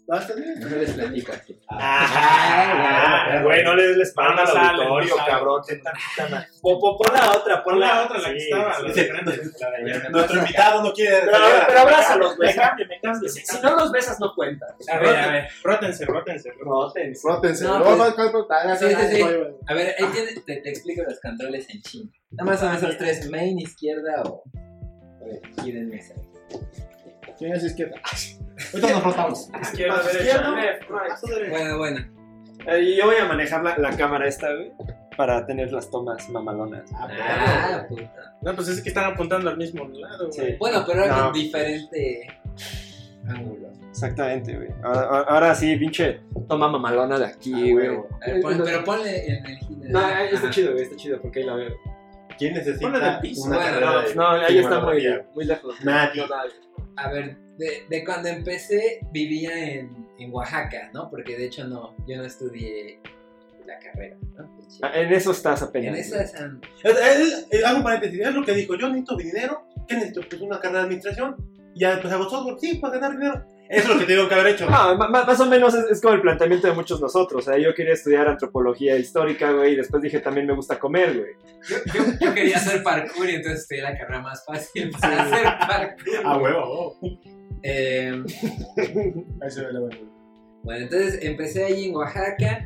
[0.09, 0.25] Ah,
[0.59, 1.59] no les platico aquí.
[1.69, 5.61] Ah, güey, no les, les pagan No al auditorio, cabrón.
[6.61, 8.79] Pon, la otra, pon la la otra, la que estaba.
[10.09, 11.21] Nuestro invitado no quiere.
[11.25, 11.37] Pero,
[11.67, 12.53] pero abrázalos, güey.
[13.27, 14.65] Si, si no los besas, no cuenta.
[14.91, 15.47] A ver, a ver.
[15.63, 16.51] Rótense, rótense.
[16.59, 17.21] rótense.
[17.21, 17.63] Frótense.
[17.65, 18.77] No, No, va a contar.
[18.77, 19.21] Sí, sí, sí.
[19.67, 20.05] A ver, ahí
[20.45, 22.11] te, te explico los controles en chino.
[22.31, 24.43] Nada más son esos tres, main, izquierda o.
[25.63, 26.13] Quieren mesa.
[27.37, 27.95] ¿Quién es izquierda?
[28.73, 29.49] Ahorita nos frotamos.
[29.61, 30.55] Izquierda, derecha, izquierda.
[30.55, 31.49] left, right.
[31.49, 32.05] Bueno, bueno.
[32.67, 34.71] Eh, y yo voy a manejar la, la cámara esta, güey,
[35.15, 36.89] para tener las tomas mamalonas.
[36.95, 38.35] Ah, puta.
[38.41, 40.41] No, pues es que están apuntando al mismo lado, Sí.
[40.41, 40.57] güey.
[40.57, 41.25] Bueno, pero No.
[41.25, 42.27] con diferente
[43.27, 43.67] ángulo.
[43.89, 44.69] Exactamente, güey.
[44.83, 47.75] Ahora, ahora- ahora sí, pinche toma mamalona de aquí, Ah, güey.
[47.75, 49.59] ver, pon- pero ponle en el.
[49.91, 51.73] No, ahí está chido, güey, está chido porque ahí la veo.
[52.37, 53.43] ¿Quién necesita piso.
[53.45, 55.75] una Bueno, carrera No, de no, ahí está muy, muy lejos.
[55.83, 56.23] Nadie.
[56.95, 61.09] A ver, de, de cuando empecé vivía en, en Oaxaca, ¿no?
[61.09, 62.99] Porque de hecho no, yo no estudié
[63.65, 64.49] la carrera, ¿no?
[64.81, 66.11] Ah, En eso estás En apenas.
[66.11, 70.21] Él- él- él- hago un paréntesis, es lo que dijo, yo necesito dinero, ¿qué necesito?
[70.29, 71.35] Pues una carrera de administración,
[71.73, 73.45] y ya pues hago software, sí, para ganar dinero.
[73.69, 74.69] Eso es lo que tengo que haber hecho.
[74.69, 77.47] No, más o menos es, es como el planteamiento de muchos nosotros.
[77.47, 81.17] O sea, yo quería estudiar antropología histórica, güey, y después dije también me gusta comer,
[81.17, 81.31] güey.
[81.69, 85.43] Yo, yo, yo quería hacer parkour y entonces estudié la carrera más fácil para hacer
[85.67, 86.25] parkour.
[86.25, 87.19] A huevo, a huevo.
[87.63, 88.23] Eh,
[89.41, 89.97] Ahí se ve la buena.
[90.63, 92.65] bueno, entonces empecé ahí en Oaxaca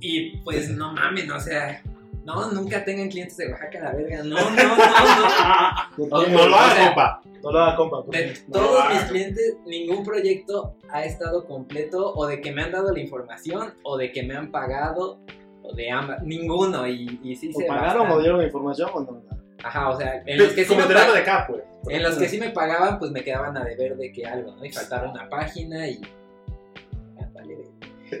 [0.00, 1.82] y pues no mames, o sea,
[2.24, 6.08] no, nunca tengan clientes de Oaxaca, la verga, no, no, no, no.
[6.08, 6.30] ¿Por qué?
[6.32, 7.22] No lo O hagas, compa.
[7.42, 8.02] No lo haga, compa.
[8.10, 12.92] De todos mis clientes, ningún proyecto ha estado completo o de que me han dado
[12.92, 15.18] la información o de que me han pagado
[15.62, 18.22] o de ambas, ninguno y, y sí ¿O se pagaron o bastante.
[18.22, 19.22] dieron la información o no?
[19.62, 21.62] Ajá, o sea, en los que sí me pagaban, de acá, pues.
[21.88, 24.64] en los que sí me pagaban, pues me quedaban a deber de que algo, ¿no?
[24.64, 26.00] Y faltaba una página y.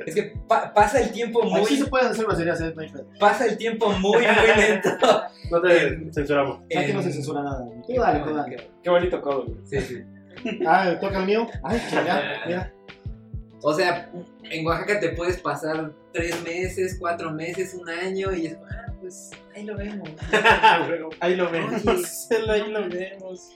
[0.06, 2.74] Es que pa- pasa el tiempo Ahí sí muy se pueden hacer groserías, ¿eh?
[3.20, 4.90] Pasa el tiempo muy muy lento.
[5.50, 6.60] No te censuramos.
[6.76, 7.64] Aquí no se En- censura nada.
[7.86, 8.56] Tú dale, tú dale.
[8.82, 9.58] Qué bonito codo, güey.
[9.66, 10.02] Sí, sí.
[10.66, 11.46] Ah, ¿me toca el mío.
[11.62, 12.72] Ay, chingada, mira.
[13.62, 14.10] O sea,
[14.50, 19.30] en Oaxaca te puedes pasar tres meses, cuatro meses, un año y es, ah, pues
[19.54, 20.08] ahí lo vemos.
[21.20, 21.86] Ahí lo vemos.
[21.86, 22.02] Oye.
[22.50, 23.50] Ahí lo vemos.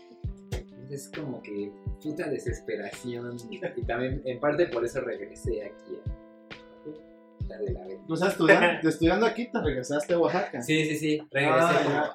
[0.91, 1.70] Es como que
[2.03, 6.18] puta desesperación y también en parte por eso regresé aquí a
[7.49, 8.05] la de la venta.
[8.12, 10.62] O sea, estudiando, estudiando aquí te regresaste a Oaxaca.
[10.62, 11.57] Sí, sí, sí, regresé
[11.90, 12.14] Ah.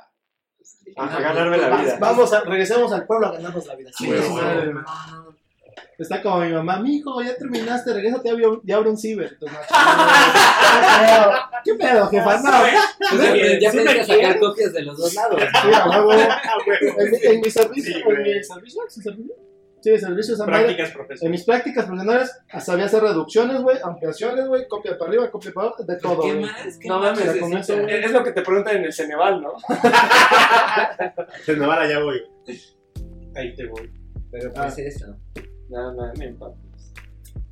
[0.97, 1.97] A, a ganarme la vida.
[1.99, 3.89] Vamos, a, regresemos al pueblo a ganarnos la vida.
[3.97, 4.65] Sí, Güey, sí, madre.
[4.67, 5.33] no, no, no.
[5.97, 8.29] Está como mi mamá, mi hijo, ya terminaste, regrésate
[8.63, 9.33] ya abre un ciber.
[9.33, 9.57] Entonces,
[11.63, 12.37] ¿Qué pedo, jefa?
[12.41, 12.51] No,
[13.11, 15.39] Pues ya, me que sacar copias de los dos lados.
[15.41, 16.11] sí, a huevo.
[16.97, 18.81] En, mi- en mi servicio, Sí, en mi servicio,
[19.83, 19.99] ¿sí, servicio?
[19.99, 20.63] Sí, servicio esa madre.
[20.63, 21.31] Prácticas En profesionales.
[21.39, 25.83] mis prácticas profesionales sabía hacer reducciones, güey, ampliaciones, güey, copia para arriba, copia para abajo,
[25.83, 26.45] de todo, ¿Qué güey.
[26.45, 26.77] más?
[26.77, 27.79] ¿Qué No más mames, con eso?
[27.87, 29.53] Es lo que te preguntan en el Ceneval, ¿no?
[31.69, 32.21] Va allá voy.
[33.35, 33.91] Ahí te voy.
[34.31, 34.63] Pero Ah.
[34.63, 35.15] pues eso.
[35.69, 36.57] No, no, me empapo.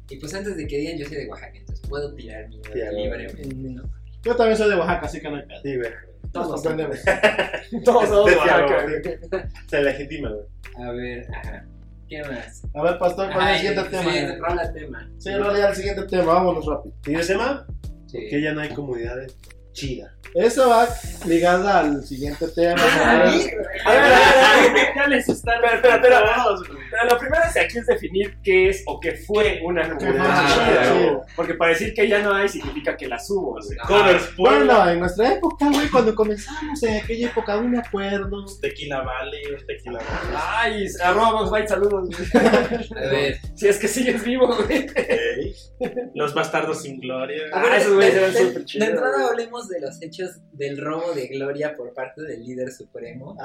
[0.09, 2.81] Y pues antes de que digan, yo soy de Oaxaca, entonces puedo tirar mi Sí,
[2.81, 2.97] a huevo.
[2.97, 3.55] libremente.
[3.55, 3.83] ¿no?
[4.23, 5.61] Yo también soy de Oaxaca, así que no hay pedo.
[5.63, 5.91] Sí, güey.
[6.33, 6.61] Todos.
[7.85, 9.01] Todos somos Sí, Oaxaca, güey.
[9.67, 10.87] Se legitima, güey.
[10.87, 11.65] A ver, ajá.
[12.11, 12.61] ¿Qué más?
[12.73, 14.11] A ver, pastor, ¿cuál es el Ay, siguiente tema?
[14.11, 15.09] Sí, rola tema.
[15.17, 16.93] Sí, rola ya el siguiente tema, vámonos rápido.
[17.05, 17.65] ¿Siguiente tema?
[18.07, 18.27] Sí.
[18.29, 19.37] Que ya no hay comunidades.
[19.73, 20.13] Chida.
[20.33, 20.87] Eso va
[21.25, 22.81] ligada al siguiente tema.
[22.81, 23.27] A ver,
[23.85, 25.55] a ver, a ver, Ya les están.
[25.61, 26.17] Pero, pero, pero,
[26.89, 30.47] pero lo primero es aquí es definir qué es o qué fue una comunidad Ah,
[30.53, 31.03] chida, sí.
[31.03, 31.17] güey.
[31.35, 33.59] Porque para decir que ya no hay significa que las hubo,
[34.37, 38.45] Bueno, en nuestra época, güey, cuando comenzamos, en aquella época, aún me acuerdo.
[38.61, 40.37] Tequila Valley, Tequila Valley.
[40.37, 42.09] Ay, arroba Byte, saludos.
[42.95, 44.87] A ver, Si es que sigues vivo, güey.
[46.15, 47.43] Los bastardos sin gloria.
[47.51, 49.29] a ver, Ah, esos güeyes de- eran de- súper chidos, De entrada güey.
[49.61, 53.35] Hablemos de los hechos del robo de gloria por parte del líder supremo.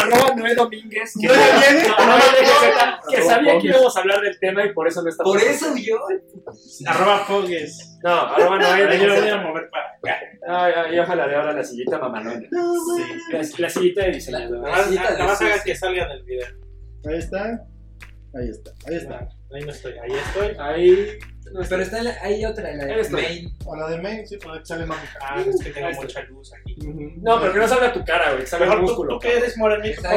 [0.00, 1.12] Arroba Noé Domínguez.
[1.20, 1.88] Que, ¿No viene?
[1.88, 2.16] No, no,
[3.10, 5.24] que- que sabía que íbamos a hablar del tema y por eso no está.
[5.24, 5.96] Por eso yo.
[6.86, 7.98] Arroba Fogues.
[8.02, 9.32] No, arroba Noé yo lo voy Domínguez.
[9.32, 10.16] a mover para acá.
[10.50, 12.40] Ay, ay, yo jalaré ahora la sillita mamalona.
[12.40, 12.48] Sí.
[13.32, 14.50] La, la sillita de diseñador.
[14.88, 15.64] De nada más haga Susi.
[15.64, 16.46] que salga en el video.
[17.06, 17.44] Ahí está.
[18.34, 18.70] Ahí está.
[18.86, 19.28] Ahí está.
[19.54, 20.56] Ahí no estoy, ahí estoy.
[20.58, 21.18] Ahí.
[21.52, 23.56] no Pero está la- hay otra, la de main.
[23.64, 24.98] O la de Main, sí, porque sale más.
[25.20, 26.76] Ah, es que tengo mucha luz aquí.
[27.22, 28.46] No, pero que no salga tu cara, güey.
[28.46, 29.14] Salga el Mejor tú, músculo.
[29.14, 30.02] tú que eres morenito.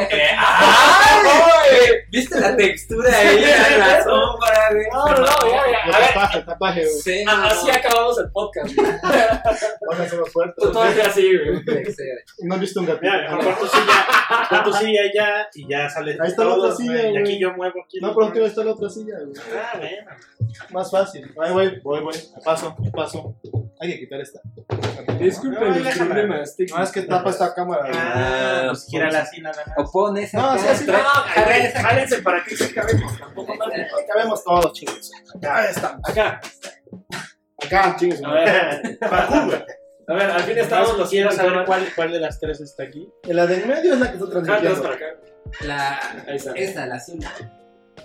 [2.10, 3.40] ¿Viste la textura ahí?
[3.78, 4.86] La sombra, güey.
[4.92, 5.78] No, no, no, ya, ya.
[5.86, 6.94] El A ver, tapaje, el tapaje, güey.
[7.00, 8.74] Sí, a- no, así acabamos el podcast.
[8.74, 8.86] güey.
[8.92, 10.54] Vamos a hacerlo fuerte.
[10.58, 11.62] Tú todo el así, güey.
[12.42, 13.02] No has visto un gatito.
[13.02, 14.06] Mira, pon tu silla,
[14.50, 17.38] pon tu silla allá y ya sale Ahí está la otra silla, güey, Y aquí
[17.38, 17.98] yo muevo aquí.
[18.00, 19.14] No, pero aquí está la otra silla.
[19.56, 20.10] Ah, bueno.
[20.70, 21.32] Más fácil.
[21.40, 22.14] Ahí voy, voy, voy.
[22.44, 23.36] Paso, paso.
[23.80, 24.40] Hay que quitar esta.
[25.18, 26.54] Disculpen No, los problemas.
[26.70, 27.82] No, es que tapa esta cámara.
[27.86, 27.94] güey.
[27.96, 29.78] Ah, pues gírala así nada más.
[29.78, 30.58] O pones No, acá.
[30.58, 33.18] sí, así No, no, esa- jálense para que se cabemos.
[33.18, 33.54] Tampoco
[34.08, 35.10] cabemos todos, chicos.
[35.36, 35.98] Acá está.
[36.04, 36.40] Acá.
[37.64, 38.20] Acá, chicos.
[38.24, 38.98] A ver.
[40.08, 43.08] A ver, al fin estamos los Quiero saber cuál, cuál de las tres está aquí.
[43.24, 44.82] La de en medio es la que está transmitiendo.
[44.82, 45.06] para acá.
[45.62, 46.00] La.
[46.56, 47.18] Esta, la azul.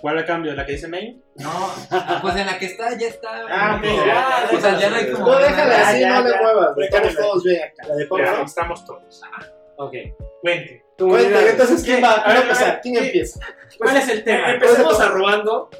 [0.00, 0.54] ¿Cuál la cambio?
[0.54, 1.22] ¿La que dice main?
[1.36, 1.50] No,
[1.90, 3.28] ah, pues en la que está ya está.
[3.48, 5.26] Ah, ok, No, ya, O sea, ya no hay como.
[5.26, 6.68] No, déjala así, ya, no le muevas.
[6.78, 7.88] Estamos todos bien acá.
[7.88, 9.22] La de Ya, estamos todos.
[9.76, 9.94] Ok.
[10.42, 10.84] Cuente.
[10.98, 12.12] Cuenta, entonces, ¿quién va?
[12.14, 13.40] A ¿Quién va a ver, ¿Quién ¿qué- empieza?
[13.78, 14.50] ¿Cuál es el tema?
[14.52, 15.70] Empecemos arrobando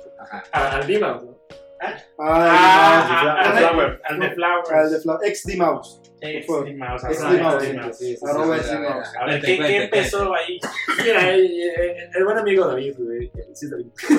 [0.53, 1.39] al Dima, ¿no?
[1.81, 4.01] Ay, Ah, al al de de Flower.
[4.05, 4.91] Al Al Flowers.
[4.93, 5.29] de Flower.
[5.29, 6.03] Ex D-Mouse.
[6.21, 6.65] Ex Fue.
[6.65, 7.63] Dimaos, Ex arroba Dimaos.
[7.63, 7.97] Ex Dimaos.
[7.99, 9.09] Sí, sí, Arroba sí, ex sí, Dimaos.
[9.09, 10.61] A ver, Cuente, ¿qué, ¿qué empezó ahí?
[11.05, 13.31] Mira, eh, eh, el buen amigo David, güey.
[13.55, 13.87] Sí, David.
[13.97, 14.15] Sí,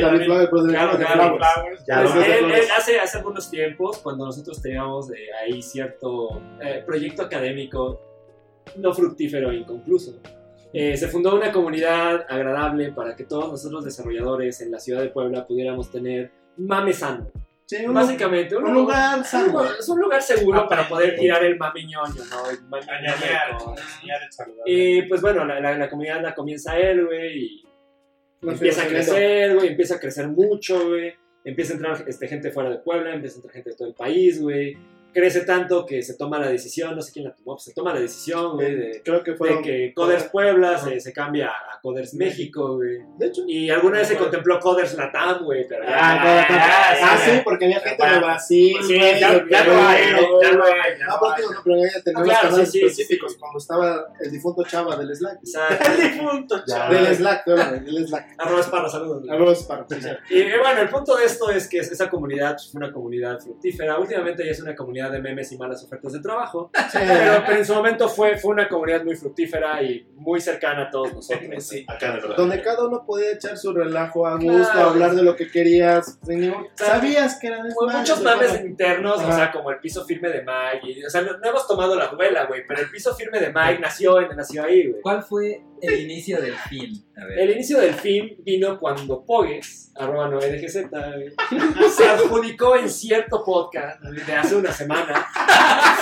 [0.00, 2.28] David, Claro, claro, Flowers.
[2.28, 8.00] Él, hace, hace algunos tiempos, cuando nosotros teníamos de ahí cierto eh, proyecto académico
[8.76, 10.20] no fructífero e inconcluso,
[10.72, 15.08] eh, se fundó una comunidad agradable para que todos nosotros desarrolladores en la ciudad de
[15.08, 17.30] Puebla pudiéramos tener mame sano.
[17.66, 19.64] Sí, un, Básicamente, un lugar sano.
[19.64, 22.50] Es un lugar seguro Ah, para poder tirar el mame ñoño, ¿no?
[22.50, 22.58] El.
[24.66, 27.64] Y pues bueno, la, la, la comunidad la comienza él, güey, y
[28.42, 31.14] No empieza a crecer, güey, empieza a crecer mucho, güey.
[31.42, 33.94] Empieza a entrar este, gente fuera de Puebla, empieza a entrar gente de todo el
[33.94, 34.76] país, güey.
[35.14, 37.94] Crece tanto que se toma la decisión, no sé quién la tomó, pues se toma
[37.94, 39.62] la decisión, güey, de, Creo que de fueron.
[39.62, 42.98] que Coders Puebla se, se cambia a Coders México, güey.
[43.18, 43.42] De hecho.
[43.46, 45.90] Y alguna vez se contempló Coders Latam, güey, pero ya.
[45.94, 48.76] Ah, claro, ah, ya, sí, porque había gente de Brasil.
[48.82, 50.04] Sí, güey, ya, de lo hay,
[50.42, 50.98] ya lo hay.
[50.98, 53.38] ya No, porque pero ya teníamos claro, canales sí, sí, específicos, sí.
[53.38, 55.38] cuando estaba el difunto Chava del Slack.
[55.38, 55.90] Exacto.
[55.90, 57.04] El difunto, chaval.
[57.04, 58.34] Del Slack, del Slack.
[58.38, 59.28] Arroba Esparra, saludos.
[59.28, 59.86] Arroz para.
[60.30, 63.38] Y eh, bueno, el punto de esto es que esa comunidad pues, fue una comunidad
[63.40, 63.98] fructífera.
[63.98, 66.70] Últimamente ya es una comunidad de memes y malas ofertas de trabajo.
[66.92, 70.90] Pero, pero en su momento fue, fue una comunidad muy fructífera y muy cercana a
[70.90, 71.64] todos nosotros.
[71.64, 71.84] Sí.
[71.88, 72.36] Acá de verdad.
[72.36, 74.90] Donde cada uno podía echar su relajo a gusto, Claro.
[74.90, 76.18] hablar de lo que querías.
[76.24, 78.66] sea, Sabías que era de Fue Slack, muchos bueno.
[78.66, 81.00] internos, o sea, como el piso firme de Mike.
[81.00, 83.52] y- o sea, no, no hemos tomado la novela, güey, pero el piso firme de
[83.52, 85.00] Mike nació, nació ahí, güey.
[85.02, 86.54] ¿Cuál fue el inicio del?
[87.16, 87.38] A ver.
[87.38, 94.00] El inicio del film vino cuando Pogues, arroba 9DGZ, güey, se adjudicó en cierto podcast
[94.02, 95.26] de hace una semana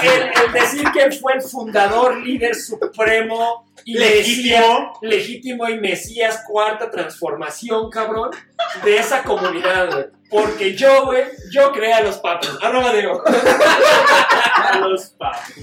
[0.03, 4.57] el, el decir que él fue el fundador, líder supremo y Legítimo.
[4.59, 8.31] mesías- legítimo y mesías cuarta transformación, cabrón,
[8.85, 10.05] de esa comunidad, güey.
[10.33, 12.59] Porque yo, güey, yo creé a los papos.
[12.63, 13.23] Arroba Diego.
[14.65, 15.63] A los papus.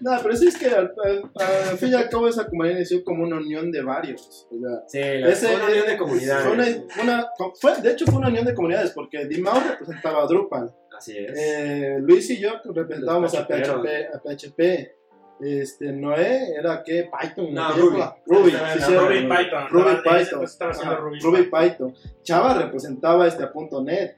[0.00, 1.30] No, pero sí es que al, al-
[1.70, 4.46] al fin y al cabo esa comunidad inició como una unión de varios.
[4.50, 6.44] O sea, Sí, la ese- fue una unión de comunidades.
[6.44, 6.66] Fue una,
[7.02, 7.28] una-
[7.60, 10.74] fue- de hecho, fue una unión de comunidades porque Dimao representaba a Drupal.
[10.96, 11.32] Así es.
[11.36, 14.92] Eh, Luis y yo representábamos Los a PHP, a PHP.
[15.40, 17.52] Este, Noé era que Python.
[17.52, 18.00] No, Ruby.
[18.26, 19.68] Ruby, sí, sí, Ruby era Python.
[19.70, 20.44] Ruby Python.
[20.44, 21.94] haciendo Ajá, Ruby, Ruby Python.
[22.22, 24.16] Chava representaba este a punto .net.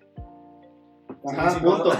[1.28, 1.92] Ajá, Sigue siendo- punto.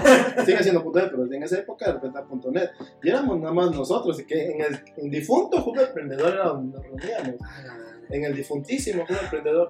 [0.45, 2.69] Sigue siendo punto .net, pero en esa época representaba punto .net.
[3.03, 4.19] Y éramos nada más nosotros.
[4.19, 7.35] Y que en el en difunto Jugo Emprendedor era donde nos reuníamos.
[8.09, 9.69] En el difuntísimo Jugo Emprendedor.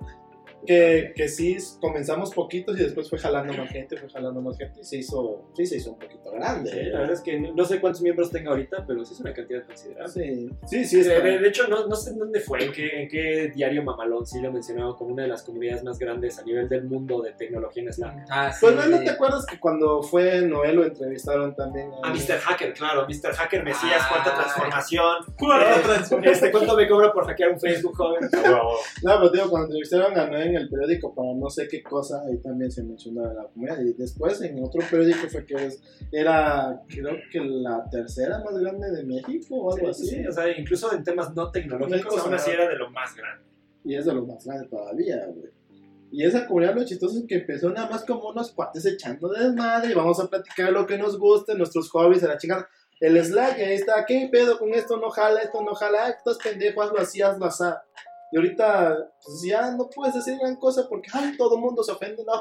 [0.68, 4.82] Que, que sí comenzamos poquitos y después fue jalando más gente, fue jalando más gente
[4.82, 6.70] y se hizo, sí se hizo un poquito grande.
[6.72, 9.20] Sí, la verdad es que no no sé cuántos miembros tenga ahorita, pero sí es
[9.20, 10.12] una cantidad considerable.
[10.14, 10.96] Sí, sí, sí.
[10.98, 13.52] De, está- de- de hecho, no, no sé en dónde fue, en qué, en qué
[13.56, 16.84] diario mamalón sí lo mencionaba como una de las comunidades más grandes a nivel del
[16.84, 18.26] mundo de tecnología en Slack.
[18.30, 18.60] Ah, sí.
[18.62, 21.90] Pues no, ¿no te acuerdas que cuando fue Noel lo entrevistaron también?
[22.04, 22.38] A Mr.
[22.40, 23.34] Hacker, claro, Mr.
[23.34, 24.10] Hacker Mesías, Ah.
[24.12, 25.16] cuarta transformación.
[25.38, 26.34] Cuarta Eh, transformación.
[26.34, 28.30] Este, ¿Cuánto me cobra por hackear un Facebook, joven?
[29.04, 32.38] No, pero digo, cuando entrevistaron a Noel el periódico para no sé qué cosa, ahí
[32.40, 33.80] también se mencionó a la comunidad.
[33.82, 35.82] Y después en otro periódico fue que es-
[36.12, 40.16] era, creo que la tercera más grande de México o algo Sí, así.
[40.22, 43.46] sí, o sea, incluso en temas no tecnológicos, aún así era de lo más grande.
[43.84, 45.50] Y es de los más grandes todavía, güey.
[46.12, 49.92] Y esa comunidad lo chistoso es que empezó nada más como unos cuates echando desmadre
[49.92, 52.68] y vamos a platicar lo que nos guste, nuestros hobbies, a la chingada.
[53.00, 54.98] El Slack, y ahí está, ¿qué pedo con esto?
[54.98, 57.64] No jala, esto no jala, estás pendejo, hazlo así, hazlo así.
[58.32, 61.92] Y ahorita, pues ya no puedes decir gran cosa porque, ay, todo el mundo se
[61.92, 62.34] ofende, no,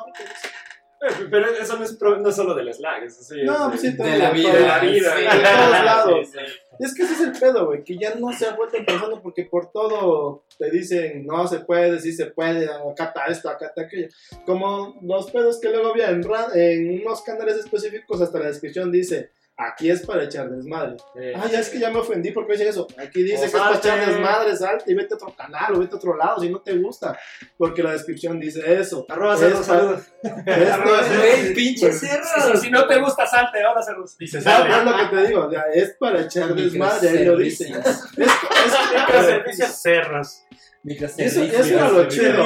[0.99, 3.43] Eh, Pero eso no es, no es solo del Slack, eso sí.
[3.45, 5.15] No, es pues sí, de, de la vida, de la vida.
[5.15, 5.23] sí.
[5.23, 6.27] de todos lados.
[6.27, 6.45] Sí, sí.
[6.79, 9.23] Y es que ese es el pedo, güey, que ya no se ha vuelto pensando
[9.23, 13.67] porque por todo te dicen, no se puede, sí se puede, acá está esto, acá
[13.67, 14.09] está aquello.
[14.47, 16.23] Como los pedos que luego había en,
[16.55, 20.97] en unos canales específicos, hasta la descripción dice, aquí es para echar desmadre.
[21.19, 22.87] Eh, Ah, ya es que ya me ofendí porque dicen eso.
[22.99, 25.79] Aquí dice O que es para echar desmadre, salte y vete a otro canal o
[25.79, 27.19] vete a otro lado si no te gusta.
[27.57, 29.07] Porque la descripción dice eso.
[29.09, 30.03] Arroba Es cerros, para- saludos.
[30.47, 32.57] Es- pinche Si, cerro.
[32.57, 34.17] si no te gusta, salte, ahora cerros.
[34.19, 34.77] Dice, No, sale.
[34.79, 37.71] es lo que te digo, o sea, es para echar desmadre, ahí lo dice.
[37.71, 40.43] Es, es, Servicios cerros.
[40.85, 42.45] eso, eso era lo chido.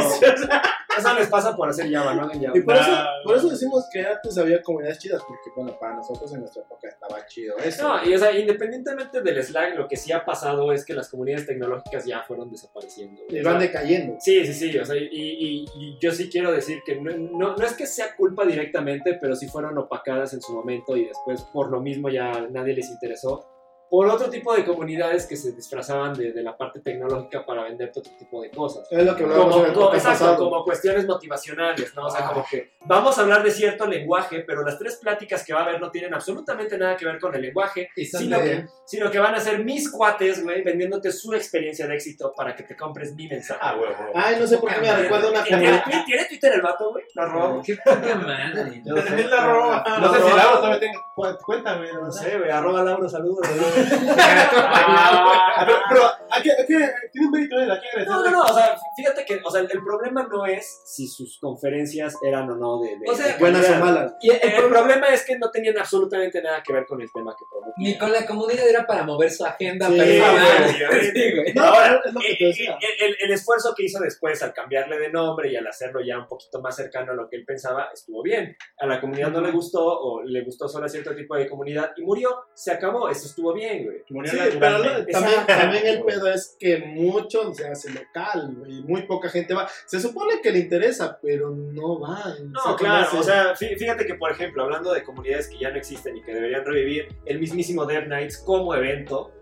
[0.99, 2.29] Eso les pasa por hacer Java, ¿no?
[2.29, 2.53] Java.
[2.59, 3.07] Y por eso, Nah.
[3.25, 6.89] por eso decimos que antes había comunidades chidas, porque bueno, para nosotros en nuestra época
[6.89, 7.87] estaba chido eso.
[7.89, 11.09] No, y o sea, independientemente del Slack, lo que sí ha pasado es que las
[11.09, 13.23] comunidades tecnológicas ya fueron desapareciendo.
[13.29, 14.17] Y van decayendo.
[14.21, 17.55] Sí, sí, sí, o sea, y, y- y yo sí quiero decir que no, no,
[17.57, 21.43] no es que sea culpa directamente, pero sí fueron opacadas en su momento y después
[21.53, 23.47] por lo mismo ya nadie les interesó.
[23.91, 27.99] Por otro tipo de comunidades que se disfrazaban de, de la parte tecnológica para venderte
[28.01, 28.87] otro tipo de cosas.
[28.91, 32.07] Es lo que hablábamos Como, en el como- podcast exacto, como cuestiones motivacionales, ¿no?
[32.07, 32.29] O sea, Ah.
[32.33, 35.65] como que vamos a hablar de cierto lenguaje, pero las tres pláticas que va a
[35.65, 39.35] haber no tienen absolutamente nada que ver con el lenguaje, sino que, sino que van
[39.35, 43.27] a ser mis cuates, güey, vendiéndote su experiencia de éxito para que te compres mi
[43.27, 43.59] mensaje.
[43.63, 43.95] Ah, huevo.
[44.15, 45.85] Ay, no sé por qué me recuerda una ¿Tiene, comunidad.
[45.85, 47.05] tiene- tiene Twitter el vato, güey?
[47.15, 47.63] Lo robó.
[47.65, 48.83] Qué poca madre.
[48.85, 48.95] Yo
[49.31, 49.85] la roba.
[49.89, 51.01] No No sé si Lauro todavía tenga.
[51.17, 53.41] Cu- Cuéntame, No no sé, güey, arroba Lauro, saludos.
[53.83, 57.71] Ah, Pero, pero ¿a qué, a qué- tiene un mérito él?
[57.71, 58.09] ¿A qué agradecer?
[58.09, 61.39] No, no, no, o sea, fíjate que, o sea, el problema no es si sus
[61.39, 64.15] conferencias eran o no de, de- O sea, de Buenas o malas.
[64.21, 67.09] Y el, El, problema problema es que no tenían absolutamente nada que ver con el
[67.13, 67.75] tema que prometían.
[67.93, 70.75] ni con la comunidad era para mover su agenda Sí, personal.
[70.91, 71.11] güey.
[71.13, 71.53] Sí, güey.
[71.55, 75.51] No, Ahora, es lo que eh, el esfuerzo que hizo después al cambiarle de nombre
[75.53, 78.57] y al hacerlo ya un poquito más cercano a lo que él pensaba estuvo bien.
[78.79, 81.91] A la comunidad no le gustó o le gustó solo a cierto tipo de comunidad
[81.97, 84.29] y murió, se acabó, eso estuvo bien, güey.
[84.29, 89.29] Sí, pero también, también el pedo es que mucho se hace local, güey, muy poca
[89.29, 89.69] gente va.
[89.87, 92.53] Se supone que le interesa, pero no van.
[92.53, 95.77] No, claro, o sea, fí- fíjate que, por ejemplo, hablando de comunidades que ya no
[95.77, 99.33] existen y que deberían revivir, el mismísimo Dev Nights como evento,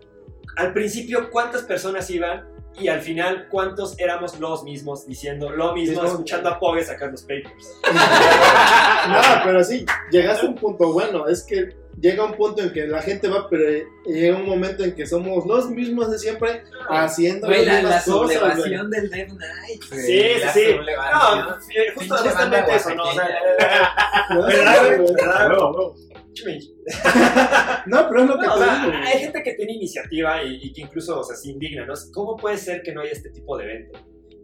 [0.57, 2.47] al principio, ¿cuántas personas iban?
[2.79, 6.07] Y al final, ¿cuántos éramos los mismos diciendo lo mismo, Mismo.
[6.15, 7.75] escuchando a Pogue sacar los papers?
[9.09, 12.87] No, pero sí, llegaste a un punto bueno, es que llega un punto en que
[12.87, 17.47] la gente va, pero llega un momento en que somos los mismos de siempre haciendo
[17.47, 18.51] Güey, la, las la mismas cosas, güey.
[18.51, 19.83] sublevación del Dev Night.
[19.89, 20.01] güey.
[20.01, 20.75] Sí, sí, sí.
[20.75, 21.57] No,
[21.95, 23.03] justo, justamente eso, ¿no?
[23.03, 23.27] O sea,
[24.29, 24.99] No, ¿verdad.
[26.33, 26.73] Chumi.
[27.87, 30.59] No, pero es lo que No, o te sea, hay gente que tiene iniciativa y,
[30.61, 31.93] y que incluso, o sea, se indigna, ¿no?
[32.13, 33.99] ¿Cómo puede ser que no haya este tipo de evento?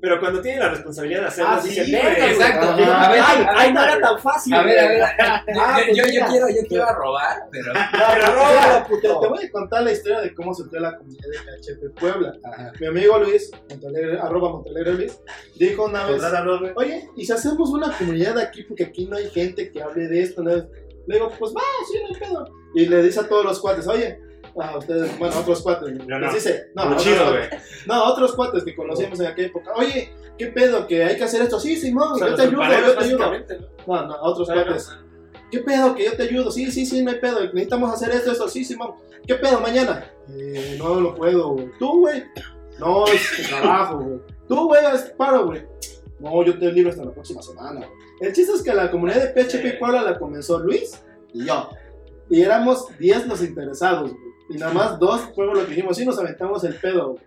[0.05, 2.73] Pero cuando tiene la responsabilidad de hacerlo, Ah, sí, güey, "Verga, exacto.
[2.73, 2.83] güey".
[2.85, 4.53] A ver, ay, a ver, ay, no era tan fácil.
[4.53, 7.73] A ver, a ver, a- Ah, yo, pues yo, yo quiero, yo quiero robar, pero.
[8.13, 9.19] Pero róbalo, Te, puto.
[9.19, 12.33] te voy a contar la historia de cómo surgió la comunidad de PHP Puebla.
[12.43, 12.71] Ajá.
[12.79, 15.19] Mi amigo Luis, Montalegre, arroba Montalegre Luis,
[15.55, 16.21] dijo una vez,
[16.75, 18.61] oye, ¿y si hacemos una comunidad aquí?
[18.61, 20.43] Porque aquí no hay gente que hable de esto.
[20.43, 20.51] ¿no?
[20.51, 21.61] Le digo, pues va,
[21.91, 22.45] sí, no hay pedo.
[22.75, 24.19] Y le dice a todos los cuates, oye,
[24.61, 25.93] a ustedes, bueno, otros cuates.
[26.07, 26.33] No, no.
[26.33, 27.61] dice, otros chido, cuates.
[27.87, 29.71] No, otros cuates que conocíamos en aquella época.
[29.75, 30.87] Oye, ¿qué pedo?
[30.87, 31.59] Que hay que hacer esto.
[31.59, 33.31] Sí, Simón, O sea, yo te ayudo, yo te ayudo.
[33.87, 34.07] ¿no?
[34.07, 34.65] No, otros Claro.
[34.65, 34.89] cuates.
[35.51, 35.93] ¿Qué pedo?
[35.95, 36.51] Que yo te ayudo.
[36.51, 37.41] Sí, sí, sí, no hay pedo.
[37.41, 38.47] Necesitamos hacer esto, esto.
[38.47, 38.95] Sí, Simón.
[39.27, 40.05] ¿Qué pedo mañana?
[40.29, 41.69] Eh, no lo puedo, güey.
[41.79, 42.23] ¿Tú, güey?
[42.79, 44.19] No, es trabajo, güey.
[44.47, 44.85] ¿Tú, güey?
[44.93, 45.63] Es paro, güey.
[46.19, 47.89] No, yo te libro hasta la próxima semana, güey.
[48.21, 49.77] El chiste es que la comunidad de PHP.
[49.79, 51.01] Puebla la comenzó Luis
[51.33, 51.69] y yo.
[52.29, 54.24] Y éramos 10 los interesados, güey.
[54.49, 57.17] Y nada más dos fuimos los que dijimos, sí, nos aventamos el pedo.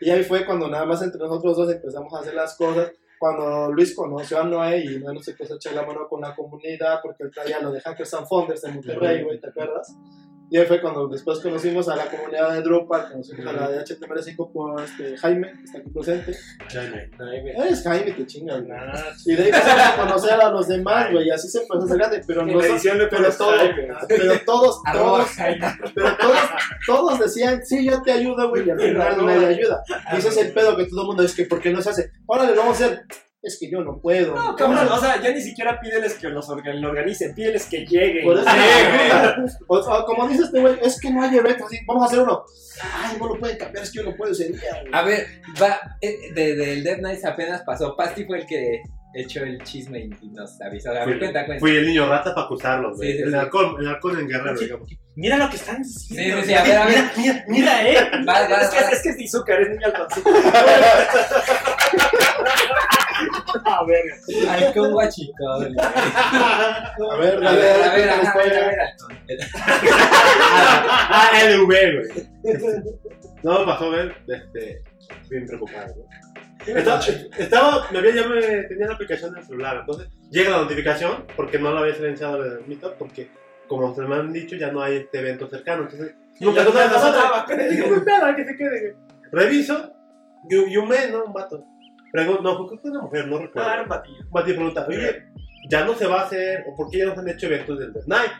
[0.00, 2.92] Y ahí fue cuando nada más entre nosotros dos empezamos a hacer las cosas.
[3.18, 6.34] cuando Luis conoció a Noé y Noé no se quiso echar la mano con la
[6.34, 9.94] comunidad porque él traía lo de Hackers and Founders en Monterrey, güey, ¿te acuerdas?
[10.48, 13.84] Y ahí fue cuando después conocimos a la comunidad de Drupal, conocimos a la de
[13.84, 16.36] HTML5 por este Jaime, que está aquí presente.
[16.70, 17.10] Jaime.
[17.56, 18.78] Eres Jaime, te chingas, güey.
[18.78, 21.80] Ah, Y de ahí empezamos a conocer a los demás, güey, y así se empezó
[21.80, 23.88] a hacer grande, pero no pero todo, Jaime.
[24.08, 25.66] pero todos, todos, Jaime.
[25.94, 26.38] pero todos,
[26.86, 29.82] todos decían, sí, yo te ayudo, güey, y al final nadie ayuda.
[30.12, 31.90] Y ese es el pedo que todo el mundo es que, ¿por qué no se
[31.90, 32.12] hace?
[32.26, 33.02] Órale, lo vamos a hacer.
[33.46, 34.34] Es que yo no puedo.
[34.34, 37.86] No, cabrón, o sea, ya ni siquiera pídeles que los organ- lo organicen, pídeles que
[37.86, 38.24] lleguen.
[38.24, 41.78] Por eso, Sí, o, o como dice este güey, es que no hay eventos, así,
[41.86, 42.42] vamos a hacer uno.
[42.82, 44.80] Ay, no lo pueden cambiar, es que yo no puedo ese día.
[44.80, 44.92] güey.
[44.92, 45.26] A ver,
[45.62, 47.94] va, eh, de, del Dead Nights apenas pasó.
[47.96, 48.82] Pasti fue el que
[49.14, 50.90] echó el chisme y nos avisó.
[50.90, 51.60] A ver, Fui, cuenta, cuenta.
[51.60, 53.12] fui el niño rata para acusarlos, güey.
[53.12, 53.34] Sí, sí, el, sí.
[53.36, 54.88] alcohol, el alcohol en guerrero, digamos.
[55.14, 56.40] Mira lo que están diciendo.
[56.42, 57.04] sí, sí, a ver, a ver.
[57.16, 58.24] Mira, mira, Mira, eh.
[58.28, 58.90] Va, va, Es que, va.
[58.90, 59.86] es que es Tizuka, eres niño.
[63.64, 64.02] A ver.
[64.48, 65.58] Halcón guachicón.
[65.74, 65.74] güey.
[65.78, 68.78] A ver, A ver, a ver, a ver, a ver,
[70.48, 72.28] ah, LV, güey.
[73.42, 74.82] No, me pasó ver, este,
[75.30, 76.06] bien preocupado, güey.
[76.78, 77.00] Estaba,
[77.38, 81.24] estaba, me había, ya me tenía la aplicación en el celular, entonces llega la notificación
[81.36, 83.30] porque no la había silenciado el Meetup porque
[83.68, 86.98] como se me han dicho ya no hay este evento cercano, entonces nunca ya no
[86.98, 87.70] sabes.
[87.70, 88.96] Dije, pues nada, que se quede.
[89.30, 89.92] Reviso
[90.50, 91.24] y, un- y un mes, ¿no?
[91.26, 91.64] Un vato.
[92.16, 93.68] Pregunto, no, creo que una mujer, no recuerdo.
[93.68, 94.20] Ah, era un batillo.
[94.24, 95.26] Un vato pregunta, oye,
[95.68, 97.78] ya no se va a hacer, o por qué ya no se han hecho eventos
[97.78, 98.32] del Death Night.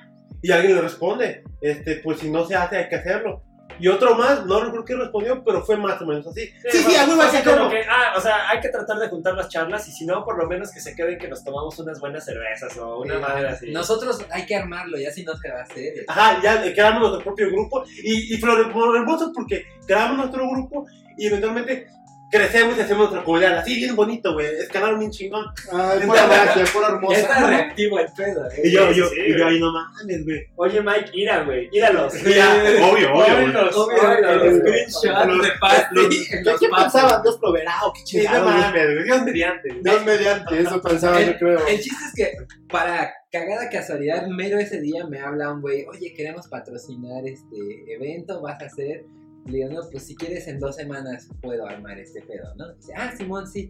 [0.42, 3.42] Y alguien le responde, este, pues si no se hace hay que hacerlo.
[3.78, 6.46] Y otro más, no recuerdo qué respondió, pero fue más o menos así.
[6.70, 9.08] Sí, sí, a huevo hay que Fue como ah, o sea, hay que tratar de
[9.08, 11.78] juntar las charlas y si no, por lo menos que se queden que nos tomamos
[11.78, 13.20] unas buenas cervezas o una Sí.
[13.20, 13.70] madre así.
[13.72, 15.92] Nosotros hay que armarlo, ya si no se va a hacer.
[16.08, 17.84] Ajá, ya creamos nuestro propio grupo.
[18.02, 20.86] Y, y fue lo hermoso porque creamos nuestro grupo
[21.18, 21.88] y eventualmente
[22.30, 23.58] crecemos y hacemos nuestra comunidad.
[23.58, 24.46] Así, bien bonito, güey.
[24.58, 25.44] Escalaron bien chingón.
[25.72, 27.18] Ay, pura magia, pura hermosa.
[27.20, 28.46] está reactivo el pedo.
[28.50, 28.60] eh.
[28.64, 30.40] Y yo, yo, sí, y yo ahí no mames, güey.
[30.56, 32.12] Oye, Mike, ira, güey, íralos.
[32.24, 32.54] Ya,
[32.90, 36.26] obvio, obvio, Obvio, el screenshot Los- de Pasti
[36.60, 37.22] ¿Qué, pensaban?
[37.22, 39.04] Dios proveerá o qué Sí, no mames.
[39.04, 39.68] Dios mediante.
[39.82, 41.66] Dios mediante, eso pensaba yo creo.
[41.66, 42.32] El chiste es que,
[42.68, 47.56] para cagada casualidad, mero ese día me habla un güey, oye, queremos patrocinar este
[47.94, 49.04] evento, vas a hacer.
[49.46, 52.74] Le digo, no, pues si quieres en dos semanas puedo armar este pedo, ¿no?
[52.74, 53.68] Dice, ah, Simón, sí.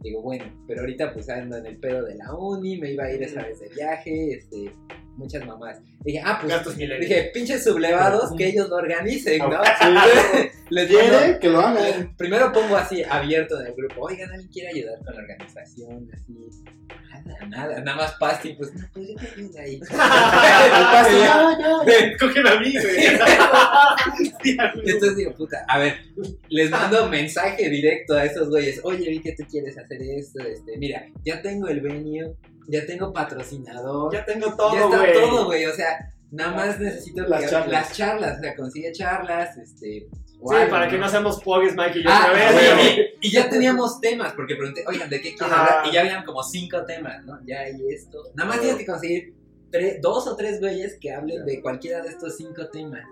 [0.00, 3.12] Digo, bueno, pero ahorita pues ando en el pedo de la uni, me iba a
[3.12, 4.72] ir esa vez de viaje, este,
[5.16, 5.78] muchas mamás.
[6.04, 9.62] Dije, ah, pues, Gastos dije, pinches sublevados, que ellos lo organicen, ¿no?
[9.64, 10.48] Sí.
[10.68, 12.16] Les Quiere que lo hagan.
[12.16, 16.08] Primero pongo así abierto en el grupo, oigan, ¿alguien quiere ayudar con la organización?
[16.12, 16.34] Así,
[17.24, 19.78] nada, nada, nada más Pasti, pues, no, pues yo te ayudo ahí.
[19.88, 22.16] Pasti, ya, ya.
[22.18, 22.96] Cógeme a mí, güey.
[24.86, 25.94] Entonces digo, puta, a ver,
[26.48, 30.76] les mando mensaje directo a esos güeyes, oye, vi que tú quieres hacer esto, este,
[30.78, 32.34] mira, ya tengo el venue,
[32.68, 35.12] ya tengo patrocinador, ya, Ya tengo todo, está güey.
[35.12, 37.70] todo, güey, o sea, nada más necesito Las que- charlas.
[37.88, 40.08] las charlas, o sea, consigue charlas, este...
[40.38, 42.98] Sí, para que no seamos pogues, Mike y yo Ah, otra vez.
[43.22, 45.86] y, ya teníamos temas, porque pregunté, oigan, ¿de qué quieren hablar?
[45.86, 47.38] Y ya habían como cinco temas, ¿no?
[47.46, 48.18] Ya hay esto.
[48.34, 49.34] Nada más tienes que conseguir
[49.72, 53.02] tres- dos o tres güeyes que hablen de cualquiera de estos cinco temas.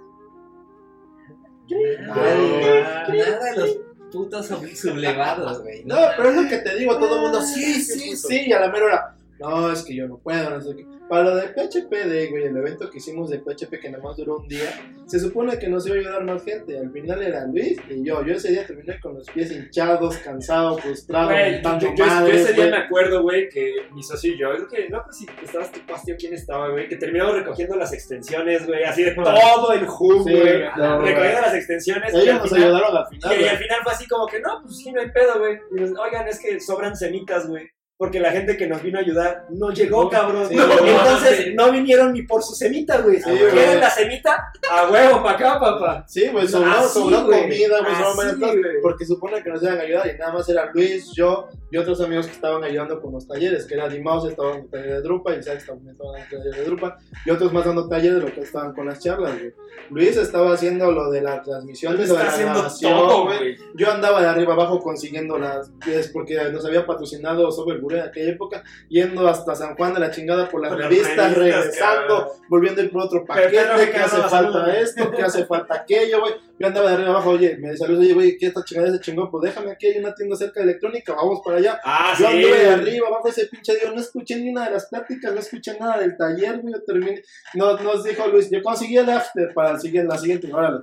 [2.01, 3.79] Nada, nada de los
[4.13, 5.83] putos sub- sublevados, güey.
[5.85, 8.61] No, pero es lo que te digo, todo el mundo, sí, sí, sí, y a
[8.61, 10.87] la mera hora, no, es que yo no puedo, no sé qué.
[11.09, 14.17] Para lo de PHP, de, güey, el evento que hicimos de PHP que nada más
[14.17, 14.71] duró un día,
[15.07, 18.25] se supone que nos iba a ayudar más gente, al final era Luis y yo,
[18.25, 22.65] yo ese día terminé con los pies hinchados, cansado, frustrado, Güey, yo, yo- ese día
[22.67, 22.71] güey.
[22.71, 25.81] me acuerdo, güey, que mi socio y yo, creo que no sé si estabas tú,
[25.87, 30.25] Pastio, quién estaba, güey, que terminamos recogiendo las extensiones, güey, así de todo el hub,
[30.27, 31.09] Sí, güey, no, güey.
[31.11, 32.15] recogiendo las extensiones.
[32.15, 34.77] Ellos nos final- ayudaron al final, Y, al final fue así como que, no, pues
[34.79, 35.59] sí, no hay pedo, güey.
[35.77, 37.69] Y nos- Oigan, es que sobran semitas, güey.
[37.97, 40.49] Porque la gente que nos vino a ayudar no llegó, cabrón.
[40.49, 43.19] Sí, Entonces no vinieron ni por su semita, güey.
[43.19, 44.51] Sí, ¿Quieren la semita?
[44.69, 46.05] A huevo, pa' acá, papá.
[46.09, 48.83] Sí, güey, sobró, comida, güey.
[48.83, 52.01] porque supone que nos iban a ayudar y nada más era Luis, yo y otros
[52.01, 55.03] amigos que estaban ayudando con los talleres, que era Dimaus, estaba en el taller de
[55.03, 58.19] Drupa, y Isaac también estaba en el taller de Drupa, y otros más dando talleres
[58.19, 59.53] de lo que estaban con las charlas, güey.
[59.91, 63.57] Luis estaba haciendo lo de la transmisión, de la grabación, todo, güey.
[63.75, 68.03] Yo andaba de arriba abajo consiguiendo las pies porque nos había patrocinado Software Guru en
[68.03, 71.37] aquella época, yendo hasta San Juan de la chingada por las Por las revistas, revistas,
[71.37, 72.39] regresando, cabrón.
[72.49, 73.51] volviendo a ir por otro paquete,
[73.91, 74.71] que hace falta saludan.
[74.77, 76.35] esto, que hace falta aquello, güey.
[76.57, 79.01] Yo andaba de arriba abajo, oye, me decía Luis, oye, güey, ¿qué esta chingada se
[79.01, 79.29] chingó?
[79.29, 81.64] Pues déjame aquí, hay una tienda cerca de electrónica, vamos para allá.
[81.85, 82.33] Ah, Yo sí.
[82.35, 85.41] anduve de arriba, abajo ese pinche día, no escuché ni una de las pláticas, no
[85.41, 87.23] escuché nada del taller, güey, yo terminé.
[87.55, 90.81] Nos, nos dijo Luis, yo conseguí el after para el siguiente, la siguiente, órale.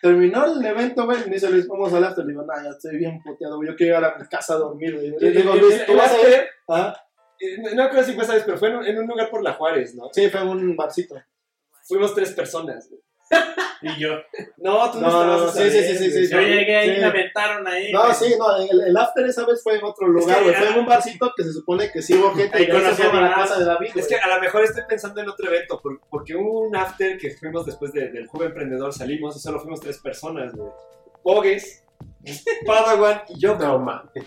[0.00, 2.24] Terminó el evento, güey, me dice Luis, vamos al after.
[2.24, 3.70] Le digo, nah, ya estoy bien puteado, güey.
[3.70, 5.10] Yo quiero llegar a mi casa a dormir, güey.
[5.18, 6.26] Le digo, Luis, ¿tú vas a ir?
[6.26, 6.96] after, Ah,
[7.40, 9.30] eh, No no creo si fue esa vez, pero fue en un, en un lugar
[9.30, 10.10] por la Juárez, ¿no?
[10.12, 11.14] Sí, fue en un barcito.
[11.86, 12.88] Fuimos tres personas.
[12.90, 13.00] güey.
[13.84, 14.14] Y yo.
[14.58, 16.32] No, tú no, No, no, estabas sí, esa sí, sí, sí, sí.
[16.32, 17.00] Yo llegué ahí y Sí.
[17.00, 17.92] me aventaron ahí.
[17.92, 18.14] No, güey.
[18.14, 20.52] sí, no, el, el after esa vez fue en otro lugar, que.
[20.54, 22.56] Fue en un barcito que se supone que sí hubo gente.
[22.56, 23.90] Ahí conocí a la casa de David.
[23.94, 27.18] Es que a lo mejor estoy pensando en otro evento, por- porque hubo un after
[27.18, 30.70] que fuimos después de- del Joven Emprendedor, salimos y solo fuimos tres personas, güey.
[31.22, 31.82] Bogues,
[32.66, 34.24] Padawan y yo, no mames.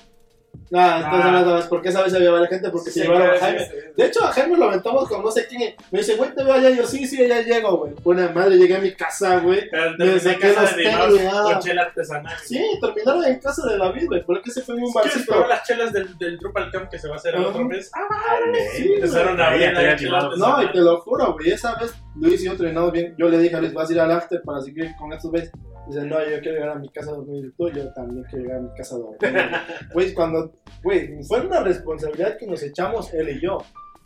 [0.73, 1.31] Ah, entonces Ah.
[1.31, 3.67] no sabes por qué esa vez se llevaba la gente, porque se llevaron a Jaime.
[3.95, 5.75] De hecho, a Jaime lo aventamos con no sé quién.
[5.91, 6.69] Me dice, güey, te veo allá.
[6.69, 7.93] Yo, sí, sí, ya llego, güey.
[8.03, 9.69] Buena madre, llegué a mi casa, güey.
[9.97, 10.47] Me desde saqué
[10.77, 11.41] Dimaus ah.
[11.43, 12.35] con chela artesanal.
[12.43, 14.25] Sí, terminaron en casa de David, güey.
[14.25, 15.31] Porque se fue en un ¿Quieres barcito.
[15.31, 17.89] probar las chelas del, del Drupal Camp que se va a hacer el otro mes?
[17.95, 18.07] Ah,
[18.75, 20.37] Sí, empezaron a animados.
[20.37, 21.51] No, y te lo juro, güey.
[21.51, 23.15] Esa vez Luis y yo entrenamos bien.
[23.17, 25.51] Yo le dije a Luis, vas a ir al after para seguir con estos güeyes.
[25.87, 27.53] Dice, no, yo quiero llegar a mi casa a dormir.
[27.57, 29.17] Tú, yo también quiero llegar a mi casa a dormir.
[29.93, 30.51] Güey, cuando,
[30.83, 33.59] güey, fue una responsabilidad que nos echamos él y yo.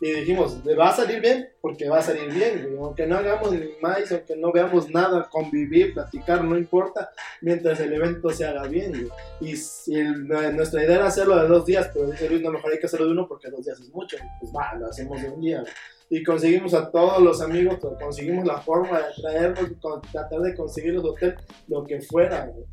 [0.04, 2.76] Y dijimos, "Le va a salir bien, porque va a salir bien, güey.
[2.76, 7.10] Aunque no hagamos ni más, aunque no veamos nada, convivir, platicar, no importa,
[7.40, 9.08] mientras el evento se haga bien, güey.
[9.52, 10.26] Y si el-
[10.56, 13.06] nuestra idea era hacerlo de dos días, pero dice Luis, no, mejor hay que hacerlo
[13.06, 14.16] de uno porque dos días es mucho.
[14.16, 15.72] Y Pues va, lo hacemos de un día, güey.
[16.10, 19.70] Y conseguimos a todos los amigos, conseguimos la forma de traerlos,
[20.10, 21.36] tratar de conseguir los hoteles,
[21.68, 22.66] lo que fuera, güey.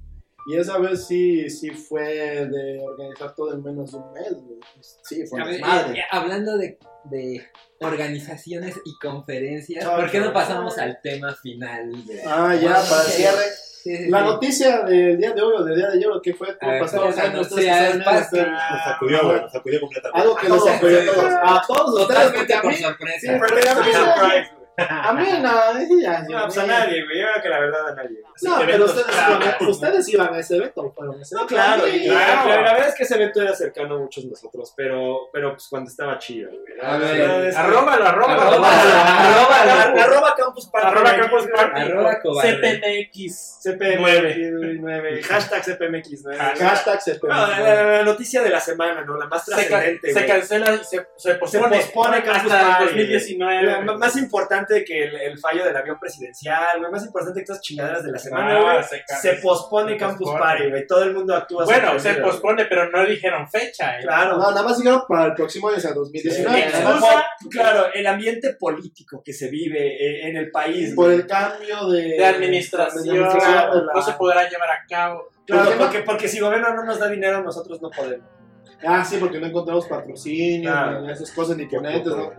[0.52, 2.04] Y esa vez sí, sí fue
[2.48, 4.60] de organizar todo en menos de un mes, güey.
[5.04, 6.00] Sí, fue ver, madre.
[6.00, 7.46] eh, hablando de, de
[7.82, 11.92] organizaciones y conferencias, Ay, ¿por qué no pasamos al tema final?
[12.06, 13.44] de- Ah, ya, para el Sí, cierre.
[13.84, 14.26] sí, sí, La sí.
[14.26, 16.58] noticia del día de hoy o del día de ayer, ¿o ¿qué fue?
[16.58, 17.08] ¿Cómo ver, pasó?
[17.10, 17.42] espacio.
[17.42, 19.42] ustedes- Nos sacudió, güey.
[19.42, 20.22] Nos sacudió completamente.
[20.22, 21.26] Algo que nos sacudió a todos.
[21.26, 24.59] A todos ustedes, Totalmente por sorpresa.
[24.90, 25.42] A mí, güey.
[25.42, 27.20] no, ya, No, pues a nadie, güey.
[27.20, 28.22] Yo creo que la verdad a nadie.
[28.42, 29.40] No, pero eventos ustedes claros.
[29.44, 30.82] iban, a, ustedes iban a ese evento.
[30.82, 31.56] ¿o fueron a ese No, evento?
[31.56, 32.62] claro, claro, claro.
[32.64, 35.68] La verdad es que ese evento era cercano a muchos de nosotros, pero, pero pues
[35.70, 36.78] cuando estaba chido, güey.
[36.82, 38.42] La A ver, verdad es que- Arróbalo, arróbalo.
[38.42, 40.88] Arroba, Arroba, arroba, arroba Campus Party.
[40.88, 41.82] Arroba Campus Party.
[41.82, 42.52] Arroba cobarde.
[43.12, 43.60] CPMX.
[43.66, 45.22] CPMX9.
[45.24, 46.38] Hashtag CPMX9.
[46.38, 49.18] Hashtag se No, la, la- la noticia de la semana, ¿no?
[49.18, 50.28] La más Se, ca- trascendente, se güey.
[50.28, 53.64] cancela y se, se pospone, pospone Campus hasta Party, 2019.
[53.64, 56.92] La- m- más importante que el, el fallo del avión presidencial, güey.
[56.92, 59.02] Más importante que las chingaderas de la semana, Ah, güey.
[59.22, 60.40] se pospone se Campus pospone.
[60.40, 60.88] Party, güey.
[60.88, 63.98] Todo el mundo actúa Bueno, se pospone, pero no dijeron fecha.
[64.00, 64.04] ¿eh?
[64.04, 64.38] Claro.
[64.38, 66.62] No, nada más dijeron para el próximo año, o sea, 2019.
[66.62, 70.94] Sí, Nada más Como, claro, el ambiente político que se vive eh, en el país.
[70.96, 71.18] por güey.
[71.18, 75.30] el cambio de, De administración, de administración de la- no se podrá llevar a cabo.
[75.46, 78.28] Claro, porque, porque si gobierno no nos da dinero, nosotros no podemos.
[78.86, 81.02] Ah, sí, porque no encontramos patrocinio, Claro.
[81.02, 82.32] ni esas cosas, ni ponentes, ¿no?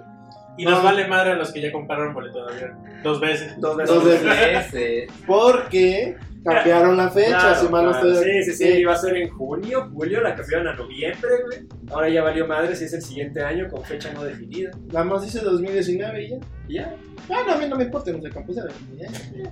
[0.60, 0.84] Y nos No.
[0.84, 2.78] vale madre a los que ya compraron boleto de avión.
[3.02, 3.58] Dos veces.
[3.60, 3.94] Dos veces.
[3.94, 5.10] Dos veces.
[5.26, 8.12] Porque cambiaron la fecha, Claro, si mal no claro.
[8.12, 11.58] estoy- Sí, sí, sí, iba a ser en junio, julio, la cambiaron a noviembre, güey.
[11.90, 14.70] Ahora ya valió madre si es el siguiente año con fecha no definida.
[14.92, 16.36] Nada más dice 2019 y ya.
[16.68, 16.94] Y ya.
[17.30, 18.56] Ah, no, a mí no me importa, no sé, campus.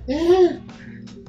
[0.07, 0.59] Eh.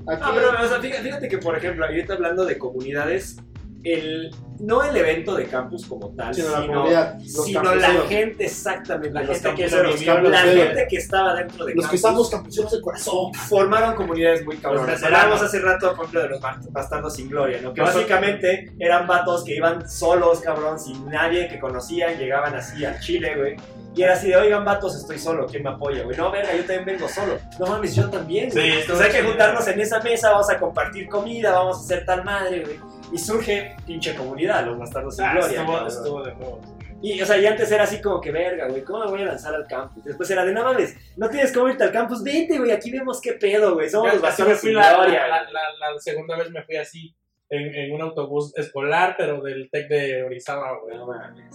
[0.08, 3.36] Aquí, Ah, pero o sea, fíjate, fíjate que, por ejemplo, ahorita hablando de comunidades,
[3.82, 9.10] el, no el evento de campus como tal, Sino sino, la sino la gente, exactamente,
[9.14, 12.72] La gente que vivió, la gente que estaba dentro de los que campus, estamos campuseros
[12.72, 13.32] de corazón.
[13.34, 15.02] formaron comunidades muy cabronas.
[15.02, 17.72] Hablábamos hace rato, por ejemplo, de los bast- bastardos sin gloria, ¿no?
[17.72, 23.00] Que básicamente eran vatos que iban solos, cabrón, sin nadie que conocían, llegaban así al
[23.00, 23.56] Chile, güey.
[23.94, 26.16] Y era así de, oigan, vatos, estoy solo, ¿quién me apoya, güey?
[26.16, 27.38] No, venga, yo también vengo solo.
[27.58, 28.52] No mames, yo también, güey.
[28.52, 31.80] Sí, Entonces estuvo hay que juntarnos en esa mesa, vamos a compartir comida, vamos a
[31.80, 32.78] hacer tal madre, güey.
[33.12, 35.60] Y surge pinche comunidad, los bastardos sin Ah, gloria.
[35.60, 36.60] estuvo, estuvo de nuevo.
[37.02, 39.26] Y, o sea, y antes era así como que, verga, güey, ¿cómo me voy a
[39.26, 40.04] lanzar al campus?
[40.04, 43.20] Después era de, no mames, no tienes cómo irte al campus, vete, güey, aquí vemos
[43.22, 45.52] qué pedo, güey, somos los bastardos fui sin la, gloria, la, güey.
[45.54, 47.16] la- la segunda vez me fui así
[47.50, 50.96] en, en un autobús escolar, pero del TEC de Orizaba, güey.
[50.96, 51.06] No.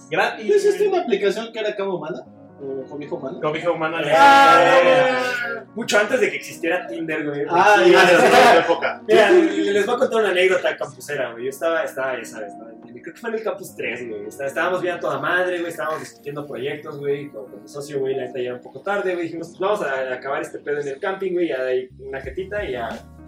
[0.10, 0.46] Gratis.
[0.48, 2.24] ¿No existe una aplicación que era Cabo Humana?
[2.62, 3.40] ¿O Cobijo Humana?
[3.42, 4.02] Cobija humana.
[4.14, 7.42] Ah, Mucho antes de que existiera Tinder, güey.
[7.50, 9.02] Ah, Sí, ya, Ah, época.
[9.08, 11.44] Mira, les voy a contar una anécdota campusera, güey.
[11.46, 14.26] Yo estaba, estaba, ya sabes, estaba en- creo que fue en el campus 3, güey.
[14.28, 15.70] Está- Estábamos viendo a toda madre, güey.
[15.70, 17.30] Estábamos discutiendo proyectos, güey.
[17.30, 18.16] Con, con mi socio, güey.
[18.16, 19.26] La neta ya era un poco tarde, güey.
[19.26, 21.50] Dijimos, pues vamos a, a acabar este pedo en el camping, güey.
[21.50, 22.88] Ya de ahí una jetita y ya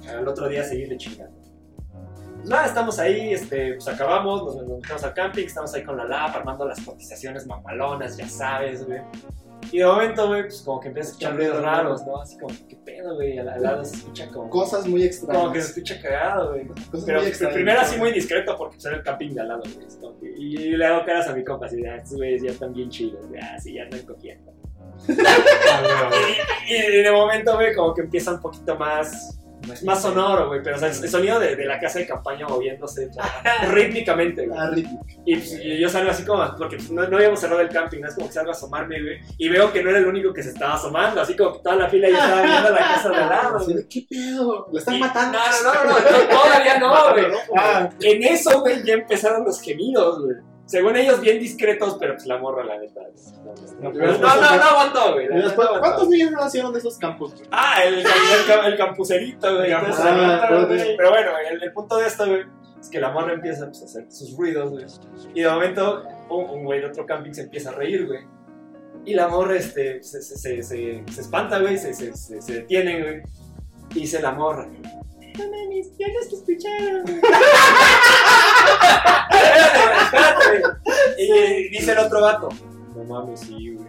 [0.09, 1.37] al otro día seguirle chingando.
[2.47, 5.97] Pues nada, estamos ahí, este, pues acabamos, nos, nos metemos al camping, estamos ahí con
[5.97, 9.01] la LAP, armando las cotizaciones mamalonas, ya sabes, güey.
[9.69, 12.21] Y de momento, güey, pues como que empiezas a escuchar ruidos raros, ¿no?
[12.21, 13.37] Así como, ¿qué pedo, güey?
[13.37, 14.49] Al al lado se escucha como...
[14.49, 15.41] Cosas muy extrañas.
[15.41, 16.67] Como que se escucha cagado, güey.
[16.67, 17.55] Cosas Pero muy extrañas.
[17.55, 20.33] primero así muy discreto porque pues, era el camping de al lado, güey.
[20.37, 22.89] Y, y le hago caras a mi compa, así ah, estos güeyes ya están bien
[22.89, 23.41] chidos, güey.
[23.41, 24.53] Ah, sí, ya están cogiendo.
[26.69, 29.36] y, y de momento, güey, como que empieza un poquito más
[29.71, 32.47] Es más sonoro, güey, pero o sea, el sonido de, de la casa de campaña
[32.47, 33.09] moviéndose
[33.69, 34.57] rítmicamente, güey.
[34.59, 35.05] Ah, ritmo.
[35.25, 38.07] Y, pues, y yo salgo así como, porque no, no habíamos cerrado el camping, ¿no?
[38.07, 39.19] es como que salgo a asomarme, güey.
[39.37, 41.75] Y veo que no era el único que se estaba asomando, así como que toda
[41.75, 43.87] la fila ya estaba viendo la casa de al lado, güey.
[43.89, 44.67] ¿Qué pedo?
[44.71, 45.37] ¿Lo están Y- matando?
[45.63, 47.25] No, no, no, no, no, todavía no, güey.
[47.57, 50.35] Ah, En eso, güey, ya empezaron los gemidos, güey.
[50.67, 52.99] Según ellos, bien discretos, pero pues la morra, la neta.
[53.81, 55.27] No, no, no, no, no aguantó, güey.
[55.79, 57.33] ¿Cuántos niños nacieron de esos campos?
[57.33, 57.47] güey?
[57.51, 59.71] Ah, el, el, el, el campuserito, güey.
[59.71, 60.97] Campuserito, ah, güey.
[60.97, 62.41] Pero bueno, el, el punto de esto, güey,
[62.81, 64.85] es que la morra empieza pues, a hacer sus ruidos, güey.
[65.33, 68.19] Y de momento, un, un güey de otro camping se empieza a reír, güey.
[69.05, 72.53] Y la morra este, se, se, se, se, se espanta, güey, se, se, se, se
[72.53, 73.21] detiene, güey.
[73.91, 74.67] Y dice la morra.
[75.37, 77.05] No mames, ya no te escucharon.
[80.07, 80.63] espérate.
[81.17, 82.49] Y dice el otro vato.
[82.95, 83.87] No mames, sí, güey.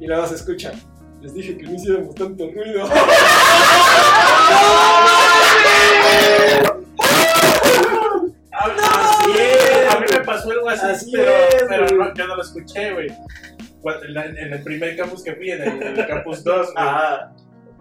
[0.00, 0.72] Y luego se escucha.
[1.22, 2.86] Les dije que no hiciéramos tanto ruido.
[8.52, 9.94] Así es.
[9.94, 11.98] A mí me pasó algo así, Así pero, es, pero güey.
[11.98, 13.08] no, yo no lo escuché, güey.
[13.80, 16.56] Cuando- En, la- en el primer campus que fui, en el, en el campus 2,
[16.72, 16.74] güey.
[16.76, 17.32] Ah,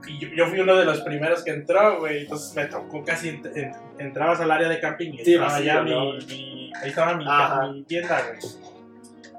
[0.08, 2.24] Y yo, yo fui uno de los primeros que entró, güey.
[2.24, 3.30] Entonces me tocó casi.
[3.30, 6.14] ent- ent- entrabas al área de camping y Sí, estaba ¿no?
[6.14, 8.40] mi, mi- Ahí estaba mi, tienda, güey.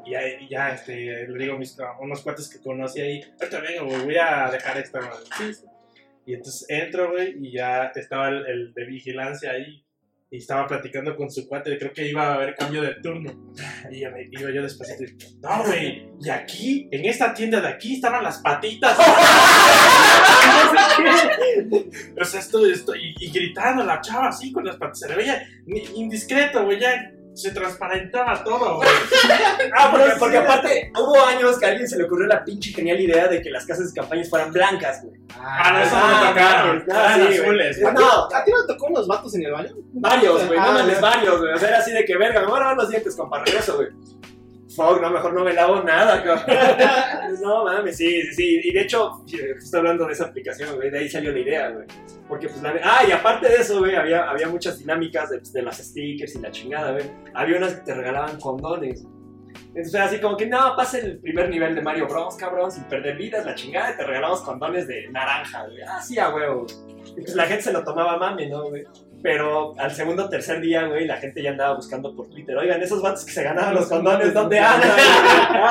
[0.07, 3.61] Y ya, ya, este, le digo a mis, a unos cuates que conocí ahí, ahorita
[3.61, 5.11] vengo, güey, voy a dejar esta, güey.
[5.37, 5.67] Sí, sí.
[6.27, 9.85] Y entonces entro, güey, y ya estaba el, el de vigilancia ahí.
[10.29, 13.33] Y estaba platicando con su cuate, creo que iba a haber cambio de turno.
[13.91, 17.95] Y yo, iba yo despacito y, no, güey, y aquí, en esta tienda de aquí,
[17.95, 18.99] estaban las patitas.
[22.21, 25.15] o sea, esto, esto, y, y gritando la chava así con las patas, se le
[25.15, 25.47] veía
[25.95, 28.89] indiscreto, güey, ya se transparentaba todo, güey.
[29.79, 32.99] Ah, porque, porque aparte hubo años que a alguien se le ocurrió la pinche genial
[33.01, 35.21] idea de que las casas de campañas fueran blancas, güey.
[35.39, 36.85] Ah, no, eso no Ah, tocaron.
[36.91, 37.85] ah, Ah, sí, azules.
[37.85, 38.25] ¿A ti, No.
[38.37, 39.71] ¿A ti no te tocó unos vatos en el baño?
[39.93, 41.01] Varios, güey, no Ah, mames, ya.
[41.01, 41.53] varios, güey.
[41.53, 43.77] O sea, era así de que, verga, me voy a lavar los dientes, compa, regreso,
[43.77, 43.89] güey.
[44.77, 47.41] Fuck, no, mejor no me lavo nada, cabrón.
[47.43, 48.61] no mames, sí, sí, sí.
[48.65, 49.11] Y de hecho,
[49.59, 51.87] justo hablando de esa aplicación, güey, de ahí salió la idea, güey.
[52.29, 52.75] Porque, pues, la...
[52.83, 56.41] Ah, y aparte de eso, güey, había, había muchas dinámicas de, de las stickers y
[56.41, 57.05] la chingada, güey.
[57.35, 59.07] Había unas que te regalaban condones.
[59.69, 62.85] Entonces era así como que, no, pasa el primer nivel de Mario Bros, cabrón, sin
[62.85, 65.83] perder vidas, la chingada, y te regalamos condones de naranja, güey.
[65.83, 66.67] Ah, sí, a huevo.
[67.17, 68.85] Y pues la gente se lo tomaba a mame, ¿no, güey?
[69.27, 72.57] Pero al segundo o tercer día, güey, la gente ya andaba buscando por Twitter.
[72.57, 74.91] Oigan, esos vatos que se ganaban los condones, ¿dónde andan?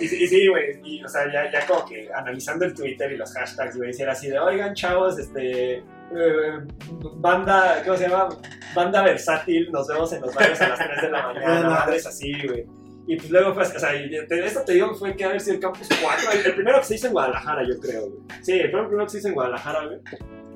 [0.00, 3.10] Y, sí- y sí, güey, y o sea, ya, ya como que analizando el Twitter
[3.12, 5.82] y los hashtags, güey, si era así de, oigan, chavos, este, eh,
[7.16, 8.28] banda, ¿cómo se llama?
[8.74, 12.32] Banda versátil, nos vemos en los baños a las 3 de la mañana, madres así,
[12.46, 12.66] güey.
[13.06, 15.88] Y pues luego fue, o sea, esto te digo fue que haber sido el Campus
[16.02, 18.22] 4, el, el primero que se hizo en Guadalajara, yo creo, güey.
[18.42, 19.98] Sí, el primero que se hizo en Guadalajara, güey.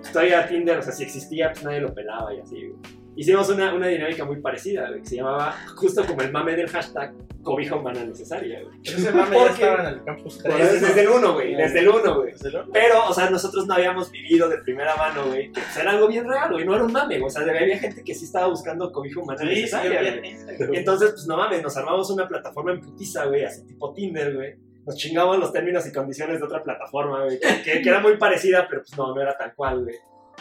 [0.02, 3.00] Estoy a Tinder, o sea, si existía, pues nadie lo pelaba y así, güey.
[3.16, 6.68] Hicimos una, una dinámica muy parecida, güey, que se llamaba, justo como el mame del
[6.70, 7.12] hashtag,
[7.42, 8.78] cobija humana necesaria, güey.
[8.84, 10.80] Ese mame ya Porque- estaba en el campus Desde, 3.
[10.80, 12.32] desde el 1, güey, desde el 1, güey.
[12.32, 12.72] Desde luego.
[12.72, 16.06] Pero, o sea, nosotros no habíamos vivido de primera mano, güey, que pues, era algo
[16.08, 17.26] bien real, güey, no era un mame, güey.
[17.26, 20.36] O sea, había gente que sí estaba buscando cobija humana Sí, sí, necesaria, güey.
[20.72, 24.34] Y entonces, pues no mames, nos armamos una plataforma en putiza, güey, así tipo Tinder,
[24.34, 24.54] güey.
[24.86, 28.82] Nos chingamos los términos y condiciones de otra plataforma, güey, que, era muy parecida, pero
[28.82, 29.96] pues no, no era tal cual, güey.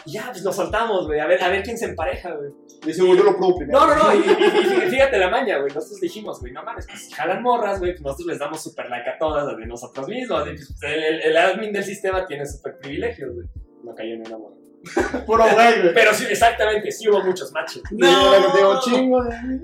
[0.06, 2.50] Y ya, pues nos soltamos, güey, a ver, a ver quién se empareja, güey.
[2.86, 3.80] Dice, yo lo pruebo primero.
[3.80, 5.74] No, no, no, y, y- y- y fíjate la maña, güey.
[5.74, 8.88] Nosotros dijimos, güey, no mames, pues si jalan morras, güey, pues nosotros les damos super
[8.88, 10.46] like a todas las de nosotros mismos.
[10.48, 13.46] Y, pues, el, el- el admin del sistema tiene super privilegios, güey.
[13.84, 14.56] No cayó en una morra.
[15.26, 15.92] Puro güey, güey.
[15.94, 17.82] Pero sí, exactamente, sí hubo muchos matches.
[17.90, 19.36] No, chingo de.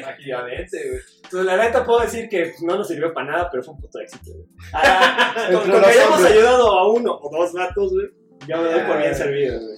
[0.00, 1.00] Efectivamente, güey.
[1.26, 3.80] Entonces, la neta puedo decir que pues, no nos sirvió para nada, pero fue un
[3.80, 4.46] puto éxito, güey.
[4.72, 8.06] Ah, con, que hayamos ayudado a uno o dos gatos, güey,
[8.48, 9.14] ya me doy por bien Ah.
[9.14, 9.76] servido, güey.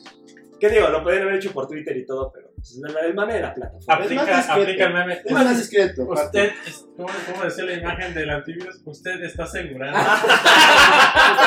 [0.60, 0.88] ¿Qué digo?
[0.88, 3.54] Lo podrían haber hecho por Twitter y todo, pero pues, el, el mame de la
[3.54, 4.04] plataforma.
[4.04, 5.22] Es más Aplica, aplica el meme.
[5.24, 6.02] Es más discreto.
[6.02, 8.80] Usted, es- ¿cómo, ¿cómo decía la imagen del antivirus?
[8.84, 9.96] Usted está asegurando.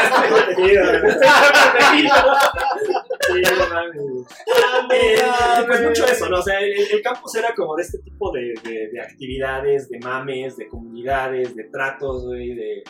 [0.02, 3.01] Está protegido, no mames, güey.
[4.94, 5.18] Eh,
[5.68, 6.40] pues mucho eso, ¿no?
[6.40, 10.00] O sea, el, el campus era como de este tipo de, de- de actividades, de
[10.00, 12.84] mames, de comunidades, de tratos, güey, de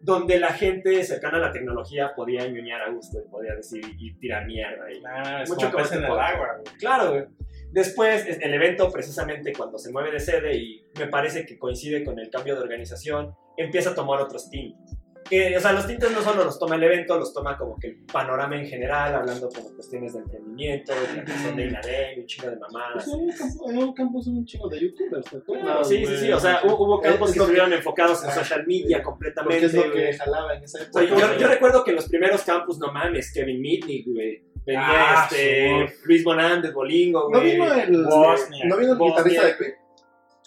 [0.00, 4.14] donde la gente cercana a la tecnología podía ñoñar a gusto y podía decir y
[4.18, 4.90] tirar mierda.
[4.92, 6.76] Y, Ah, es Mucho como en el agua, güey.
[6.78, 7.24] Claro, güey.
[7.72, 12.04] Después, es- el evento, precisamente cuando se mueve de sede y me parece que coincide
[12.04, 14.96] con el cambio de organización, empieza a tomar otros tintes.
[15.28, 17.88] Que, o sea, los tintes no solo los toma el evento, los toma como que
[17.88, 22.26] el panorama en general, hablando como cuestiones de emprendimiento, de la creación de INADEM, un
[22.26, 23.04] chingo de mamadas.
[23.04, 25.66] Pues en un campo- en un campus un chingo de youtubers, ¿te acuerdas?
[25.66, 28.34] No, sí, sí, sí, o sea, hu- hubo campos Es que estuvieron enfocados en Ah,
[28.34, 29.66] social media completamente.
[29.66, 31.20] es lo que jalaba en esa O sea, época.
[31.34, 34.42] yo, yo recuerdo que los primeros campus, no mames, Kevin Mitnick, güey.
[34.64, 37.52] Venía Ah, este, Luis Bonan de Bolingo, ¿No güey.
[37.52, 38.64] vino el, Bosnia.
[38.66, 39.16] ¿no vino el Bosnia.
[39.32, 39.74] guitarrista de Queen?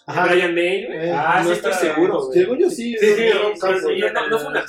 [0.08, 0.26] Ajá.
[0.26, 0.98] Brian May, güey.
[1.10, 2.40] Eh, Ah, no sí, estoy seguro, güey.
[2.40, 2.96] Según yo sí.
[2.98, 4.66] Sí, sí, no, sí, no, no fue una.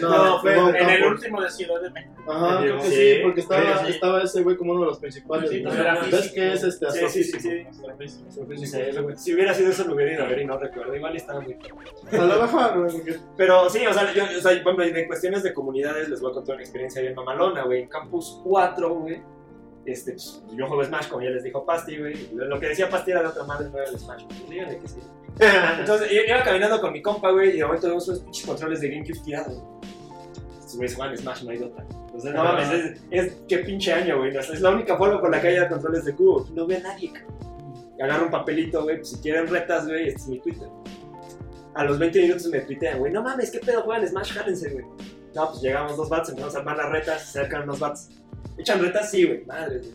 [0.00, 2.14] No, fue en el último de Ciudad de México.
[2.32, 3.92] Ajá, creo que Sí, porque estaba, sí, sí.
[3.92, 5.50] estaba ese güey como uno de los principales.
[5.62, 5.70] ¿no?
[6.10, 8.30] ¿Ves que es este Sí, sí, sí, astrofísico?
[8.30, 8.56] sí.
[8.56, 8.78] Sí, sí.
[9.16, 10.94] Si hubiera sido eso, lo hubiera ido a ver y no recuerdo.
[10.96, 11.56] Igual y estaba muy.
[12.12, 15.52] A lo mejor, güey, Pero sí, o sea, yo, o sea, ejemplo, en cuestiones de
[15.52, 17.82] comunidades les voy a contar una experiencia bien mamalona, güey.
[17.82, 19.20] En Campus 4, güey.
[19.86, 22.28] Este, pues, yo juego Smash, como ya les dijo Pasti, güey.
[22.34, 24.24] Lo que decía Pasti era de otra madre, no era el Smash.
[24.26, 24.98] Pues, díganle que sí.
[25.78, 28.80] Entonces, yo iba caminando con mi compa, güey, y de momento vemos unos pinches controles
[28.80, 29.62] de GameCube tirados.
[30.58, 31.84] Estos güeyes juegan Smash, no hay otra.
[32.06, 34.36] Entonces, no mames, es, es qué pinche año, güey.
[34.36, 36.46] Es la única forma con la que haya controles de cubo.
[36.52, 37.12] No ve a nadie.
[37.98, 40.68] Y agarro un papelito, güey, pues si quieren retas, güey, este es mi Twitter.
[41.74, 44.32] A los 20 minutos me tuitean, güey, no mames, ¿qué pedo juegan Smash?
[44.32, 44.84] Jálense, güey.
[45.34, 48.08] No, pues llegamos dos bats, empezamos a armar las retas, se acercan unos bats.
[48.58, 49.10] ¿Echan retas?
[49.10, 49.90] Sí, güey, madre, güey.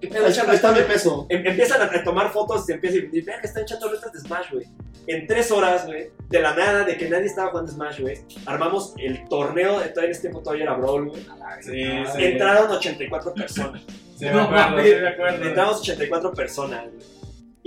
[0.00, 0.24] ¿Qué pedo?
[0.26, 0.92] Ahí ¿Echan está- ahí está mi retas?
[0.92, 1.26] peso.
[1.28, 4.12] Em- empiezan a tomar fotos y se empiezan a decir, vean que están echando retas
[4.12, 4.66] de Smash, güey.
[5.08, 8.94] En tres horas, güey, de la nada, de que nadie estaba jugando Smash, güey, armamos
[8.98, 11.22] el torneo, de todavía en ese tiempo todavía era Brawl, güey.
[11.60, 11.84] Sí,
[12.16, 12.24] sí.
[12.24, 13.82] Entraron 84 personas.
[14.18, 15.44] Sí, me acuerdo, sí, me acuerdo.
[15.44, 17.15] Entramos 84 personas, güey.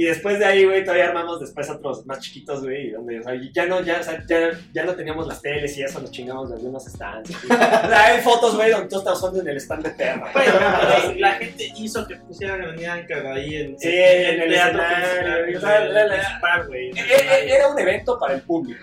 [0.01, 3.23] Y después de ahí, güey, todavía armamos después otros más chiquitos, güey, y donde, o
[3.23, 6.09] sea, ya no, ya, o sea, ya, ya no teníamos las teles y eso, nos
[6.11, 7.29] chingamos de algunos stands.
[7.35, 10.31] O sea, hay fotos, güey, donde todos estamos en el stand de perra.
[10.31, 14.81] Bueno, la- la gente hizo que pusieran a Bianca ahí en, Sí, en el teatro
[14.81, 16.89] escenario, principal, o sea, la- la- principal, güey.
[16.91, 16.93] E-
[17.33, 18.81] e- Era un evento para el público.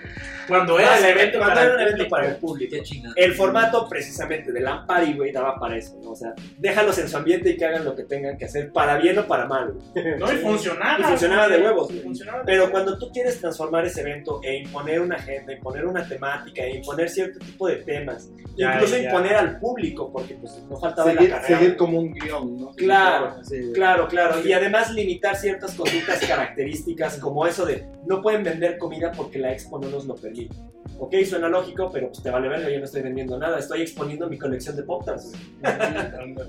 [0.48, 2.10] Cuando era el evento Cuando para era un el evento público.
[2.16, 2.76] para el público.
[3.16, 6.10] El formato precisamente de LAN Party, güey, daba para eso, ¿no?
[6.12, 8.96] O sea, déjalos en su ambiente y que hagan lo que tengan que hacer, para
[8.98, 10.16] bien o para mal, güey.
[10.18, 11.00] No, y funcionaba.
[11.00, 12.02] Y funcionaba de huevos, Y güey.
[12.04, 12.70] funcionaba de Pero huevos.
[12.72, 17.08] cuando tú quieres transformar ese evento e imponer una agenda, imponer una temática, e imponer
[17.08, 19.02] cierto tipo de temas, Ya, incluso ya.
[19.04, 21.58] imponer al público, porque pues no faltaba Seguir, la carrera.
[21.58, 22.70] seguir como un guion, ¿no?
[22.72, 23.70] Claro, Sí.
[23.74, 24.40] Claro, claro.
[24.44, 29.52] Y además limitar ciertas conductas características como eso de no pueden vender comida porque la
[29.52, 30.35] expo no nos lo permite.
[30.38, 30.85] again.
[30.98, 34.28] Ok, suena lógico, pero pues te vale verga, yo no estoy vendiendo nada, estoy exponiendo
[34.28, 35.32] mi colección de pop-tarts.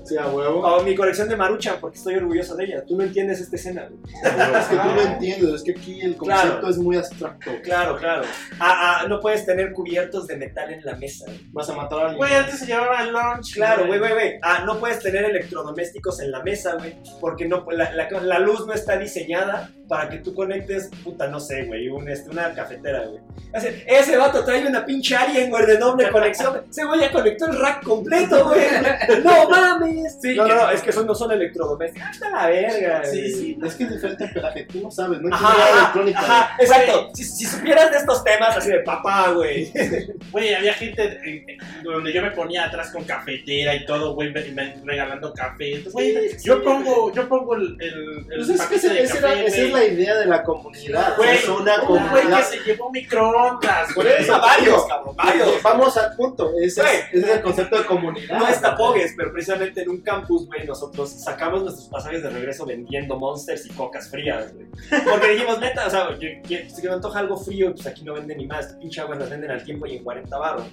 [0.04, 0.60] Sí, a huevo.
[0.60, 2.84] O mi colección de maruchan porque estoy orgulloso de ella.
[2.86, 3.88] Tú no entiendes esta escena.
[3.88, 4.00] güey.
[4.58, 6.68] Es que tú no entiendes, es que aquí el concepto Claro.
[6.68, 7.50] es muy abstracto.
[7.62, 8.22] Claro, claro.
[8.58, 11.26] Ah, ah, no puedes tener cubiertos de metal en la mesa.
[11.26, 11.40] güey.
[11.52, 12.18] Vas a matar a alguien.
[12.18, 13.54] Güey, antes se llamaba lunch.
[13.54, 14.38] Claro, güey, güey, güey.
[14.42, 16.96] Ah, no puedes tener electrodomésticos en la mesa, güey.
[17.20, 21.40] Porque no, la, la- la luz no está diseñada para que tú conectes, puta, no
[21.40, 23.20] sé, güey, un, este, una cafetera, güey.
[23.54, 26.62] Ese, ese vato trae una pinche Alien, güey, de doble conexión.
[26.70, 28.60] Ese güey ya conectó el rack completo, güey.
[29.24, 30.18] No mames.
[30.20, 32.08] Sí, no, no, no, es que esos no son electrodomésticos.
[32.08, 33.02] Hasta la verga.
[33.04, 33.32] Sí, güey.
[33.32, 36.18] sí, es que es diferente pelaje, tú no sabes, no Ajá, electrónica.
[36.20, 37.10] ajá, exacto.
[37.14, 39.72] Si, si supieras de estos temas así de papá, güey.
[40.32, 44.44] Güey, había gente eh, donde yo me ponía atrás con cafetera y todo, güey, me-
[44.50, 45.76] me- regalando café.
[45.76, 49.18] Entonces, güey, yo pongo, yo pongo el, el, el Pues es que ese- de esa,
[49.18, 51.16] era- café, esa es la idea de la comunidad.
[51.16, 52.42] Güey, es una un güey que comunidad.
[52.44, 54.16] se llevó microondas, Por güey.
[54.34, 55.62] A varios, cabrón, varios.
[55.62, 56.94] Vamos al punto, ese Güey.
[56.96, 58.38] es, ese es el concepto de comunidad.
[58.38, 62.64] No es tapogues, pero precisamente en un campus, güey, nosotros sacamos nuestros pasajes de regreso
[62.66, 64.66] vendiendo monsters y cocas frías, güey.
[65.08, 68.46] Porque dijimos, neta, o sea, si me antoja algo frío, pues aquí no venden ni
[68.46, 68.74] más.
[68.80, 70.64] Pinche agua las venden al tiempo y en 40 baros.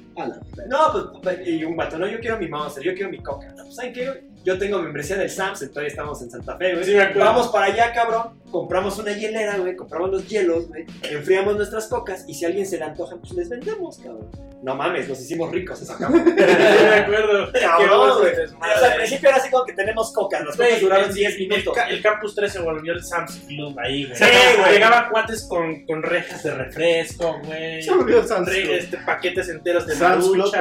[0.67, 3.47] No, pues, y un vato, no, yo quiero mi monster, yo quiero mi coca.
[3.55, 4.23] No, pues, ¿saben qué?
[4.45, 6.85] Yo tengo membresía del Sams, entonces estamos en Santa Fe, güey.
[6.85, 7.25] Sí, me acuerdo.
[7.31, 8.39] Vamos para allá, cabrón.
[8.51, 9.75] Compramos una hielera, güey.
[9.75, 10.85] Compramos los hielos, güey.
[11.01, 14.29] Enfriamos nuestras cocas y si a alguien se le antoja, pues les vendemos, cabrón.
[14.61, 16.23] No mames, nos hicimos ricos esa cabrón.
[16.37, 17.51] Sí, me acuerdo.
[17.59, 18.35] Cabrón, güey.
[18.35, 18.75] desmadre.
[18.75, 21.33] O sea, al principio era así como que tenemos cocas, las cocas duraron el- 10
[21.33, 21.77] el minutos.
[21.89, 24.15] El, Campus 3 se volvió el Sam's Club ahí, güey.
[24.17, 24.25] Sí,
[24.59, 24.73] güey.
[24.73, 27.81] Llegaban cuates con, con rejas de refresco, güey.
[27.81, 28.71] Se volvió el Sam's Club.
[28.71, 30.51] este, paquetes enteros de Sam's Club.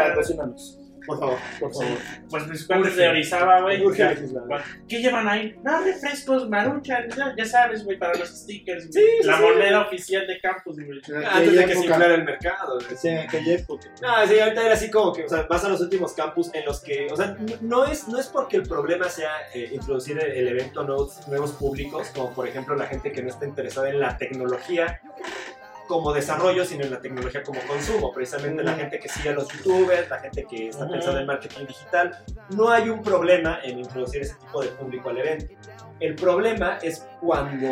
[1.07, 1.99] Por favor, por favor.
[2.31, 3.85] Pues principalmente teorizaba, güey.
[3.85, 4.65] Urge ya, legislar.
[4.89, 5.55] ¿Qué llevan ahí?
[5.63, 8.85] No, refrescos, maruchan, ya, ya sabes, güey, para los stickers.
[8.85, 9.23] Sí, güey.
[9.23, 9.43] sí, La sí.
[9.43, 11.01] moneda oficial de campus, güey.
[11.27, 12.97] Antes de que se inflara el mercado, güey.
[12.97, 13.89] Sí, en aquella época.
[14.01, 16.65] No, sí, ahorita era así como que, o sea, vas a los últimos campus en
[16.65, 20.33] los que, o sea, no es, no es porque el problema sea eh, introducir el,
[20.33, 24.01] el evento nuevos, nuevos públicos, como por ejemplo la gente que no está interesada en
[24.01, 25.01] la tecnología
[25.89, 28.13] como desarrollo, sino en la tecnología como consumo.
[28.13, 31.67] Precisamente la gente que sigue a los youtubers, la gente que está pensando en marketing
[31.67, 35.55] digital, no hay un problema en introducir ese tipo de público al evento.
[36.01, 37.69] El problema es cuando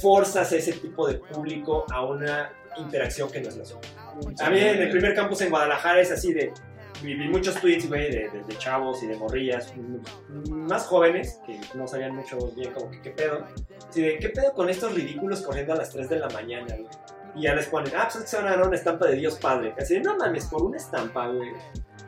[0.00, 3.80] forzas ese tipo de público a una interacción que no es la suya.
[4.40, 6.52] A mí en el primer campus en Guadalajara es así de...
[7.02, 11.60] Vi, muchos tweets, güey, de, de- de chavos y de morrillas mm, más jóvenes que
[11.74, 13.44] no sabían mucho bien como que qué pedo.
[13.86, 16.88] Así de, ¿qué pedo con estos ridículos corriendo a las 3 de la mañana, güey?
[17.36, 19.16] Y ya les ponen, ah, pues es que se van a dar una estampa de
[19.16, 19.74] Dios Padre.
[19.78, 21.50] Así de, no mames, por una estampa, güey.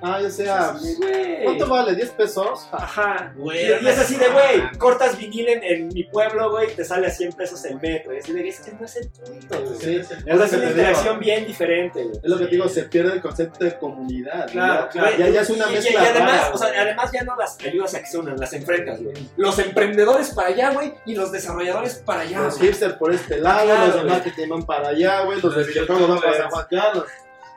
[0.01, 0.77] Ah, ya sea.
[0.79, 1.43] Sí, güey.
[1.43, 1.91] ¿Cuánto vale?
[1.93, 2.69] ¿10 pesos?
[2.71, 3.33] Ajá.
[3.37, 6.85] Güey, Y, y es así de, güey, cortas vinil en, en mi pueblo, güey, te
[6.85, 8.15] sale a 100 pesos el metro.
[8.15, 9.77] Y así de, es que no es el punto, güey.
[9.81, 11.19] Sí, es que una te interacción digo.
[11.19, 12.17] bien diferente, güey.
[12.23, 14.49] Es lo que te digo, se pierde el concepto de comunidad.
[14.53, 15.17] Claro, ya, claro.
[15.19, 15.91] Ya, ya es una Y- mezcla.
[15.91, 18.53] Y, además, rara, o sea, además ya no las ayudas a que se unan, las
[18.53, 19.17] enfrentas, güey.
[19.37, 23.65] Los emprendedores para allá, güey, y los desarrolladores para allá, Los hipsters por este lado,
[23.65, 24.13] Claro, los de güey.
[24.13, 27.05] marketing van para allá, güey, los de videojuegos van para San Carlos.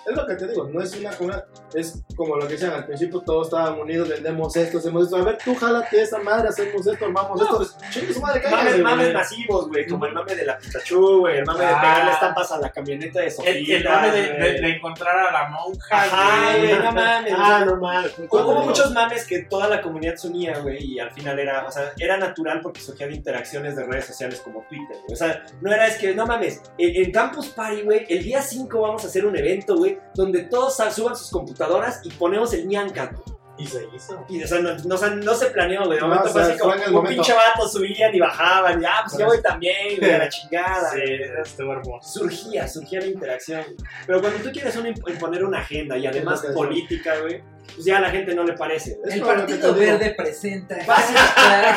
[0.03, 1.45] Es lo que te digo, no es una comunidad,
[1.75, 5.17] es como lo que decían al principio, todos estaban unidos, vendemos esto, hacemos esto.
[5.17, 7.57] A ver, tú jálate esa madre, hacemos esto, armamos No, esto.
[7.57, 9.13] pues, Chingue su madre, Mames, cállate, mames güey.
[9.13, 11.81] masivos, güey, como el mame de la Pikachu, güey, el mame de Ah.
[11.81, 13.51] pegarle estampas a la camioneta de Sofía.
[13.51, 16.01] El, el mame de, de- de encontrar a la monja.
[16.03, 17.33] Ajá, güey, no mames.
[17.37, 18.11] Ah, normal.
[18.29, 21.71] Hubo muchos mames que toda la comunidad se unía, güey, y al final era, o
[21.71, 25.13] sea, era natural porque surgían interacciones de redes sociales como Twitter, güey.
[25.13, 28.41] O sea, no era es que, no mames, en, en Campus Party, güey, el día
[28.41, 32.67] 5 vamos a hacer un evento, güey, donde todos suban sus computadoras y ponemos el
[32.67, 33.13] Nyancat.
[33.57, 34.25] Y se hizo.
[34.27, 35.95] Y, o sea, no, no, o sea, no se planeó, güey.
[35.95, 37.09] De No, momento o fue así como un momento.
[37.09, 40.91] pinche vato subían y bajaban, y ah, pues yo voy también, güey, a la chingada.
[40.93, 41.41] Sí, güey.
[41.43, 42.19] estuvo hermoso.
[42.19, 43.63] Surgía, surgía la interacción.
[44.07, 47.43] Pero cuando tú quieres una- imponer una agenda y además política, güey,
[47.73, 48.97] pues ya a la gente no le parece.
[49.03, 49.73] El Partido.
[49.73, 50.75] Verde presenta.
[50.85, 51.15] Fácil.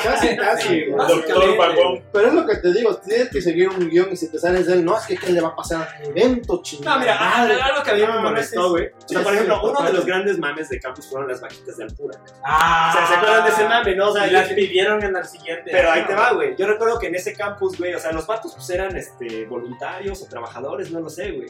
[0.03, 2.03] Casi, casi, Doctor güey.
[2.13, 4.67] Pero es lo que te digo, tienes que seguir un guion y si te sales
[4.67, 6.97] de él, no, es que qué le va a pasar al evento, chingada.
[6.97, 7.61] No, mira, madre.
[7.61, 8.87] algo que a mí me molestó, es- güey.
[8.87, 11.85] O sea, por ejemplo, uno de los grandes mames de campus fueron las vaquitas de
[11.85, 12.19] altura.
[12.45, 14.11] Ah, O sea, ¿se acuerdan de ese mame, no?
[14.11, 15.71] O sea, Y las pidieron en el siguiente.
[15.71, 16.57] Pero ahí te va, güey.
[16.57, 20.23] Yo recuerdo que en ese campus, güey, o sea, los vatos pues eran este, voluntarios
[20.23, 21.49] o trabajadores, no lo sé, güey.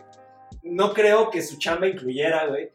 [0.62, 2.70] No creo que su chamba incluyera, güey,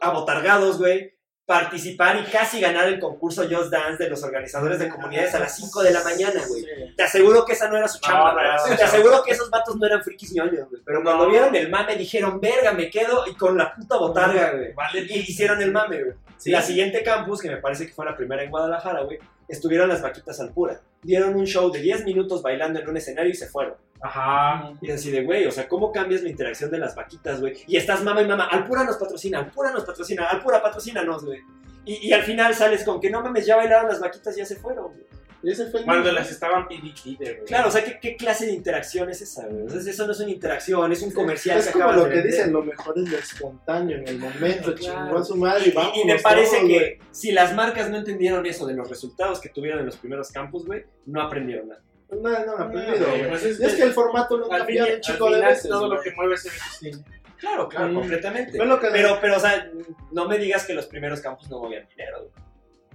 [0.00, 5.34] abotargados, güey, participar y casi ganar el concurso Just Dance de los organizadores de comunidades
[5.34, 6.64] a las 5 de la mañana, güey.
[6.96, 8.44] Te aseguro que esa no era su chamba, güey.
[8.44, 8.76] no, no.
[8.76, 10.82] Te aseguro que esos vatos no eran frikis ñoños, güey.
[10.84, 14.72] Pero cuando vieron el mame dijeron, verga, me quedo y con la puta botarga, güey.
[14.72, 16.16] Vale, Y hicieron el mame, güey.
[16.38, 16.50] Sí.
[16.50, 19.18] La siguiente campus, que me parece que fue la primera en Guadalajara, güey,
[19.52, 20.80] estuvieron las vaquitas al pura.
[21.02, 23.74] Dieron un show de 10 minutos bailando en un escenario y se fueron.
[24.00, 24.72] Ajá.
[24.80, 27.54] Y así de, güey, o sea, ¿cómo cambias la interacción de las vaquitas, güey?
[27.68, 31.40] Y estás mama y mama, Alpura nos patrocina, Alpura nos patrocina, Alpura patrocínanos, güey.
[31.84, 34.46] Y, y al final sales con que no mames, ya bailaron las vaquitas y ya
[34.46, 35.06] se fueron, güey.
[35.42, 36.18] Y ese fue el Cuando mismo.
[36.20, 37.44] las estaban pidiendo, güey.
[37.46, 39.64] Claro, o sea, ¿qué, qué clase de interacción es esa, güey?
[39.66, 42.08] O sea, eso no es una interacción, es un comercial Es que como lo de
[42.10, 42.30] que vender.
[42.32, 45.04] dicen, lo mejor es lo espontáneo en el momento, Claro.
[45.06, 45.92] chingó a su madre y vamos.
[45.96, 49.80] Y, me parece que si las marcas no entendieron eso de los resultados que tuvieron
[49.80, 51.82] en los primeros campus, güey, no aprendieron nada.
[52.10, 53.28] No, no, no, aprendido, güey.
[53.28, 55.34] pues es Y es que- que el formato lo cambió fin- un al chico de
[55.36, 55.68] final veces.
[55.70, 57.04] todo lo que mueve ese cine.
[57.38, 57.94] Claro, claro, Mm.
[57.94, 58.58] completamente.
[58.58, 59.68] Pero, pero, o sea,
[60.12, 62.30] no me digas que los primeros campus no movían dinero, güey.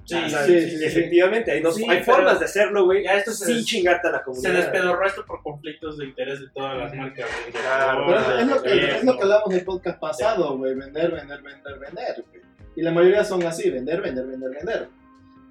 [0.08, 0.86] Sí, O sea, sí, sí, sí.
[0.86, 4.18] efectivamente, hay, dos, Sí, hay formas de hacerlo, güey, se, sin des- chingarte a la
[4.20, 4.54] se comunidad.
[4.54, 7.30] despedorró esto por conflictos de interés de todas las marcas.
[7.52, 10.76] Claro, Pero es, es lo que, es lo que hablamos en el podcast pasado, güey.
[10.76, 12.24] Vender, vender, vender, vender.
[12.32, 12.42] güey.
[12.78, 14.88] Y la mayoría son así, vender, vender, vender, vender.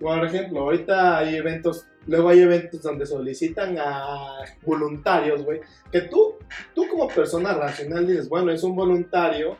[0.01, 5.61] Por ejemplo, ahorita hay eventos, luego hay eventos donde solicitan a voluntarios, güey.
[5.93, 6.37] Que tú,
[6.75, 9.59] tú como persona racional dices, bueno, es un voluntario,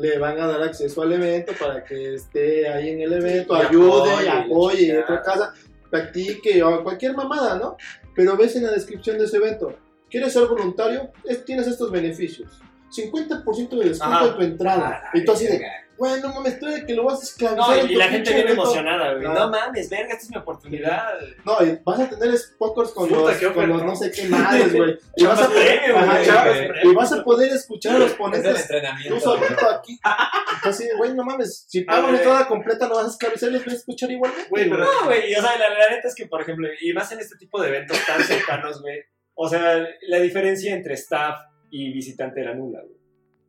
[0.00, 4.10] le van a dar acceso al evento para que esté ahí en el evento, ayude,
[4.12, 5.54] apoye, apoye, otra casa,
[5.90, 7.76] practique o cualquier mamada, ¿no?
[8.14, 9.76] Pero ves en la descripción de ese evento,
[10.10, 11.10] ¿quieres ser voluntario?
[11.24, 12.50] Es- tienes estos beneficios.
[12.90, 14.26] 50% de descuento Ajá.
[14.26, 15.02] de tu entrada.
[15.04, 15.60] Ah, y tú así de.
[15.98, 17.76] Güey, no mames, tú de que lo vas a esclavizar.
[17.76, 18.62] No, y la gente viene evento".
[18.62, 19.24] emocionada, güey.
[19.24, 21.08] No mames, verga, esta es mi oportunidad.
[21.44, 24.74] No, y vas a tener spockers con, Puta, los, con los no sé qué madres,
[24.74, 24.98] güey.
[25.16, 26.90] Y vas a Premium.
[26.90, 28.68] y vas a poder escuchar a los ponentes
[29.08, 29.98] tú solito aquí.
[30.54, 33.74] Entonces, güey, no mames, si pago una entrada completa no vas a esclavizar, los vas
[33.74, 34.48] a escuchar igualmente.
[34.48, 36.92] Güey, pero- No, güey, y, o sea, la, la neta es que, por ejemplo, y
[36.92, 39.00] más en este tipo de eventos tan cercanos, güey,
[39.34, 41.38] o sea, la diferencia entre staff
[41.70, 42.97] y visitante era nula, güey.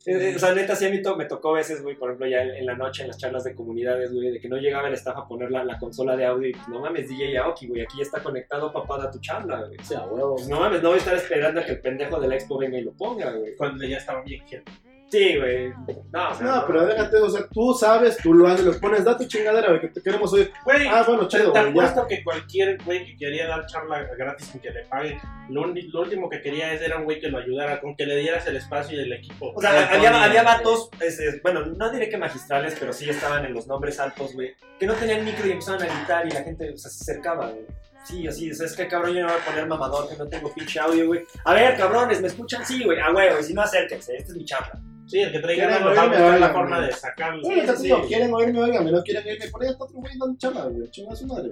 [0.05, 2.27] Eh, eh, O sea, neta, sí a mí to- me tocó veces, güey, por ejemplo,
[2.27, 4.87] ya en, en la noche, en las charlas de comunidades, güey, de que no llegaba
[4.87, 7.67] el staff a poner la, la consola de audio y pues, no mames, DJ Aoki,
[7.67, 9.77] güey, aquí ya está conectado papá a tu charla, güey.
[9.79, 10.35] O sea, huevo.
[10.35, 12.57] Pues no mames, no voy a estar esperando a que el pendejo de la expo
[12.57, 13.55] venga y lo ponga, güey.
[13.57, 14.71] Cuando ya estaba bien gente.
[15.09, 15.69] Sí, güey.
[16.11, 19.03] No, o sea, No, pero déjate, o sea, tú sabes, tú lo haces, lo pones,
[19.03, 20.51] da tu chingadera, güey, que te queremos oír.
[20.63, 21.69] Güey, Ah, bueno, chido, te güey, ya.
[21.69, 25.19] apuesto que cualquier güey que quería dar charla gratis sin que le paguen,
[25.49, 28.45] lo, último que quería es era un güey que lo ayudara, con que le dieras
[28.47, 29.51] el espacio y el equipo.
[29.55, 33.53] O sea, había, había vatos, este, bueno, no diré que magistrales, pero sí estaban en
[33.53, 36.71] los nombres altos, güey, que no tenían micro y empezaban a gritar y la gente
[36.71, 37.65] o sea, se acercaba, güey.
[38.03, 40.27] Sí, así, o sea, es que cabrón, yo no voy a poner mamador, que no
[40.27, 41.25] tengo pinche audio, güey.
[41.43, 42.65] A ver, cabrones, ¿me escuchan?
[42.65, 44.79] Sí, güey, a huevo, y si no, acérquense, esta es mi charla.
[45.09, 47.41] Sí, el que traiga Quieren ganas va a oírme, la forma de sacarlo.
[47.41, 47.83] Bueno, te sí.
[47.83, 50.91] digo, quieren oírme, oigan, no quieren oírme, por ahí está otro güey dando charla, güey,
[50.91, 51.51] chinga su madre.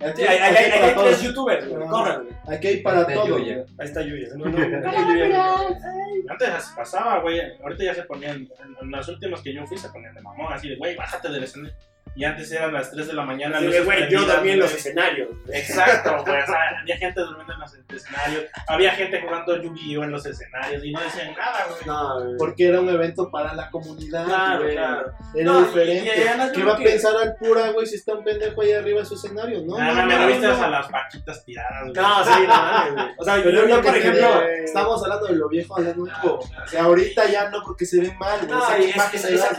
[0.00, 1.22] Aquí, Sí, hay, hay, aquí hay, para hay tres todos.
[1.22, 1.82] youtubers, güey.
[1.86, 1.90] Ah.
[1.90, 2.28] Corran.
[2.48, 3.36] Aquí hay para todo.
[3.36, 4.28] Ahí está Yuya.
[4.36, 4.58] No, no.
[6.28, 7.40] Antes pasaba, güey.
[7.62, 8.36] Ahorita ya se ponían.
[8.36, 8.48] En,
[8.82, 11.44] en las últimas que yo fui se ponían de mamón, así de, güey, bájate del
[11.44, 11.74] escenario.
[12.16, 13.58] Y antes eran las 3 de la mañana.
[13.60, 15.28] Güey, yo dormí en los escenarios.
[15.52, 16.42] Exacto, güey.
[16.42, 18.44] O sea, había gente durmiendo en los escenarios.
[18.68, 20.04] Había gente jugando Yu-Gi-Oh!
[20.04, 21.80] en los escenarios y no decían nada, güey.
[21.86, 22.36] No, güey.
[22.38, 24.26] Porque era un evento para la comunidad.
[24.26, 24.76] Claro, güey.
[24.76, 25.12] claro.
[25.34, 26.10] Era No, diferente.
[26.54, 29.14] ¿Qué va a pensar al pura, güey, si está un pendejo ahí arriba de su
[29.14, 29.62] escenario?
[29.62, 30.62] No, no, me no, lo viste no.
[30.64, 31.94] a las vaquitas tiradas, güey.
[31.94, 33.10] No, sí, no.
[33.18, 34.42] O sea, yo, por ejemplo.
[34.42, 36.38] estamos hablando de lo viejo a lo nuevo.
[36.38, 38.50] O sea, ahorita ya no porque se ve mal, güey.
[38.50, 38.62] No,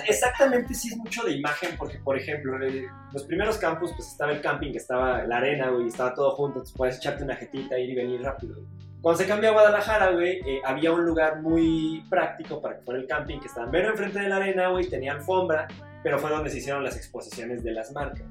[0.08, 4.32] exactamente sí es mucho de imagen, porque por ejemplo, eh, los primeros campus, pues estaba
[4.32, 7.90] el camping, estaba la arena, güey, estaba todo junto, entonces puedes echarte una jetita, ir
[7.90, 8.56] y venir rápido.
[8.56, 8.68] güey.
[9.02, 13.00] Cuando se cambió a Guadalajara, güey, eh, había un lugar muy práctico para que fuera
[13.00, 15.68] el camping, que estaba mero enfrente de la arena, güey, tenía alfombra,
[16.02, 18.26] pero fue donde se hicieron las exposiciones de las marcas.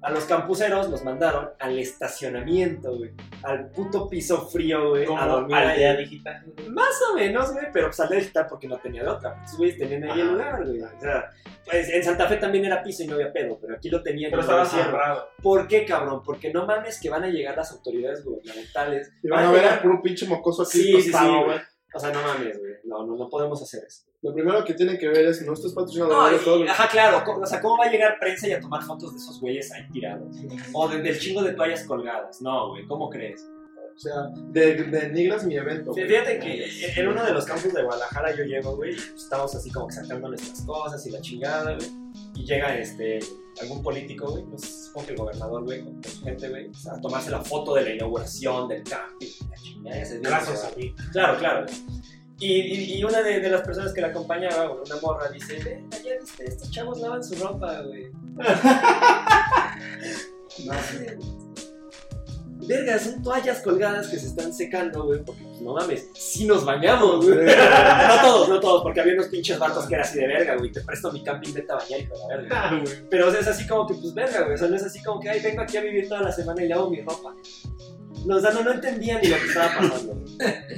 [0.00, 3.10] A los campuseros los mandaron al estacionamiento, güey,
[3.42, 6.44] al puto piso frío, güey, a Como dormir aldea digital.
[6.68, 9.40] Más o menos, güey, pero pues al digital porque no tenía de otra.
[9.42, 10.80] Estos güeyes tenían ahí el lugar, güey.
[10.82, 11.30] O sea,
[11.64, 14.30] pues en Santa Fe también era piso y no había pedo, pero aquí lo tenían.
[14.30, 15.30] Pero estaba cerrado.
[15.42, 16.22] ¿Por qué, cabrón?
[16.24, 19.10] Porque no mames que van a llegar las autoridades gubernamentales.
[19.22, 21.58] Y van a ver llegar- al puro pinche mocoso aquí Sí, sí, sí, tostado, güey.
[21.94, 22.67] O sea, no mames, güey.
[22.88, 24.04] No, no, no podemos hacer eso.
[24.22, 26.40] Lo primero que tienen que ver es nuestros No, patrocinadores.
[26.40, 27.22] y- todos- ajá, claro.
[27.40, 29.88] O sea, ¿cómo va a llegar prensa y a tomar fotos de esos güeyes ahí
[29.92, 30.34] tirados?
[30.72, 32.40] O de- del chingo de toallas colgadas.
[32.40, 33.46] No, güey, ¿cómo crees?
[33.94, 34.14] O sea,
[34.52, 35.92] de- denigras mi evento.
[35.92, 36.02] Sí.
[36.02, 39.54] Fíjate que en- en uno de los campus de Guadalajara yo llego, güey, y estamos
[39.54, 41.88] así como que sacando nuestras cosas y la chingada, güey.
[42.36, 43.18] Y llega este,
[43.60, 47.00] algún político, güey, pues supongo que el gobernador, güey, con, su gente, güey, pues, a
[47.00, 49.26] tomarse la foto de la inauguración del camping.
[49.50, 50.94] La chingada, Gracias a mí.
[51.12, 51.66] Claro, claro.
[51.68, 55.88] Y, y, y una de, de las personas que la acompañaba, una morra, dice, "Ven,
[55.90, 58.10] ya viste, estos chavos lavan su ropa, güey.
[60.64, 61.18] no sé.
[62.60, 66.64] Verga, son toallas colgadas que se están secando, güey, porque pues, no mames, sí nos
[66.64, 67.46] bañamos, güey.
[67.46, 70.70] no todos, no todos, porque había unos pinches vatos que era así de verga, güey,
[70.70, 72.82] te presto mi camping, vete a bañar, hijo de la verga.
[73.10, 75.02] Pero o sea, es así como que, pues verga, güey, o sea, no es así
[75.02, 77.34] como que, ay, vengo aquí a vivir toda la semana y lavo mi ropa.
[78.26, 80.24] No, o sea, no, no entendían ni lo que estaba pasando.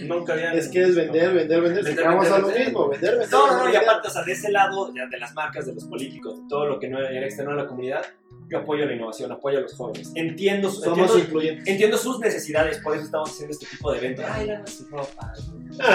[0.02, 0.52] Nunca había.
[0.52, 1.84] Es que es vender, vender, vender.
[1.84, 2.64] Vender, Llegamos vender, a lo vender.
[2.66, 3.30] mismo, vender, vender.
[3.32, 5.74] No, no, no, y aparte, o sea, de ese lado, ya de las marcas, de
[5.74, 8.02] los políticos, de todo lo que no era externo a la comunidad,
[8.48, 10.10] yo apoyo la innovación, apoyo a los jóvenes.
[10.14, 11.68] Entiendo, Somos entiendo, influyentes.
[11.68, 14.24] entiendo sus necesidades, por eso estamos haciendo este tipo de eventos.
[14.28, 15.32] Ay, lava su ropa.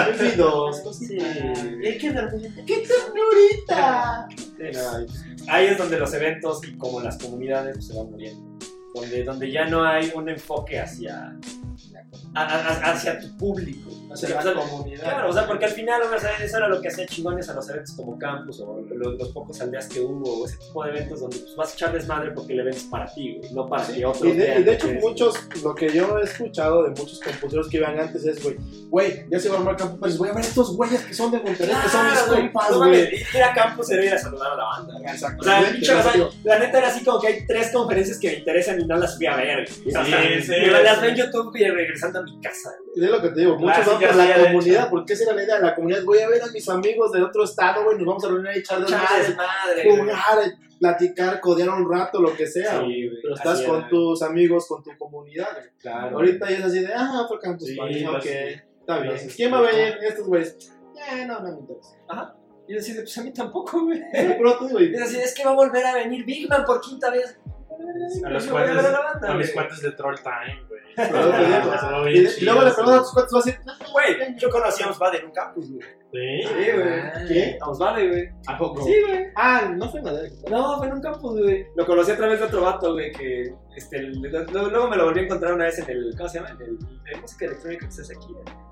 [0.08, 0.82] Olvidos, Sí.
[0.82, 1.36] cositas.
[1.84, 4.28] Hay que dar un- ¡Qué ternurita!
[4.36, 8.10] Sí, no, y ahí es donde los eventos y como las comunidades pues, se van
[8.10, 8.55] muriendo.
[8.96, 11.36] Donde, donde ya no hay un enfoque hacia,
[12.34, 13.90] a- a- hacia tu público.
[14.12, 15.02] Hacia la o sea, comunidad.
[15.02, 17.54] Claro, o sea, porque al final o sea, eso era lo que hacía chingones a
[17.54, 20.90] los eventos como campus o lo- los, pocos aldeas que hubo, o ese tipo de
[20.90, 23.68] eventos donde pues, vas a echar desmadre porque el evento es para ti, güey, no
[23.68, 26.84] para Sí, que otros Y de, y de hecho, muchos, lo que yo he escuchado
[26.84, 28.56] de muchos compositores que iban antes es, güey,
[28.88, 31.30] güey, ya se va a armar campo, pues voy a ver estos güeyes que son
[31.32, 33.14] de Monterrey, que son mis Claro, güey, compas, güey.
[33.34, 34.94] ir a campus era ir a saludar a la banda.
[34.98, 35.14] güey.
[35.14, 35.60] O sea, o sea,
[36.44, 39.16] la neta era así como que hay tres conferencias que me interesan y no las
[39.16, 39.68] fui a ver.
[39.82, 39.88] güey.
[39.88, 41.64] O sea, Sí, sí, las veo en YouTube y
[42.06, 42.70] regresando a mi casa.
[42.94, 43.04] güey.
[43.06, 45.56] Es lo que te digo, muchos van por la comunidad, porque esa era la idea
[45.56, 46.04] de la comunidad.
[46.04, 48.56] Voy a ver a mis amigos de otro estado, güey, nos vamos a reunir a
[48.56, 49.98] echar desmadre, desmadre, güey.
[49.98, 50.38] jugar,
[50.80, 52.80] platicar, codear un rato, lo que sea.
[52.80, 53.22] Sí, güey.
[53.22, 55.48] Pero estás así con era, tus amigos, con tu comunidad.
[55.52, 55.70] güey.
[55.78, 56.16] Claro.
[56.16, 58.26] Ahorita ya es así de, ah, otro campus, Sí, pues ok,
[58.80, 59.16] está bien.
[59.34, 59.98] ¿Quién va a venir?
[60.02, 60.56] Estos güeyes.
[61.12, 61.96] Eh, no, no me interesa.
[62.68, 64.02] Y yo decía, pues a mí tampoco, güey.
[64.10, 66.80] Pero tú, güey, Y decía, es que va a volver a venir Big Man por
[66.80, 67.38] quinta vez.
[68.24, 70.65] A los a cuates, la banda, a mis cuates de Troll Time,
[70.96, 73.60] Estuvo Y, luego le preguntas a tus cuates, vas a decir,
[73.92, 75.86] Güey, yo conocí a Osvaldo en un campus, güey.
[76.12, 76.48] Sí.
[76.48, 77.28] Sí, güey.
[77.28, 77.58] ¿qué?
[77.60, 78.28] A Osvaldo, güey.
[78.46, 78.84] ¿A poco?
[78.84, 79.26] Sí, güey.
[79.36, 80.22] Ah, no fue nada.
[80.50, 81.66] No, fue en un campus, güey.
[81.76, 85.22] Lo conocí a través de otro vato, güey, que este, luego, me lo volví a
[85.24, 86.50] encontrar una vez en el, ¿cómo se llama?
[86.50, 88.32] En el música electrónica que se hace aquí.
[88.32, 88.65] güey.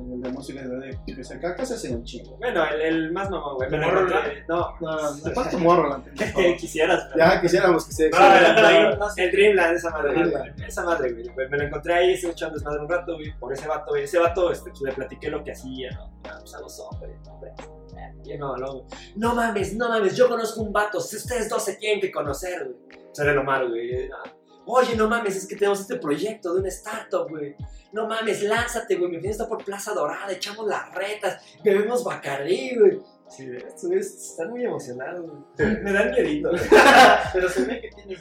[0.00, 2.36] En el de música de que se acá se hace un chingo.
[2.38, 3.70] Bueno, el, el más mamón, güey.
[3.70, 4.44] Me lo ¿Morro encontré.
[4.48, 6.02] No, No, no, ¿cuánto morro la
[6.34, 7.04] que quisieras.
[7.12, 8.96] pero- Ya quisiéramos que se No, el, exhibiera.
[8.98, 10.52] Dream- el Dreamland, esa madre.
[10.66, 11.48] Esa madre, güey.
[11.48, 14.04] Me lo encontré ahí, estuve echando desmadre un rato, güey, por ese vato, güey.
[14.04, 16.04] Ese vato, este, pues, le platiqué lo que hacía, ¿no?
[16.24, 17.52] Ah, pues a los hombres, hombres.
[17.96, 18.86] Eh, Y no, no,
[19.16, 22.64] no mames, no mames, yo conozco un vato, si ustedes dos se tienen que conocer,
[22.64, 23.00] güey.
[23.12, 24.08] Será lo malo, güey.
[24.10, 24.30] Ah,
[24.72, 27.56] Oye, no mames, es que tenemos este proyecto de una startup, güey.
[27.90, 29.10] No mames, lánzate, güey.
[29.10, 33.00] Mi oficina está por Plaza Dorada, echamos las retas, bebemos Bacardí, güey.
[33.30, 33.48] Sí,
[33.94, 35.76] están muy emocionados, güey.
[35.82, 36.62] Me dan miedito, güey.
[37.32, 38.16] Pero se ve que tiene.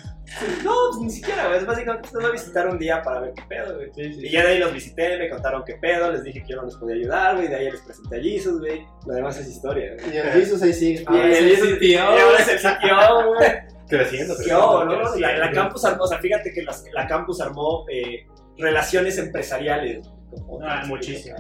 [0.63, 1.59] No, pues ni siquiera, güey.
[1.59, 3.89] Es básicamente los voy a visitar un día para ver qué pedo, güey.
[3.95, 6.65] Y ya de ahí los visité, me contaron qué pedo, les dije que yo no
[6.65, 7.47] les podía ayudar, güey.
[7.47, 8.85] De ahí les presenté a Jesus, güey.
[9.07, 10.13] Lo demás es historia, güey.
[10.13, 11.03] Y el Jesus ahí sigue.
[11.09, 13.49] Y el Jesus, y ahora es el CTO, güey.
[13.89, 15.15] Creciendo, ¿Qué creciendo, no?
[15.15, 18.27] La, campus armó, o sea, fíjate que las- la campus armó eh,
[18.59, 20.07] relaciones empresariales.
[20.29, 21.35] como- Ah, muchísimo.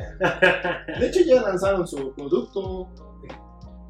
[0.99, 2.89] De hecho, ya lanzaron su producto.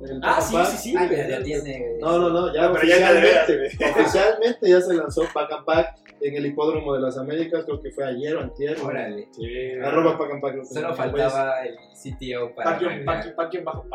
[0.02, 0.96] El Ah, sí, sí, sí.
[0.98, 1.18] Ay, güey.
[1.20, 1.98] pero ya tiene.
[2.00, 5.52] No, no, no, ya No, pero ya de veras, oficialmente, oficialmente ya se lanzó Pack
[5.52, 8.78] and Pack en el hipódromo de las Américas, creo que fue ayer o antier.
[8.82, 9.28] Órale.
[9.32, 9.72] Sí.
[9.84, 10.52] Arroba Pack and Pack.
[10.52, 12.72] creo que Solo faltaba el CTO para.
[12.72, 13.16] Paquion, arrancar.
[13.16, 13.86] Paquion, Paquion bajo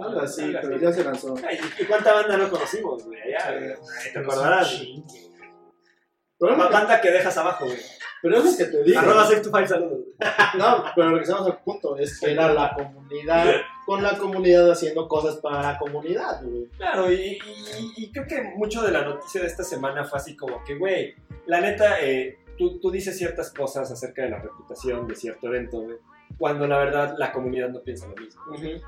[0.00, 1.34] Algo así, Algo pero ya se lanzó.
[1.46, 3.18] Ay, ¿Y cuánta banda no conocimos, güey?
[3.30, 3.72] Ya, güey.
[4.12, 4.82] te acordarás.
[6.46, 7.78] Pero, La lo que- banda que dejas abajo, güey.
[8.20, 8.98] pero es lo que te digo.
[9.00, 9.98] Arroba Safe to Five, saludos.
[10.58, 13.54] No, pero regresamos al punto, es que era la comunidad,
[13.86, 16.68] con la comunidad haciendo cosas para la comunidad, güey.
[16.76, 20.36] Claro, y, y- y creo que mucho de la noticia de esta semana fue así
[20.36, 21.14] como que, güey,
[21.46, 25.80] la neta, eh, tú, tú dices ciertas cosas acerca de la reputación de cierto evento,
[25.80, 25.96] güey,
[26.38, 28.42] cuando la verdad la comunidad no piensa lo mismo.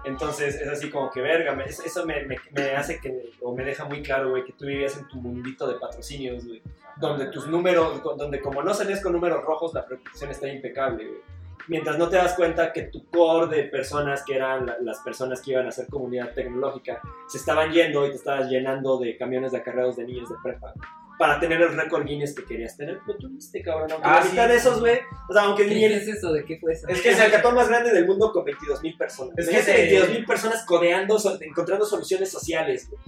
[0.05, 3.65] Entonces es así como que, verga, me- eso- me, me- me hace que, o me
[3.65, 6.63] deja muy claro, güey, que tú vivías en tu mundito de patrocinios, güey,
[6.97, 11.21] donde tus números, donde como no salías con números rojos, la reputación está impecable, güey.
[11.67, 15.41] Mientras no te das cuenta que tu core de personas, que eran la- las personas
[15.41, 19.53] que iban a ser comunidad tecnológica, se estaban yendo y te estabas llenando de camiones
[19.53, 20.75] de acarreados de niños de prepa.
[21.19, 23.91] Para tener el récord Guinness que querías tener, lo tuviste, cabrón.
[23.93, 24.51] Aunque Ah, la mitad sí.
[24.51, 26.33] de esos, güey, o sea, aunque ni ¿Qué es eso?
[26.33, 26.89] ¿De qué fue eso?
[26.89, 29.33] es que es el hackathon más grande del mundo con 22 mil personas.
[29.39, 32.89] Es Es que se- 22 mil personas codeando, so- encontrando soluciones sociales.
[32.91, 33.01] güey.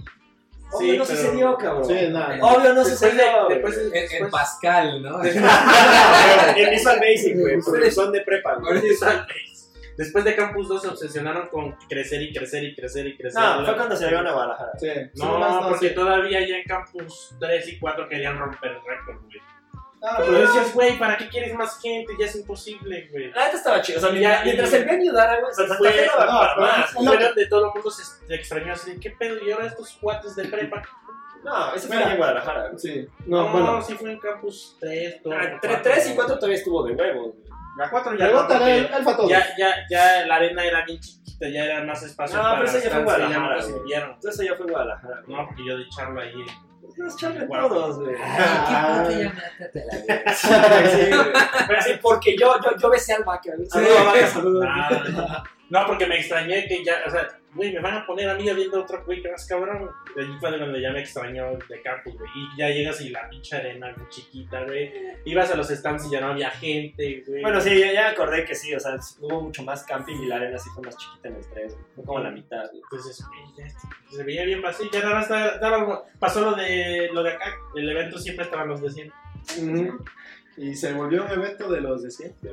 [0.69, 1.85] Obvio Sí, no pero- sucedió, cabrón.
[1.85, 2.37] Sí, nada.
[2.41, 3.47] Obvio no Después sucedió.
[3.49, 5.23] después de- En, en después- Pascal, ¿no?
[5.23, 8.81] en Visual Basic, güey, porque son de prepa, güey.
[9.97, 13.41] Después de Campus 2 se obsesionaron con crecer y crecer y crecer y crecer.
[13.41, 14.71] No, fue cuando se llegaron a Guadalajara.
[14.79, 15.95] Sí, No, no, porque sí.
[15.95, 19.37] todavía ya en Campus 3 y 4 querían romper el récord, güey.
[19.99, 22.13] Ah, Pero pero decías, güey, ¿para qué quieres más gente?
[22.19, 23.31] Ya es imposible, güey.
[23.31, 23.97] La neta estaba chido.
[23.97, 26.39] O sea, ya, mientras el venue dara, güey, o sea, Santa Fue- Fe daba no,
[26.39, 26.93] para pero- más.
[26.93, 29.43] no, Fuera de todo el mundo se se extrañó así, ¿qué pedo?
[29.43, 30.83] Y ahora estos cuates de prepa.
[31.43, 32.71] No, ese fue en Guadalajara.
[32.77, 33.81] Sí, No, no, bueno.
[33.81, 35.33] sí fue en Campus 3, todo.
[35.33, 37.46] Ah, Entre 3 y 4 todavía estuvo de huevos, güey.
[37.77, 38.47] La 4 ya no,
[39.15, 39.29] todo.
[39.29, 42.69] ya, ya, ya la arena era bien chiquita, ya era más espacio No, para pero
[42.71, 43.59] eso ya fue ya Guadalajara.
[43.59, 45.21] Entonces eso ya fue Guadalajara.
[45.27, 46.33] No, porque yo di charla ahí.
[46.97, 47.69] Nos charlan Guau.
[47.69, 48.15] todos, güey.
[48.19, 48.31] Ay,
[48.67, 48.73] qué
[49.03, 50.33] puta ya mátate la verga.
[50.33, 51.33] Sí, güey.
[51.67, 53.51] Pero sí, porque yo, yo, yo besé al Vaca.
[53.55, 53.67] güey.
[53.69, 54.65] Saludos, Vaca, saludos.
[55.69, 58.43] No, porque me extrañé que ya, o sea, güey, me van a poner a mí
[58.43, 59.89] viendo otro güey que más cabrón.
[60.15, 62.29] De allí fue de donde ya me extrañó de campus, güey.
[62.35, 64.93] Y ya llegas y la pinche arena muy chiquita, güey.
[65.25, 67.41] Ibas a los stands y ya no había gente, güey.
[67.41, 70.25] Bueno, sí, ya, ya me acordé que sí, o sea, hubo mucho más camping y
[70.27, 71.85] la arena sí fue más chiquita en el 3, güey.
[71.95, 72.81] Fue como la mitad, güey.
[72.83, 74.89] Entonces, güey, ya se veía bien vacío.
[74.91, 77.53] Ya nada más estaba- pasó lo de, lo de acá.
[77.75, 79.11] El evento siempre estaban los de 100.
[79.63, 80.05] Ujú.
[80.57, 82.51] Y se volvió un evento de los de siempre.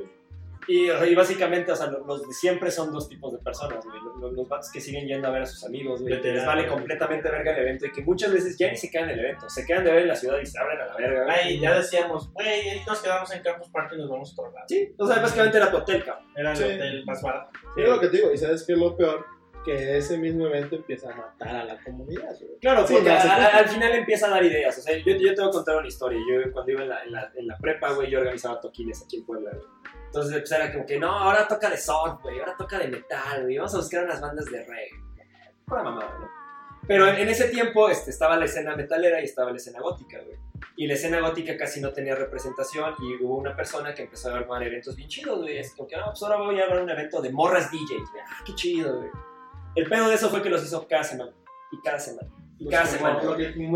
[0.67, 3.99] Y, y básicamente, o sea, lo- los de siempre son dos tipos de personas, güey.
[4.03, 6.45] Los, los, los vatos que siguen yendo a ver a sus amigos, güey, que les
[6.45, 9.25] vale completamente verga el evento y que muchas veces ya ni se quedan en el
[9.25, 11.35] evento, se quedan de ver en la ciudad y se abren a la verga, güey.
[11.37, 14.65] Ay, ya decíamos, güey, nos quedamos en Campus Party y nos vamos a otro lado.
[14.67, 16.25] Sí, o sea, básicamente era tu hotel, cabrón.
[16.35, 16.63] Era el Sí.
[16.63, 17.51] hotel más barato.
[17.77, 19.25] Y es lo que te digo, y sabes que lo peor,
[19.65, 22.59] que ese mismo evento empieza a matar a la comunidad, güey.
[22.61, 24.77] Claro, Sí, porque a- al final empieza a dar ideas.
[24.77, 26.19] O sea, yo, yo te voy a contar una historia.
[26.29, 29.17] Yo cuando iba en la, en la, en la prepa, güey, yo organizaba toquines aquí
[29.17, 29.65] en Puebla, güey.
[30.05, 33.43] Entonces pues, era como que, no, ahora toca de soft, güey, ahora toca de metal,
[33.43, 34.89] güey, vamos a buscar unas bandas de reggae.
[35.65, 36.29] Pura mamada, ¿no?
[36.87, 40.19] Pero en, en ese tiempo este, estaba la escena metalera y estaba la escena gótica,
[40.23, 40.37] güey.
[40.77, 44.37] Y la escena gótica casi no tenía representación y hubo una persona que empezó a
[44.37, 45.57] armar eventos bien chidos, güey.
[45.57, 48.23] Es como que, no, pues ahora voy a armar un evento de morras DJs, güey.
[48.29, 49.09] Ah, qué chido, güey.
[49.75, 51.31] El pedo de eso fue que los hizo cada semana.
[51.71, 52.29] Y cada semana.
[52.57, 53.21] Y cada semana.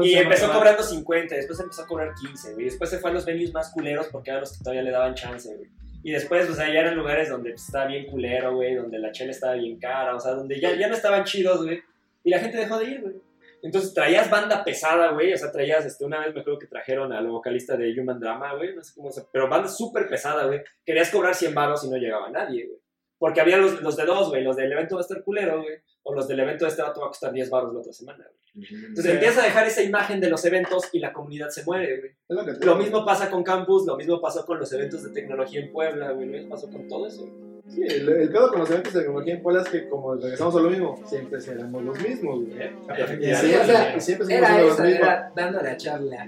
[0.03, 2.65] Y empezó cobrando 50, después empezó a cobrar 15, güey.
[2.65, 5.15] Después se fue a los venues más culeros porque eran los que todavía le daban
[5.15, 5.69] chance, güey.
[6.01, 9.11] Y después, o sea, ya eran lugares donde pues, estaba bien culero, güey, donde la
[9.11, 11.81] chela estaba bien cara, o sea, donde ya, ya no estaban chidos, güey.
[12.23, 13.15] Y la gente dejó de ir, güey.
[13.61, 17.11] Entonces traías banda pesada, güey, o sea, traías, este, una vez me acuerdo que trajeron
[17.11, 19.25] al vocalista de Human Drama, güey, no sé cómo se...
[19.33, 20.61] Pero banda súper pesada, güey.
[20.85, 22.79] Querías cobrar 100 baros y no llegaba nadie, güey.
[23.17, 25.75] Porque había los, los de dos, güey, los del evento va a estar culero, güey.
[26.03, 28.25] O los del evento de este vato va a costar 10 baros la otra semana,
[28.25, 28.67] güey.
[28.71, 29.11] Entonces Sí.
[29.11, 32.11] empieza a dejar esa imagen de los eventos y la comunidad se muere, güey.
[32.27, 35.59] Es lo Lo mismo pasa con Campus, lo mismo pasó con los eventos de tecnología
[35.61, 36.25] en Puebla, güey.
[36.27, 37.27] Lo mismo pasó con todo eso.
[37.67, 40.55] Sí, el, el pedo con los eventos de tecnología en Puebla es que, como regresamos
[40.55, 42.59] a lo mismo, siempre seremos los mismos, güey.
[42.59, 42.73] ¿eh?
[43.21, 44.99] Y Sí, o sea, y siempre Era eso, los mismos.
[44.99, 46.27] era dando la charla.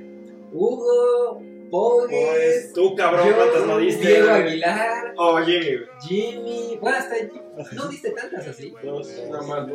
[0.53, 1.41] Hugo,
[1.71, 4.07] Pogues, Pues, tú, cabrón, yo, ¿cuántas no diste?
[4.07, 4.41] Diego güey?
[4.43, 5.89] Aguilar, Oye, güey.
[6.01, 6.77] Jimmy.
[6.81, 7.41] Bueno, hasta Jimmy.
[7.71, 8.73] No diste tantas así.
[8.83, 9.73] Nada más, ¿no?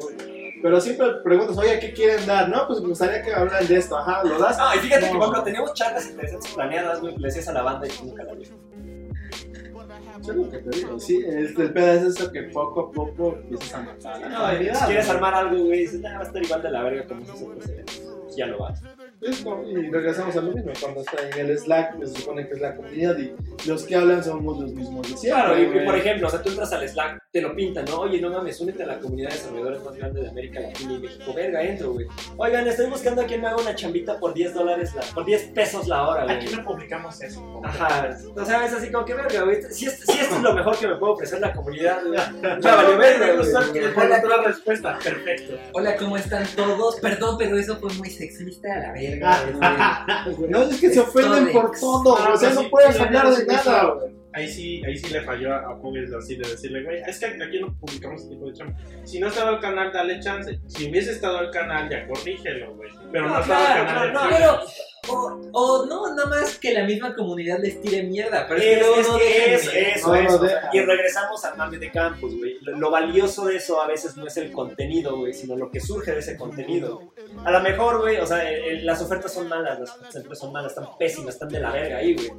[0.63, 2.49] Pero siempre preguntas, oye, ¿qué quieren dar?
[2.49, 3.97] No, pues me gustaría que hablaran de esto.
[3.97, 4.57] Ajá, ¿lo das?
[4.59, 5.19] No, y fíjate que, No.
[5.19, 7.17] por ejemplo, teníamos charlas interesantes planeadas, güey.
[7.17, 8.33] Le decías a la banda y tú nunca la.
[8.33, 10.99] Eso es lo que te digo.
[10.99, 14.31] Sí, el, el pedo es eso que poco a poco empiezas a matar.
[14.31, 17.07] No, si quieres armar algo, güey, dices, nah, va a estar igual de la verga
[17.07, 18.03] como eventos.
[18.25, 18.81] Pues ya no vas.
[19.21, 22.61] Y regresamos a lo mismo, cuando está en el Slack, pues, se supone que es
[22.61, 23.35] la comunidad y
[23.67, 25.43] los que hablan somos los mismos de siempre.
[25.43, 28.01] Claro, y, por ejemplo, o sea, tú entras al Slack, te lo pintan, ¿no?
[28.01, 30.99] Oye, no mames, únete a la comunidad de desarrolladores más grande de América Latina y
[30.99, 31.33] México.
[31.35, 32.07] Verga, entro, güey.
[32.37, 35.43] Oigan, estoy buscando a quien me haga una chambita por 10 dólares, la, por 10
[35.49, 36.37] pesos la hora, güey.
[36.37, 37.61] Aquí no publicamos eso.
[37.65, 39.63] Ajá, o sea, es así como que verga, güey.
[39.71, 42.19] Si, es- si esto es lo mejor que me puede ofrecer la comunidad, güey.
[42.61, 43.51] Ya valió verga, Me güey.
[43.51, 44.99] gustó la respuesta.
[45.03, 45.59] Perfecto.
[45.73, 46.97] Hola, ¿cómo están todos?
[47.01, 50.25] Perdón, pero eso fue muy sexista a la verga.
[50.37, 50.51] güey.
[50.51, 53.33] No, es que se ofenden por todo, Ah, o sea, pues no puedes sí, hablar
[53.33, 54.17] sí, de sí, nada, güey.
[54.33, 57.25] Ahí sí, ahí sí le falló a, a Pugles así de decirle, güey, es que
[57.27, 58.75] aquí no publicamos este tipo de chamba.
[59.05, 60.61] Si no estaba el canal, dale chance.
[60.67, 62.91] Si hubiese estado el canal, ya corrígelo, güey.
[63.11, 64.07] Pero no, No, estaba el claro, canal.
[64.09, 64.61] de no, Pero,
[65.09, 68.47] o, o no, nada más que la misma comunidad les tire mierda.
[68.49, 69.53] Pero es, Es, es no que dejan
[69.97, 70.39] eso, No eso.
[70.39, 70.71] dejan.
[70.73, 72.59] Y regresamos al mame de campus, güey.
[72.63, 75.81] Lo, lo valioso de eso a veces no es el contenido, güey, sino lo que
[75.81, 77.03] surge de ese contenido.
[77.45, 80.37] A lo mejor, güey, o sea, el- el- las ofertas son malas, las ofertas siempre
[80.37, 82.31] son malas, están pésimas, están de la verga ahí, güey.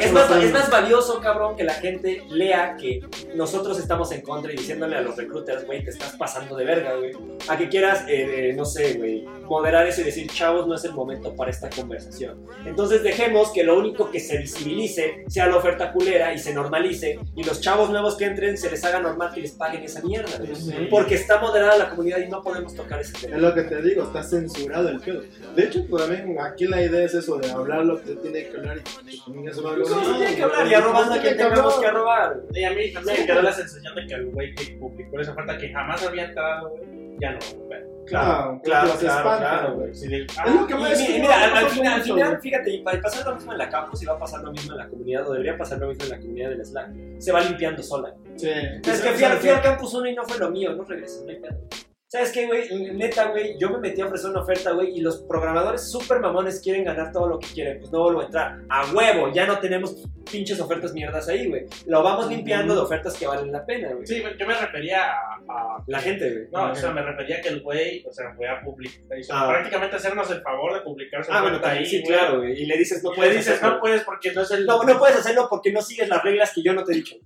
[0.00, 3.00] Es más, es más valioso, cabrón, que la gente lea que
[3.34, 6.94] nosotros estamos en contra y diciéndole a los recruiters, güey, te estás pasando de verga,
[6.96, 7.12] güey.
[7.48, 10.84] A que quieras, eh, eh, no sé, güey, moderar eso y decir, chavos, no es
[10.84, 12.44] el momento para esta conversación.
[12.64, 17.18] Entonces dejemos que lo único que se visibilice sea la oferta culera y se normalice
[17.34, 20.28] y los chavos nuevos que entren se les haga normal que les paguen esa mierda.
[20.54, 20.88] Sí.
[20.90, 23.36] Porque está moderada la comunidad y no podemos tocar ese tema.
[23.36, 25.22] Es lo que te digo, está censurado el pedo.
[25.54, 28.48] De hecho, pues, también aquí la idea es eso de hablar lo que se tiene
[28.48, 31.36] que hablar y pues, también eso no se tiene que hablar y arrobando a quien
[31.36, 32.40] tengamos que arrobar.
[32.52, 35.32] Y a mí también me quedó la sensación de que el güey que publicó esa
[35.32, 36.82] oferta que jamás había entrado, güey,
[37.20, 37.38] ya no.
[37.66, 37.93] güey.
[38.06, 39.94] Claro, claro, los claro, espantan, claro, güey.
[39.94, 43.26] Sí, de- Es ah, lo que Y más mira, al, al final, fíjate, y pasar
[43.26, 45.32] lo mismo en la campus y va a pasar lo mismo en la comunidad, o
[45.32, 46.90] debería pasar lo mismo en la comunidad del Slack.
[47.18, 48.14] Se va limpiando sola.
[48.36, 48.50] Sí.
[48.50, 51.24] Es que fui, al- fui al campus 1 y no fue lo mío, no regresé,
[51.24, 51.58] no hay pedo.
[52.14, 52.68] ¿Sabes qué, güey?
[52.92, 56.60] Neta, güey, yo me metí a ofrecer una oferta, güey, y los programadores súper mamones
[56.60, 58.58] quieren ganar todo lo que quieren, pues no vuelvo a entrar.
[58.68, 59.96] A huevo, ya no tenemos
[60.30, 61.64] pinches ofertas mierdas ahí, güey.
[61.86, 64.06] Lo vamos limpiando de ofertas que valen la pena, güey.
[64.06, 65.14] Sí, yo me refería a,
[65.48, 66.46] a- La gente, güey.
[66.52, 69.48] No, o sea, me refería a que el güey, o sea, fue a publicar, Ah.
[69.48, 72.16] prácticamente hacernos el favor de publicar su Ah, bueno, también, ahí, sí, güey.
[72.16, 72.62] claro, güey.
[72.62, 73.74] Y le dices, no Y le puedes dices, hacerlo.
[73.74, 74.66] no puedes porque no es el...
[74.66, 77.16] No, no puedes hacerlo porque no sigues las reglas que yo no te he dicho.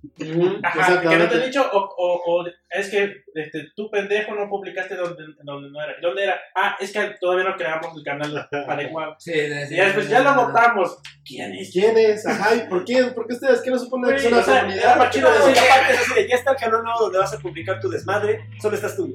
[0.63, 4.49] Ajá, que no te he dicho, o, o, o es que este, tú pendejo no
[4.79, 5.95] publicaste donde, donde no era.
[6.01, 6.39] ¿Dónde era?
[6.55, 9.15] Ah, es que todavía no creamos el canal adecuado.
[9.19, 10.97] Sí, sí, Y después sí, ya sí, lo votamos.
[11.25, 11.71] ¿Quién es?
[11.71, 12.25] ¿Quién es?
[12.25, 13.03] Ajá, ¿y por qué?
[13.05, 14.77] ¿Por qué ustedes qué no suponen que es una comunidad?
[14.77, 16.99] era más chido No, decir, y aparte es así de, ya está el canal nuevo
[17.01, 19.13] donde vas a publicar tu desmadre, solo estás tú.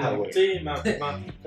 [0.00, 0.32] Ah, güey.
[0.32, 0.80] Sí, no, no.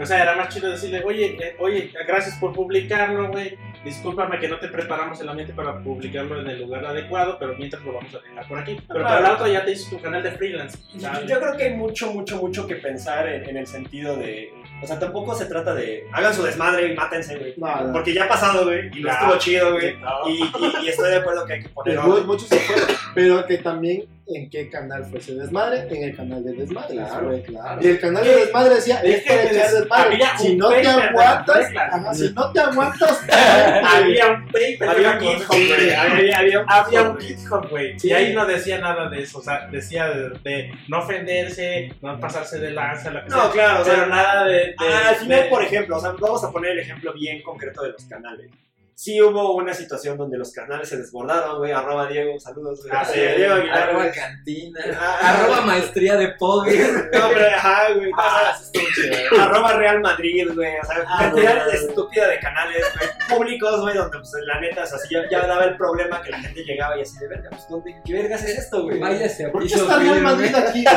[0.01, 3.57] O sea, era más chido decirle, oye, eh, oye, gracias por publicarlo, güey.
[3.83, 7.83] Discúlpame que no te preparamos el ambiente para publicarlo en el lugar adecuado, pero mientras
[7.83, 8.77] lo vamos a dejar por aquí.
[8.87, 10.77] Pero para la otra ya te hizo tu canal de freelance.
[10.99, 11.29] ¿sabes?
[11.29, 14.53] Yo creo que hay mucho, mucho, mucho que pensar en, en el sentido de.
[14.81, 16.07] O sea, tampoco se trata de.
[16.13, 17.53] Hagan su desmadre y mátense, güey.
[17.57, 17.93] No, no.
[17.93, 18.87] Porque ya ha pasado, güey.
[18.97, 19.13] Y no Ya.
[19.15, 19.97] estuvo chido, güey.
[19.97, 20.29] No.
[20.29, 21.95] Y, y- y estoy de acuerdo que hay que poner.
[21.97, 26.15] Pero muchos se fueron, pero que también en qué canal fue ese desmadre, en el
[26.15, 26.95] canal de desmadre.
[26.95, 27.43] Claro, güey.
[27.43, 27.81] claro.
[27.81, 30.19] Y el canal de desmadre decía, Es para echar desmadre.
[30.37, 31.67] Si no te aguantas,
[32.17, 33.21] si no te aguantas,
[33.83, 35.93] Había un paper, Había un GitHub, güey.
[36.67, 37.95] Había, un GitHub, güey.
[38.01, 39.39] Y ahí no decía nada de eso.
[39.39, 43.51] O sea, decía de, de no ofenderse, no pasarse de lanza, que No, sea.
[43.51, 44.53] claro, o sea, Pero nada de.
[44.53, 47.83] de- Ah, al final, por ejemplo, o sea, vamos a poner el ejemplo bien concreto
[47.83, 48.49] de los canales.
[48.95, 51.71] Sí hubo una situación donde los canales se desbordaron, güey.
[51.71, 52.79] Arroba Diego, saludos.
[52.83, 52.91] güey.
[52.95, 54.11] Ah, sí, Diego Aguilar, Arroba güey.
[54.13, 54.79] cantina.
[54.99, 57.09] Ah, Arroba maestría de poder.
[57.13, 58.11] No, pero ajá, güey.
[58.17, 58.57] Ah,
[58.95, 59.41] chido.
[59.41, 60.73] Arroba Real Madrid, güey.
[60.81, 61.75] O sea, Ah, cantidad güey.
[61.75, 63.09] estúpida de canales, güey.
[63.39, 66.29] Públicos, güey, donde, pues, la neta, o sea, así ya, ya daba el problema que
[66.31, 68.99] la gente llegaba y así de verga, pues, ¿dónde, ¿qué vergas es esto, güey?
[68.99, 70.21] Váyase a ¿por qué está Real.
[70.21, 70.83] Madrid aquí?
[70.83, 70.95] güey?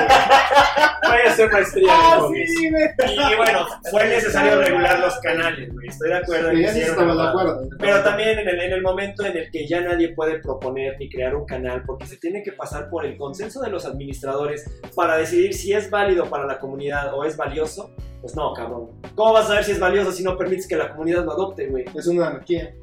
[1.08, 2.50] Vaya a ser maestría Ah, de hobbies.
[2.50, 5.88] Y, y bueno, fue necesario regular los canales, güey.
[5.88, 7.68] Estoy de acuerdo en Sí, que ya sí sí era estaba de acuerdo.
[7.86, 11.08] Pero también en el, en el momento en el que ya nadie puede proponer ni
[11.08, 14.64] crear un canal, porque se tiene que pasar por el consenso de los administradores
[14.94, 18.90] para decidir si es válido para la comunidad o es valioso, pues no, cabrón.
[19.14, 21.66] ¿Cómo vas a saber si es valioso si no permites que la comunidad lo adopte,
[21.68, 21.84] güey?
[21.94, 22.74] Es una anarquía.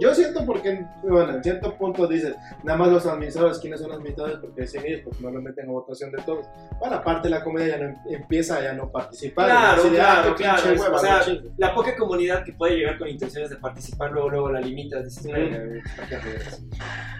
[0.00, 3.98] Yo siento porque, bueno, en cierto punto dices, nada más los administradores, ¿quiénes son los
[3.98, 4.38] administradores?
[4.40, 6.46] Porque decían ellos, porque no lo meten a votación de todos.
[6.80, 9.46] Bueno, aparte la comunidad ya no em- empieza a ya no participar.
[9.46, 10.62] Claro, de, claro, ah, claro.
[10.62, 11.50] pinche hueva, O sea, no.
[11.58, 15.24] La poca comunidad que puede llegar con intenciones de participar, luego, luego la limitas, dices,
[15.30, 16.62] "Verga, güey, ¿para qué hacer eso?".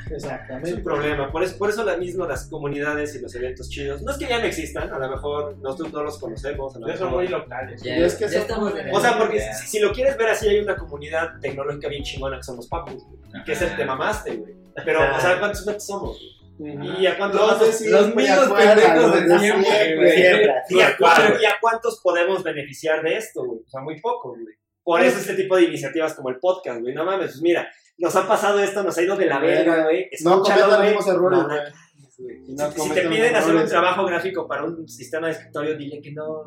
[0.06, 0.74] Es Exactamente.
[0.74, 1.32] un problema.
[1.32, 4.26] Por eso, por eso la mismo las comunidades y los eventos chidos, no es que
[4.26, 6.76] ya no existan, a lo mejor nosotros no los conocemos.
[6.76, 7.82] A lo Ya son mejor- muy locales.
[7.82, 10.46] Ya, Y es que ya son- O sea, porque si, si lo quieres ver así,
[10.46, 13.84] hay una comunidad tecnológica bien chingona que son los papus, güey, que es el te
[13.84, 14.54] mamaste, güey.
[14.84, 16.18] Pero, o sea, ¿cuántos metes somos?
[16.58, 17.00] güey?
[17.00, 20.20] ¿Y a cuántos Los de más- siempre, los mismos acuérdalo, pendejos de los siempre, güey.
[20.20, 21.40] ¿Y a, Los cuántos, cuatro.
[21.40, 23.60] y a cuántos podemos beneficiar de esto, güey?
[23.66, 24.54] O sea, muy pocos, güey.
[24.82, 26.94] Por eso este tipo de iniciativas como el podcast, güey.
[26.94, 27.66] No mames, pues mira,
[27.98, 30.08] nos ha pasado esto, nos ha ido de la verga, güey.
[30.22, 30.88] No cometan los güey.
[30.88, 35.32] mismos errores, no Si- si te piden hacer un trabajo gráfico para un sistema de
[35.32, 36.44] escritorio, dile que no,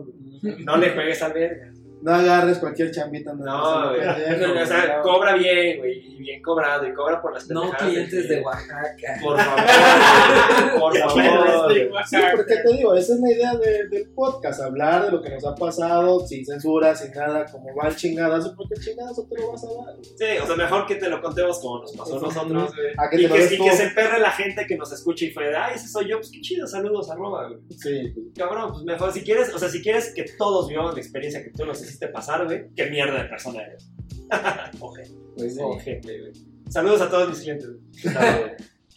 [0.66, 1.72] no le juegues al verga.
[2.02, 3.34] No agarres cualquier chambita.
[3.34, 4.02] No, güey.
[4.02, 8.30] pendejo, O sea, cobra bien, güey, y bien cobrado, y cobra por las No clientes
[8.30, 8.42] de.
[8.42, 9.20] Oaxaca.
[9.22, 11.72] Por favor, por favor.
[12.08, 15.30] Sí, porque te digo, esa es la idea de- del podcast, hablar de lo que
[15.30, 19.42] nos ha pasado, sin censura, sin nada, como va el chingadazo, porque el chingadazo te
[19.42, 19.96] lo vas a dar.
[20.04, 22.88] Sí, o sea, mejor que te lo contemos como nos pasó a nosotros, güey.
[22.98, 25.56] A que Y que, y se emperre la gente que nos escuche y fue de,
[25.56, 27.60] ay, ese soy yo, pues qué chido, saludos, arroba, güey.
[27.78, 31.44] Sí, Cabrón, pues mejor, si quieres, o sea, si quieres que todos vivamos la experiencia
[31.44, 33.90] que tú nos hiciste pasar, güey, qué mierda de persona eres.
[34.80, 35.04] Oje,
[35.36, 36.34] Pues güey.
[36.70, 37.68] Saludos a todos mis clientes.
[38.04, 38.18] güey.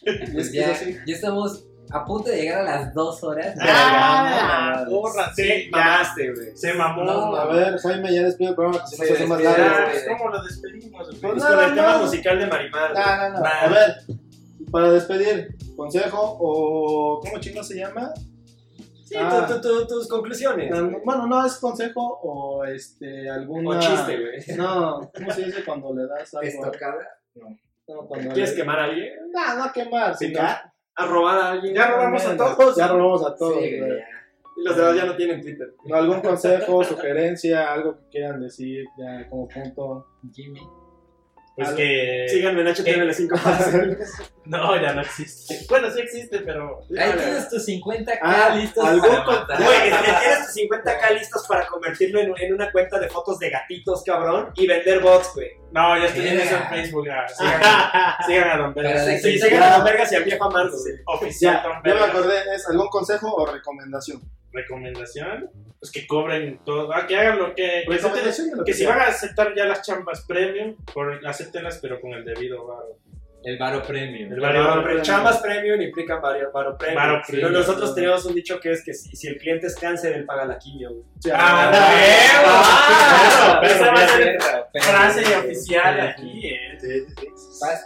[0.33, 0.73] Pues ya,
[1.05, 3.55] ya estamos a punto de llegar a las dos horas.
[3.61, 4.83] ¡Ah!
[4.89, 5.31] ¡Porra!
[5.35, 5.77] Sí, Sí, ya.
[5.77, 6.57] mamaste, güey.
[6.57, 7.03] Se mamó.
[7.03, 9.65] No, A ver, Jaime, ya despide el programa, que se nos hace más largo.
[10.17, 11.07] ¿Cómo lo despedimos?
[11.21, 12.01] Pues con el tema más.
[12.01, 12.93] musical de Marimar.
[12.95, 13.45] No, no, no.
[13.45, 13.95] A ver,
[14.71, 17.19] para despedir, consejo o.
[17.23, 18.11] ¿Cómo chingo se llama?
[19.11, 19.45] Sí, Ah.
[19.45, 20.71] tu- tu- tu- tus conclusiones.
[21.03, 23.77] Bueno, no es consejo o este alguna.
[23.77, 24.57] O chiste, güey.
[24.57, 26.47] No, ¿cómo se dice cuando le das algo?
[26.47, 27.05] Estocada.
[27.35, 29.13] No, cuando ¿Quieres le- quemar a alguien?
[29.33, 30.31] No, no quemar, sino.
[30.31, 30.71] ¿Picar?
[30.95, 31.73] ¿A robar a alguien?
[31.75, 32.75] Ya robamos a todos.
[32.77, 33.61] Ya robamos a todos.
[33.61, 33.91] Sí, güey.
[34.57, 35.73] Y los demás ya no tienen Twitter.
[35.85, 40.07] No, algún consejo, sugerencia, algo que quieran decir, ya como punto.
[40.31, 40.61] Jimmy.
[41.63, 42.25] Pues Algo- que.
[42.29, 43.97] Síganme en HTML5
[44.45, 45.59] No, ya no existe.
[45.69, 46.79] Bueno, sí existe, pero.
[46.99, 49.63] Ahí tienes tus 50k Ah, listos algún para matar.
[49.63, 53.49] Güey, es tienes tus 50k listos para convertirlo en, en una cuenta de fotos de
[53.49, 55.51] gatitos, cabrón, y vender bots, güey.
[55.71, 56.43] No, ya estoy en Mira.
[56.45, 57.05] eso en Facebook.
[57.05, 57.27] ya.
[57.37, 57.61] Sigan,
[58.27, 59.05] sigan a Don Vergas.
[59.05, 60.75] Sí, Sí, sigan a los vergas y al viejo amargo.
[61.05, 62.09] Oficial Don yo me Vergas.
[62.09, 64.21] acordé, ¿es algún consejo o recomendación?
[64.51, 65.49] Recomendación.
[65.79, 66.93] Pues que cobren todo.
[66.93, 67.55] Ah, que hagan lo que.
[67.55, 71.25] Que, acepten- Recomendación de lo que si van a aceptar ya las chambas premium, por,
[71.25, 72.97] acéptenlas, pero con el debido varo.
[73.43, 74.31] El Varo Premium.
[74.31, 77.01] El Varo, varo pre- chambas premium implican varios varo premium.
[77.01, 77.53] Varo Pero premium.
[77.53, 80.45] nosotros tenemos un dicho que es que si, si el cliente es cáncer, él paga
[80.45, 80.91] la quimio,
[81.33, 84.37] Ah, ah, Esa va a ser
[84.79, 86.77] frase oficial aquí, eh.
[86.79, 87.27] Sí, sí,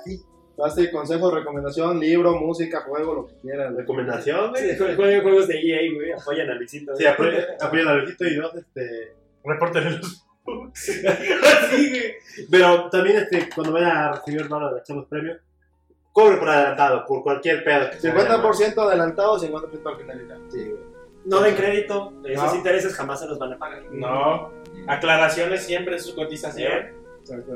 [0.04, 0.22] sí.
[0.58, 3.76] Basti, consejo, recomendación, libro, música, juego, lo que quieran.
[3.76, 4.72] Recomendación, güey.
[4.72, 6.12] Sí, jueguen juegos de EA, güey.
[6.14, 6.96] Apoyan a Luisito.
[6.96, 9.14] Sí, apoyen a Luisito y dos, este.
[9.44, 10.26] Reporten los.
[10.74, 11.02] sí,
[11.90, 12.14] güey.
[12.50, 15.40] Pero también, este, cuando vayan a recibir el mano de echamos premios,
[16.14, 17.90] cobre por adelantado, por cualquier pedo.
[17.92, 20.38] que se vaya, 50% adelantado, 50% al finalidad.
[21.26, 22.14] No den crédito.
[22.24, 22.56] Esos No.
[22.56, 23.84] intereses jamás se los van a pagar.
[23.92, 24.52] No.
[24.88, 26.94] Aclaraciones siempre en su cotización.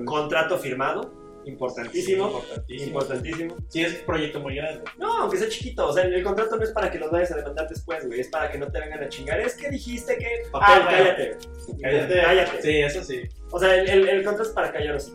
[0.06, 1.14] Contrato firmado.
[1.50, 2.28] Importantísimo.
[2.28, 2.88] Importantísimo.
[2.88, 3.58] Importantísimo.
[3.70, 4.82] Si es un proyecto muy grande.
[4.98, 5.88] No, aunque sea chiquito.
[5.88, 8.20] O sea, el contrato no es para que los vayas a demandar después, güey.
[8.22, 9.40] Es para que no te vengan a chingar.
[9.40, 10.44] Es que dijiste que.
[10.52, 11.38] Papel, Ah, cállate.
[11.82, 12.22] Cállate.
[12.22, 12.62] Cállate.
[12.62, 13.22] Sí, eso sí.
[13.52, 15.12] O sea, el, el, el contrato es para callar más.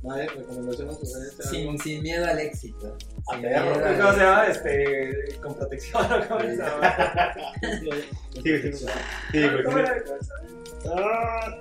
[0.00, 1.44] Vale, recomendación, sugerencia.
[1.44, 1.50] algo.
[1.50, 2.96] Sin, sin miedo al éxito.
[3.30, 3.74] Sin perro.
[3.74, 4.18] miedo al ¿Cómo se éxito.
[4.24, 4.46] llama?
[4.46, 5.40] Este.
[5.42, 6.06] Con protección.
[6.28, 7.34] ¿Cómo se llama?
[8.42, 8.86] Sí, sí, sí.
[9.32, 9.64] Sí, güey.
[9.64, 10.04] ¿Cómo era?
[10.94, 11.58] Ah,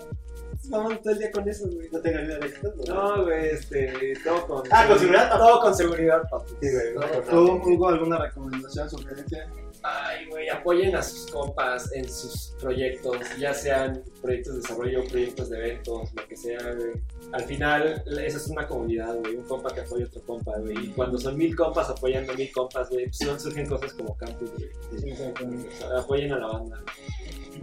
[0.69, 1.89] Vamos todo el día con eso, güey.
[1.91, 2.93] No tengan miedo de éxito, ¿no?
[3.17, 4.13] No, güey, este.
[4.23, 4.63] Todo con.
[4.71, 5.37] Ah, ¿con seguridad?
[5.37, 6.51] Todo con seguridad, papi.
[6.61, 7.23] Sí, güey.
[7.29, 9.49] ¿Tú, Hugo, alguna recomendación, sugerencia?
[9.83, 15.49] Ay, güey, apoyen a sus compas en sus proyectos, ya sean proyectos de desarrollo, proyectos
[15.49, 16.91] de eventos, lo que sea, güey.
[17.31, 19.35] Al final, esa es una comunidad, güey.
[19.35, 20.77] Un compa que apoya a otro compa, güey.
[20.85, 24.17] Y cuando son mil compas apoyando a mil compas, güey, pues son- surgen cosas como
[24.17, 25.13] campus, güey.
[25.13, 26.83] O sea, apoyen a la banda.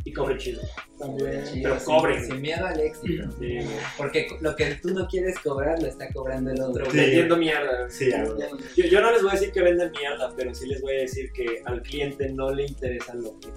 [0.05, 0.61] Y cobren chido.
[0.99, 1.43] También.
[1.62, 2.25] Pero sin- cobren.
[2.25, 3.31] Sin miedo al éxito.
[3.39, 3.59] Sí.
[3.97, 6.91] Porque lo que tú no quieres cobrar lo está cobrando el otro.
[6.91, 6.97] Sí.
[6.97, 7.89] Vendiendo mierda.
[7.91, 8.11] Sí.
[8.77, 11.01] Yo, yo no les voy a decir que vendan mierda, pero sí les voy a
[11.01, 13.49] decir que al cliente no le interesa lo que,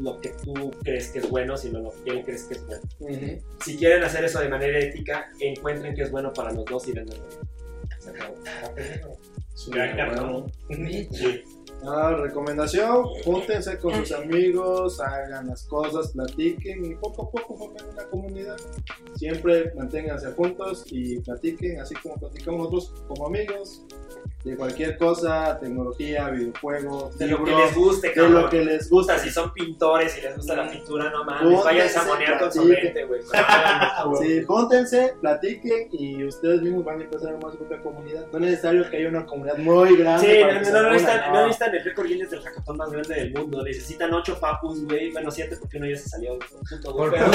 [0.00, 2.82] lo que tú crees que es bueno, sino lo que él crees que es bueno.
[3.00, 3.42] Ujú.
[3.64, 6.92] Si quieren hacer eso de manera ética, encuentren que es bueno para los dos y
[6.92, 7.18] vendan.
[8.00, 8.34] Se acabó.
[9.74, 10.46] Ya, ya, Bueno.
[11.12, 11.42] Sí.
[11.84, 17.84] Ah, recomendación, júntense con sus amigos, hagan las cosas, platiquen y poco a poco formen
[17.92, 18.56] una comunidad.
[19.14, 23.84] Siempre manténganse juntos y platiquen, así como platicamos nosotros como amigos,
[24.46, 28.42] de cualquier cosa, tecnología, videojuegos, De lo que les guste, de cabrón.
[28.42, 29.18] lo que les gusta.
[29.18, 32.76] si son pintores y les gusta la pintura, no mames, vayan a monear con platiquen.
[32.76, 33.20] solvente, güey.
[34.22, 38.26] Sí, júntense, platiquen y ustedes mismos van a empezar a armar su propia comunidad.
[38.32, 40.26] No es necesario que haya una comunidad muy grande.
[40.26, 43.14] Sí, para no, no, no, necesitan, no necesitan el récord Guinness del hackathon más grande
[43.16, 43.62] del mundo.
[43.64, 45.10] Necesitan ocho papus, güey.
[45.10, 46.38] Bueno, siete porque uno ya se salió.
[46.38, 46.96] Puto.
[46.96, 47.26] Por Pero-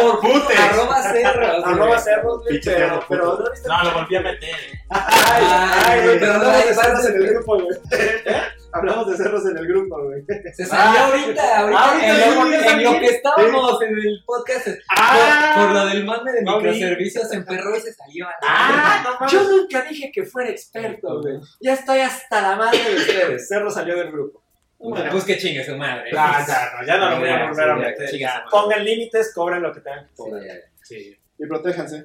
[0.00, 0.58] por putes.
[0.60, 1.64] Arroba cerros.
[1.64, 2.60] Arroba cerros, güey.
[2.64, 3.78] Pero, pero no necesitan.
[3.84, 4.50] No, lo volví a meter.
[4.90, 5.44] Ay,
[5.88, 7.78] ay, güey, pero hablamos de cerros en el grupo, güey.
[8.72, 10.22] Hablamos de cerros en el grupo, güey.
[10.54, 14.68] Se salió ahorita, ahorita, ahorita en, lo, sí, en lo que estábamos en el podcast,
[14.94, 15.52] Ah.
[15.56, 18.26] por, por lo del mame de microservicios, se emperró y se salió.
[18.42, 19.02] Ah, verga.
[19.04, 19.32] no mames.
[19.32, 21.38] Yo nunca dije que fuera experto, güey.
[21.60, 23.48] Ya estoy hasta la madre de ustedes.
[23.48, 24.42] Cerro salió del grupo.
[24.78, 26.10] Pues que chingue su madre.
[26.12, 26.44] Ya,
[26.80, 28.10] no, ya no lo voy a volver a meter.
[28.50, 30.42] Pongan límites, cobren lo que tengan que cobrar.
[30.82, 32.04] Sí, Y protéjanse.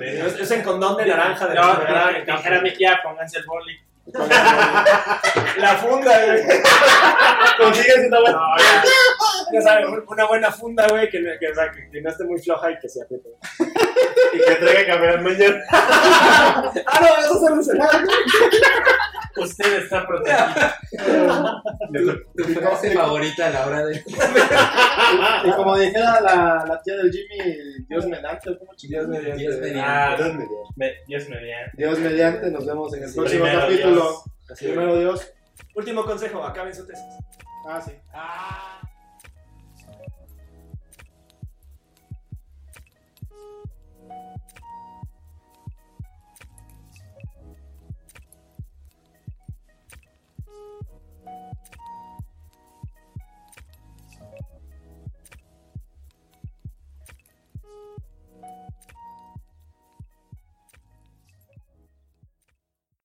[0.00, 3.78] Es, es en condón de naranja de No, la no, dijera tía, pónganse el boli.
[5.58, 6.42] La funda, güey.
[7.58, 8.38] Consíguense una buena.
[8.38, 9.60] No, ya.
[9.60, 11.52] Ya una buena funda, güey, que, que-
[11.92, 13.28] que no esté muy floja y que se apriete.
[14.32, 15.62] Y que traiga campeón mañana.
[15.70, 18.04] Ah, no, eso se lo cenar.
[19.36, 20.72] Usted está protegido.
[22.36, 24.02] Tu frase favorita a la hora de.
[25.44, 27.56] Y como dijera la, la tía del Jimmy,
[27.88, 29.38] Dios mediante, ¿cómo Dios mediante.
[29.42, 29.80] Dios mediante.
[29.82, 30.54] Ah, Dios mediante.
[30.76, 31.76] me- Dios mediante.
[31.76, 33.94] Dios mediante, nos vemos en el Sí, próximo primero capítulo.
[34.48, 34.58] Dios.
[34.58, 35.32] Primero Dios.
[35.74, 37.04] Último consejo, acaben su tesis.
[37.66, 37.92] Ah, sí.